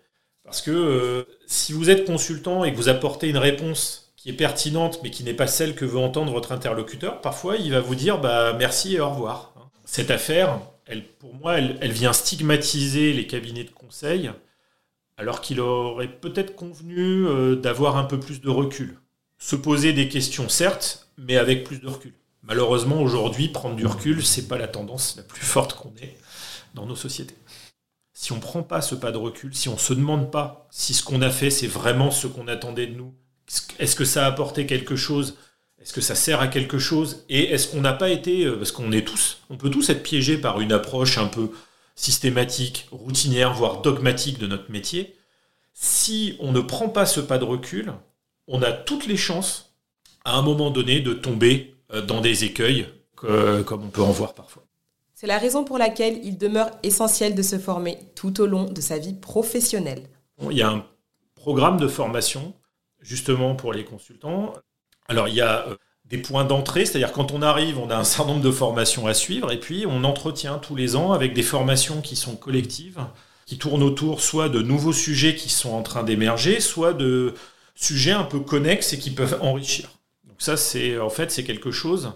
Parce 0.44 0.62
que 0.62 1.26
si 1.46 1.72
vous 1.72 1.90
êtes 1.90 2.06
consultant 2.06 2.64
et 2.64 2.70
que 2.70 2.76
vous 2.76 2.88
apportez 2.88 3.28
une 3.28 3.36
réponse 3.36 4.05
qui 4.26 4.32
est 4.32 4.36
pertinente, 4.36 4.98
mais 5.04 5.12
qui 5.12 5.22
n'est 5.22 5.34
pas 5.34 5.46
celle 5.46 5.76
que 5.76 5.84
veut 5.84 6.00
entendre 6.00 6.32
votre 6.32 6.50
interlocuteur, 6.50 7.20
parfois 7.20 7.54
il 7.58 7.70
va 7.70 7.78
vous 7.78 7.94
dire 7.94 8.18
bah, 8.18 8.54
merci 8.54 8.96
et 8.96 9.00
au 9.00 9.08
revoir. 9.08 9.54
Cette 9.84 10.10
affaire, 10.10 10.58
elle, 10.84 11.06
pour 11.06 11.32
moi, 11.32 11.58
elle, 11.58 11.78
elle 11.80 11.92
vient 11.92 12.12
stigmatiser 12.12 13.12
les 13.12 13.28
cabinets 13.28 13.62
de 13.62 13.70
conseil, 13.70 14.32
alors 15.16 15.40
qu'il 15.40 15.60
aurait 15.60 16.10
peut-être 16.10 16.56
convenu 16.56 17.24
euh, 17.24 17.54
d'avoir 17.54 17.96
un 17.98 18.02
peu 18.02 18.18
plus 18.18 18.40
de 18.40 18.50
recul. 18.50 18.98
Se 19.38 19.54
poser 19.54 19.92
des 19.92 20.08
questions, 20.08 20.48
certes, 20.48 21.08
mais 21.16 21.36
avec 21.36 21.62
plus 21.62 21.78
de 21.78 21.86
recul. 21.86 22.14
Malheureusement, 22.42 23.00
aujourd'hui, 23.00 23.46
prendre 23.46 23.76
du 23.76 23.86
recul, 23.86 24.26
c'est 24.26 24.48
pas 24.48 24.58
la 24.58 24.66
tendance 24.66 25.14
la 25.16 25.22
plus 25.22 25.46
forte 25.46 25.74
qu'on 25.74 25.94
ait 26.02 26.16
dans 26.74 26.86
nos 26.86 26.96
sociétés. 26.96 27.36
Si 28.12 28.32
on 28.32 28.40
prend 28.40 28.64
pas 28.64 28.80
ce 28.80 28.96
pas 28.96 29.12
de 29.12 29.18
recul, 29.18 29.54
si 29.54 29.68
on 29.68 29.78
se 29.78 29.94
demande 29.94 30.32
pas 30.32 30.66
si 30.72 30.94
ce 30.94 31.04
qu'on 31.04 31.22
a 31.22 31.30
fait, 31.30 31.50
c'est 31.50 31.68
vraiment 31.68 32.10
ce 32.10 32.26
qu'on 32.26 32.48
attendait 32.48 32.88
de 32.88 32.96
nous, 32.96 33.14
est-ce 33.78 33.94
que 33.96 34.04
ça 34.04 34.24
a 34.24 34.28
apporté 34.28 34.66
quelque 34.66 34.96
chose? 34.96 35.36
Est-ce 35.80 35.92
que 35.92 36.00
ça 36.00 36.14
sert 36.14 36.40
à 36.40 36.48
quelque 36.48 36.78
chose? 36.78 37.24
Et 37.28 37.52
est-ce 37.52 37.68
qu'on 37.68 37.80
n'a 37.80 37.92
pas 37.92 38.10
été, 38.10 38.50
parce 38.50 38.72
qu'on 38.72 38.92
est 38.92 39.06
tous, 39.06 39.38
on 39.50 39.56
peut 39.56 39.70
tous 39.70 39.88
être 39.90 40.02
piégés 40.02 40.38
par 40.38 40.60
une 40.60 40.72
approche 40.72 41.18
un 41.18 41.28
peu 41.28 41.52
systématique, 41.94 42.88
routinière, 42.90 43.54
voire 43.54 43.80
dogmatique 43.82 44.38
de 44.38 44.46
notre 44.46 44.70
métier. 44.70 45.16
Si 45.72 46.36
on 46.40 46.52
ne 46.52 46.60
prend 46.60 46.88
pas 46.88 47.06
ce 47.06 47.20
pas 47.20 47.38
de 47.38 47.44
recul, 47.44 47.92
on 48.48 48.62
a 48.62 48.72
toutes 48.72 49.06
les 49.06 49.16
chances, 49.16 49.74
à 50.24 50.36
un 50.36 50.42
moment 50.42 50.70
donné, 50.70 51.00
de 51.00 51.12
tomber 51.12 51.74
dans 52.06 52.20
des 52.20 52.44
écueils, 52.44 52.86
comme 53.14 53.84
on 53.84 53.88
peut 53.88 54.02
en 54.02 54.10
voir 54.10 54.34
parfois. 54.34 54.64
C'est 55.14 55.26
la 55.26 55.38
raison 55.38 55.64
pour 55.64 55.78
laquelle 55.78 56.20
il 56.24 56.36
demeure 56.36 56.70
essentiel 56.82 57.34
de 57.34 57.42
se 57.42 57.58
former 57.58 57.98
tout 58.14 58.40
au 58.40 58.46
long 58.46 58.64
de 58.64 58.80
sa 58.80 58.98
vie 58.98 59.14
professionnelle. 59.14 60.02
Il 60.50 60.56
y 60.56 60.62
a 60.62 60.68
un 60.68 60.84
programme 61.34 61.78
de 61.78 61.88
formation 61.88 62.52
justement 63.00 63.54
pour 63.54 63.72
les 63.72 63.84
consultants. 63.84 64.52
Alors 65.08 65.28
il 65.28 65.34
y 65.34 65.40
a 65.40 65.66
euh, 65.68 65.76
des 66.04 66.18
points 66.18 66.44
d'entrée, 66.44 66.86
c'est-à-dire 66.86 67.12
quand 67.12 67.32
on 67.32 67.42
arrive, 67.42 67.78
on 67.78 67.90
a 67.90 67.96
un 67.96 68.04
certain 68.04 68.32
nombre 68.32 68.44
de 68.44 68.50
formations 68.50 69.06
à 69.06 69.14
suivre, 69.14 69.52
et 69.52 69.60
puis 69.60 69.84
on 69.86 70.04
entretient 70.04 70.58
tous 70.58 70.76
les 70.76 70.96
ans 70.96 71.12
avec 71.12 71.34
des 71.34 71.42
formations 71.42 72.00
qui 72.00 72.16
sont 72.16 72.36
collectives, 72.36 73.00
qui 73.44 73.58
tournent 73.58 73.82
autour 73.82 74.20
soit 74.20 74.48
de 74.48 74.60
nouveaux 74.60 74.92
sujets 74.92 75.34
qui 75.34 75.48
sont 75.48 75.70
en 75.70 75.82
train 75.82 76.02
d'émerger, 76.02 76.60
soit 76.60 76.92
de 76.92 77.34
sujets 77.74 78.12
un 78.12 78.24
peu 78.24 78.40
connexes 78.40 78.92
et 78.92 78.98
qui 78.98 79.10
peuvent 79.10 79.38
enrichir. 79.40 79.90
Donc 80.24 80.36
ça, 80.38 80.56
c'est 80.56 80.98
en 80.98 81.10
fait 81.10 81.30
c'est 81.30 81.44
quelque 81.44 81.70
chose 81.70 82.12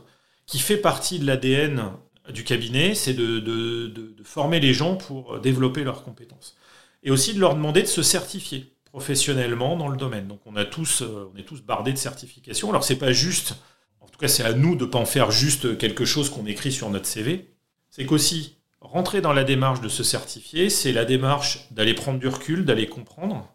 qui 0.46 0.58
fait 0.58 0.76
partie 0.76 1.18
de 1.18 1.26
l'ADN 1.26 1.92
du 2.32 2.44
cabinet, 2.44 2.94
c'est 2.94 3.14
de, 3.14 4.14
former 4.24 4.60
les 4.60 4.74
gens 4.74 4.96
pour 4.96 5.40
développer 5.40 5.84
leurs 5.84 6.04
compétences. 6.04 6.56
Et 7.02 7.10
aussi 7.10 7.34
de 7.34 7.40
leur 7.40 7.54
demander 7.54 7.82
de 7.82 7.88
se 7.88 8.02
certifier 8.02 8.72
professionnellement 8.90 9.76
dans 9.76 9.88
le 9.88 9.96
domaine. 9.96 10.28
Donc 10.28 10.40
on, 10.46 10.56
a 10.56 10.64
tous, 10.64 11.02
euh, 11.02 11.30
on 11.32 11.38
est 11.38 11.44
tous 11.44 11.62
bardés 11.62 11.92
de 11.92 11.98
certifications. 11.98 12.70
Alors 12.70 12.84
c'est 12.84 12.98
pas 12.98 13.12
juste, 13.12 13.54
en 14.00 14.06
tout 14.06 14.18
cas 14.18 14.28
c'est 14.28 14.42
à 14.42 14.52
nous 14.52 14.76
de 14.76 14.84
ne 14.84 14.90
pas 14.90 14.98
en 14.98 15.06
faire 15.06 15.30
juste 15.30 15.78
quelque 15.78 16.04
chose 16.04 16.30
qu'on 16.30 16.46
écrit 16.46 16.72
sur 16.72 16.90
notre 16.90 17.06
CV. 17.06 17.54
C'est 17.90 18.06
qu'aussi, 18.06 18.56
rentrer 18.80 19.20
dans 19.20 19.32
la 19.32 19.44
démarche 19.44 19.80
de 19.80 19.88
se 19.88 20.02
certifier, 20.02 20.70
c'est 20.70 20.92
la 20.92 21.04
démarche 21.04 21.68
d'aller 21.70 21.94
prendre 21.94 22.18
du 22.18 22.28
recul, 22.28 22.64
d'aller 22.64 22.88
comprendre 22.88 23.52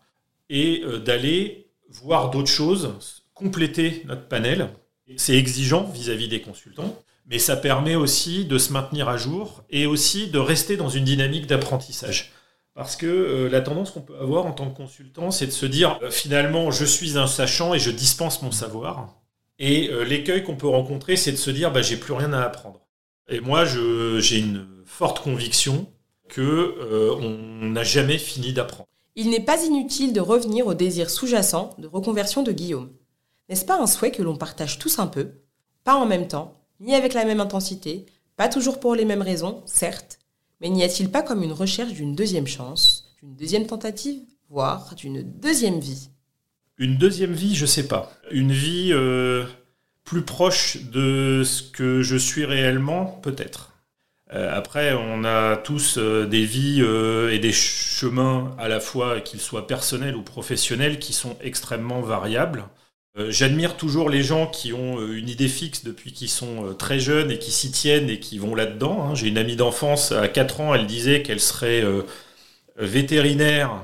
et 0.49 0.81
euh, 0.85 0.99
d'aller 0.99 1.71
voir 1.89 2.31
d'autres 2.31 2.49
choses, 2.49 3.23
compléter 3.33 4.03
notre 4.05 4.27
panel. 4.27 4.69
C'est 5.17 5.35
exigeant 5.35 5.83
vis 5.83 6.09
à 6.09 6.15
-vis 6.15 6.27
des 6.27 6.41
consultants 6.41 6.95
mais 7.27 7.39
ça 7.39 7.55
permet 7.55 7.95
aussi 7.95 8.45
de 8.45 8.57
se 8.57 8.71
maintenir 8.71 9.09
à 9.09 9.17
jour 9.17 9.63
et 9.69 9.85
aussi 9.85 10.27
de 10.27 10.37
rester 10.37 10.77
dans 10.77 10.89
une 10.89 11.05
dynamique 11.05 11.47
d'apprentissage. 11.47 12.31
Parce 12.75 12.97
que 12.97 13.05
euh, 13.05 13.49
la 13.49 13.61
tendance 13.61 13.89
qu'on 13.89 14.01
peut 14.01 14.19
avoir 14.19 14.45
en 14.45 14.51
tant 14.51 14.69
que 14.69 14.75
consultant, 14.75 15.31
c'est 15.31 15.47
de 15.47 15.51
se 15.51 15.65
dire 15.65 15.97
euh, 16.03 16.11
finalement, 16.11 16.71
je 16.71 16.83
suis 16.83 17.17
un 17.17 17.25
sachant 17.25 17.73
et 17.73 17.79
je 17.79 17.89
dispense 17.89 18.41
mon 18.41 18.51
savoir. 18.51 19.15
Et 19.59 19.89
euh, 19.89 20.03
l'écueil 20.03 20.43
qu'on 20.43 20.57
peut 20.57 20.67
rencontrer, 20.67 21.15
c'est 21.15 21.31
de 21.31 21.38
se 21.38 21.49
dire, 21.49 21.71
bah, 21.71 21.81
j'ai 21.81 21.95
plus 21.95 22.13
rien 22.13 22.33
à 22.33 22.41
apprendre. 22.41 22.81
Et 23.29 23.39
moi, 23.39 23.63
j'ai 23.65 24.38
une 24.38 24.67
forte 24.85 25.23
conviction 25.23 25.88
que 26.27 27.17
on 27.19 27.65
n'a 27.65 27.83
jamais 27.83 28.19
fini 28.19 28.53
d'apprendre. 28.53 28.88
Il 29.15 29.31
n'est 29.31 29.39
pas 29.39 29.63
inutile 29.63 30.13
de 30.13 30.19
revenir 30.19 30.67
au 30.67 30.75
désir 30.75 31.09
sous-jacent 31.09 31.71
de 31.79 31.88
reconversion 31.88 32.43
de 32.43 32.51
Guillaume. 32.51 32.91
N'est-ce 33.49 33.65
pas 33.65 33.81
un 33.81 33.88
souhait 33.88 34.11
que 34.11 34.21
l'on 34.21 34.35
partage 34.35 34.77
tous 34.77 34.99
un 34.99 35.07
peu, 35.07 35.31
pas 35.83 35.95
en 35.95 36.05
même 36.05 36.27
temps, 36.27 36.61
ni 36.79 36.93
avec 36.93 37.15
la 37.15 37.25
même 37.25 37.39
intensité, 37.39 38.05
pas 38.35 38.47
toujours 38.47 38.79
pour 38.79 38.93
les 38.93 39.05
mêmes 39.05 39.23
raisons, 39.23 39.63
certes, 39.65 40.19
mais 40.61 40.69
n'y 40.69 40.83
a-t-il 40.83 41.09
pas 41.09 41.21
comme 41.21 41.43
une 41.43 41.51
recherche 41.51 41.93
d'une 41.93 42.15
deuxième 42.15 42.47
chance, 42.47 43.15
d'une 43.21 43.35
deuxième 43.35 43.67
tentative, 43.67 44.21
voire 44.49 44.95
d'une 44.95 45.21
deuxième 45.21 45.79
vie? 45.79 46.09
Une 46.77 46.97
deuxième 46.97 47.33
vie, 47.33 47.55
je 47.55 47.65
sais 47.65 47.87
pas. 47.87 48.11
Une 48.31 48.51
vie 48.51 48.89
euh, 48.91 49.45
plus 50.03 50.23
proche 50.23 50.77
de 50.91 51.43
ce 51.45 51.63
que 51.63 52.01
je 52.01 52.17
suis 52.17 52.45
réellement, 52.45 53.05
peut-être. 53.05 53.71
Euh, 54.33 54.53
après, 54.53 54.93
on 54.93 55.23
a 55.23 55.55
tous 55.55 55.97
euh, 55.97 56.25
des 56.25 56.43
vies 56.43 56.81
et 56.81 57.39
des 57.39 57.53
chemins, 57.53 58.55
à 58.57 58.67
la 58.67 58.79
fois 58.79 59.21
qu'ils 59.21 59.39
soient 59.39 59.67
personnels 59.67 60.15
ou 60.15 60.21
professionnels, 60.21 60.99
qui 60.99 61.13
sont 61.13 61.37
extrêmement 61.41 62.01
variables. 62.01 62.65
Euh, 63.17 63.32
j'admire 63.32 63.78
toujours 63.78 64.10
les 64.10 64.23
gens 64.23 64.45
qui 64.47 64.73
ont 64.73 64.99
euh, 64.99 65.17
une 65.17 65.30
idée 65.30 65.47
fixe 65.47 65.86
depuis 65.86 66.12
qu'ils 66.12 66.30
sont 66.30 66.67
euh, 66.67 66.73
très 66.73 66.99
jeunes 66.99 67.32
et 67.32 67.39
qui 67.39 67.51
s'y 67.51 67.71
tiennent 67.71 68.10
et 68.10 68.19
qui 68.19 68.38
vont 68.38 68.56
là-dedans. 68.56 69.04
Hein. 69.04 69.15
J'ai 69.15 69.28
une 69.30 69.38
amie 69.38 69.56
d'enfance, 69.56 70.12
à 70.12 70.28
4 70.28 70.60
ans, 70.62 70.75
elle 70.75 70.86
disait 70.86 71.21
qu'elle 71.23 71.39
serait 71.39 71.84
vétérinaire 72.78 73.82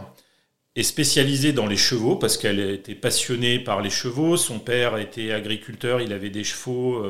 et 0.75 0.83
spécialisée 0.83 1.53
dans 1.53 1.67
les 1.67 1.77
chevaux 1.77 2.15
parce 2.15 2.37
qu'elle 2.37 2.59
était 2.59 2.95
passionnée 2.95 3.59
par 3.59 3.81
les 3.81 3.89
chevaux. 3.89 4.35
Son 4.37 4.59
père 4.59 4.97
était 4.97 5.31
agriculteur, 5.31 6.01
il 6.01 6.11
avait 6.13 6.29
des 6.29 6.43
chevaux, 6.43 7.01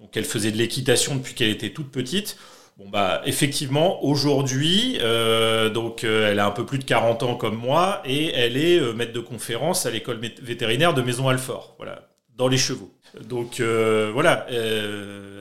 donc 0.00 0.16
elle 0.16 0.24
faisait 0.24 0.50
de 0.52 0.56
l'équitation 0.56 1.14
depuis 1.16 1.34
qu'elle 1.34 1.50
était 1.50 1.70
toute 1.70 1.90
petite. 1.90 2.36
Bon 2.76 2.88
bah 2.88 3.22
effectivement 3.24 4.04
aujourd'hui 4.04 4.98
euh, 5.00 5.70
donc 5.70 6.02
euh, 6.02 6.32
elle 6.32 6.40
a 6.40 6.46
un 6.46 6.50
peu 6.50 6.66
plus 6.66 6.78
de 6.78 6.84
40 6.84 7.22
ans 7.22 7.36
comme 7.36 7.56
moi 7.56 8.02
et 8.04 8.32
elle 8.32 8.56
est 8.56 8.80
euh, 8.80 8.92
maître 8.92 9.12
de 9.12 9.20
conférence 9.20 9.86
à 9.86 9.92
l'école 9.92 10.18
vétérinaire 10.42 10.92
de 10.92 11.00
Maison 11.00 11.28
Alfort 11.28 11.76
voilà 11.76 12.08
dans 12.30 12.48
les 12.48 12.58
chevaux. 12.58 12.92
Donc 13.28 13.60
voilà 13.60 14.48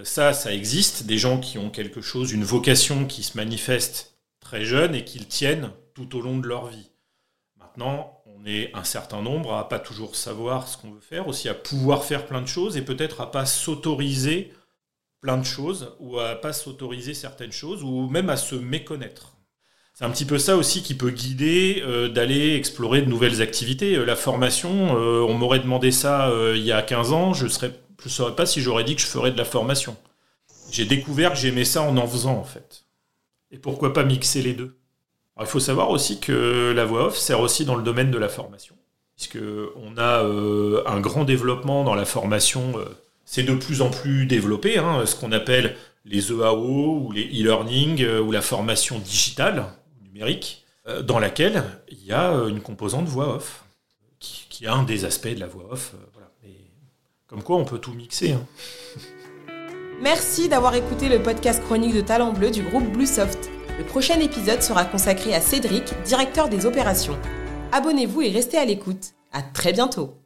ça 0.03 0.31
ça 0.31 0.53
existe 0.53 1.07
des 1.07 1.17
gens 1.17 1.39
qui 1.39 1.57
ont 1.57 1.71
quelque 1.71 2.01
chose 2.01 2.31
une 2.31 2.43
vocation 2.43 3.05
qui 3.05 3.23
se 3.23 3.35
manifeste 3.35 4.19
très 4.39 4.63
jeune 4.63 4.93
et 4.93 5.03
qu'ils 5.03 5.27
tiennent 5.27 5.71
tout 5.95 6.15
au 6.15 6.21
long 6.21 6.37
de 6.37 6.47
leur 6.47 6.67
vie. 6.67 6.91
Maintenant 7.59 8.21
on 8.27 8.45
est 8.45 8.69
un 8.75 8.83
certain 8.83 9.23
nombre 9.23 9.55
à 9.55 9.67
pas 9.69 9.79
toujours 9.79 10.15
savoir 10.15 10.67
ce 10.67 10.77
qu'on 10.77 10.91
veut 10.91 11.01
faire 11.01 11.27
aussi 11.27 11.49
à 11.49 11.55
pouvoir 11.55 12.03
faire 12.03 12.27
plein 12.27 12.41
de 12.41 12.47
choses 12.47 12.77
et 12.77 12.83
peut-être 12.83 13.21
à 13.21 13.31
pas 13.31 13.47
s'autoriser 13.47 14.53
plein 15.23 15.38
de 15.38 15.45
choses, 15.45 15.95
ou 15.99 16.19
à 16.19 16.36
pas 16.36 16.51
s'autoriser 16.51 17.13
certaines 17.13 17.53
choses, 17.53 17.81
ou 17.81 18.09
même 18.09 18.29
à 18.29 18.36
se 18.36 18.55
méconnaître. 18.55 19.38
C'est 19.93 20.03
un 20.03 20.09
petit 20.09 20.25
peu 20.25 20.38
ça 20.38 20.57
aussi 20.57 20.83
qui 20.83 20.95
peut 20.95 21.12
guider 21.12 21.81
euh, 21.86 22.09
d'aller 22.09 22.55
explorer 22.55 23.01
de 23.01 23.09
nouvelles 23.09 23.41
activités. 23.41 23.95
Euh, 23.95 24.03
la 24.03 24.17
formation, 24.17 24.97
euh, 24.97 25.21
on 25.21 25.33
m'aurait 25.33 25.59
demandé 25.59 25.91
ça 25.91 26.29
il 26.55 26.62
y 26.62 26.73
a 26.73 26.81
15 26.81 27.13
ans, 27.13 27.33
je 27.33 27.45
ne 27.45 27.71
je 28.03 28.09
saurais 28.09 28.36
pas 28.36 28.45
si 28.45 28.62
j'aurais 28.62 28.83
dit 28.83 28.95
que 28.95 29.01
je 29.01 29.07
ferais 29.07 29.31
de 29.31 29.38
la 29.38 29.45
formation. 29.45 29.95
J'ai 30.71 30.86
découvert 30.86 31.31
que 31.31 31.38
j'aimais 31.38 31.63
ça 31.63 31.83
en 31.83 31.95
en 31.95 32.05
faisant 32.05 32.36
en 32.36 32.43
fait. 32.43 32.83
Et 33.51 33.57
pourquoi 33.57 33.93
pas 33.93 34.03
mixer 34.03 34.41
les 34.41 34.53
deux? 34.53 34.75
Il 35.39 35.45
faut 35.45 35.62
savoir 35.62 35.89
aussi 35.89 36.19
que 36.19 36.73
la 36.75 36.83
voix 36.83 37.05
off 37.05 37.17
sert 37.17 37.39
aussi 37.39 37.63
dans 37.63 37.75
le 37.75 37.83
domaine 37.83 38.12
de 38.12 38.17
la 38.17 38.29
formation, 38.29 38.75
puisque 39.15 39.39
on 39.75 39.97
a 39.97 40.23
un 40.86 40.99
grand 40.99 41.23
développement 41.23 41.83
dans 41.83 41.95
la 41.95 42.05
formation 42.05 42.73
c'est 43.25 43.43
de 43.43 43.53
plus 43.53 43.81
en 43.81 43.89
plus 43.89 44.25
développé, 44.25 44.77
hein, 44.77 45.05
ce 45.05 45.15
qu'on 45.15 45.31
appelle 45.31 45.75
les 46.05 46.31
EAO 46.31 46.99
ou 46.99 47.12
les 47.12 47.25
e-learning 47.25 48.03
euh, 48.03 48.21
ou 48.21 48.31
la 48.31 48.41
formation 48.41 48.99
digitale, 48.99 49.65
numérique, 50.03 50.65
euh, 50.88 51.01
dans 51.01 51.19
laquelle 51.19 51.63
il 51.89 52.03
y 52.03 52.12
a 52.12 52.33
euh, 52.33 52.47
une 52.47 52.62
composante 52.62 53.07
voix 53.07 53.36
off, 53.36 53.63
qui, 54.19 54.65
est 54.65 54.69
un 54.69 54.83
des 54.83 55.03
aspects 55.03 55.33
de 55.33 55.39
la 55.39 55.47
voix 55.47 55.65
off. 55.71 55.95
comme 57.27 57.43
quoi, 57.43 57.57
on 57.57 57.65
peut 57.65 57.79
tout 57.79 57.93
mixer. 57.93 58.33
Hein. 58.33 58.45
Merci 60.01 60.49
d'avoir 60.49 60.75
écouté 60.75 61.07
le 61.09 61.21
podcast 61.21 61.63
chronique 61.63 61.95
de 61.95 62.01
Talent 62.01 62.33
Bleu 62.33 62.51
du 62.51 62.62
groupe 62.62 62.91
Bluesoft. 62.91 63.49
Le 63.77 63.86
prochain 63.86 64.19
épisode 64.19 64.62
sera 64.62 64.86
consacré 64.86 65.33
à 65.33 65.41
Cédric, 65.41 65.93
directeur 66.05 66.49
des 66.49 66.65
opérations. 66.65 67.17
Abonnez-vous 67.71 68.21
et 68.21 68.29
restez 68.29 68.57
à 68.57 68.65
l'écoute. 68.65 69.13
À 69.31 69.41
très 69.41 69.73
bientôt. 69.73 70.22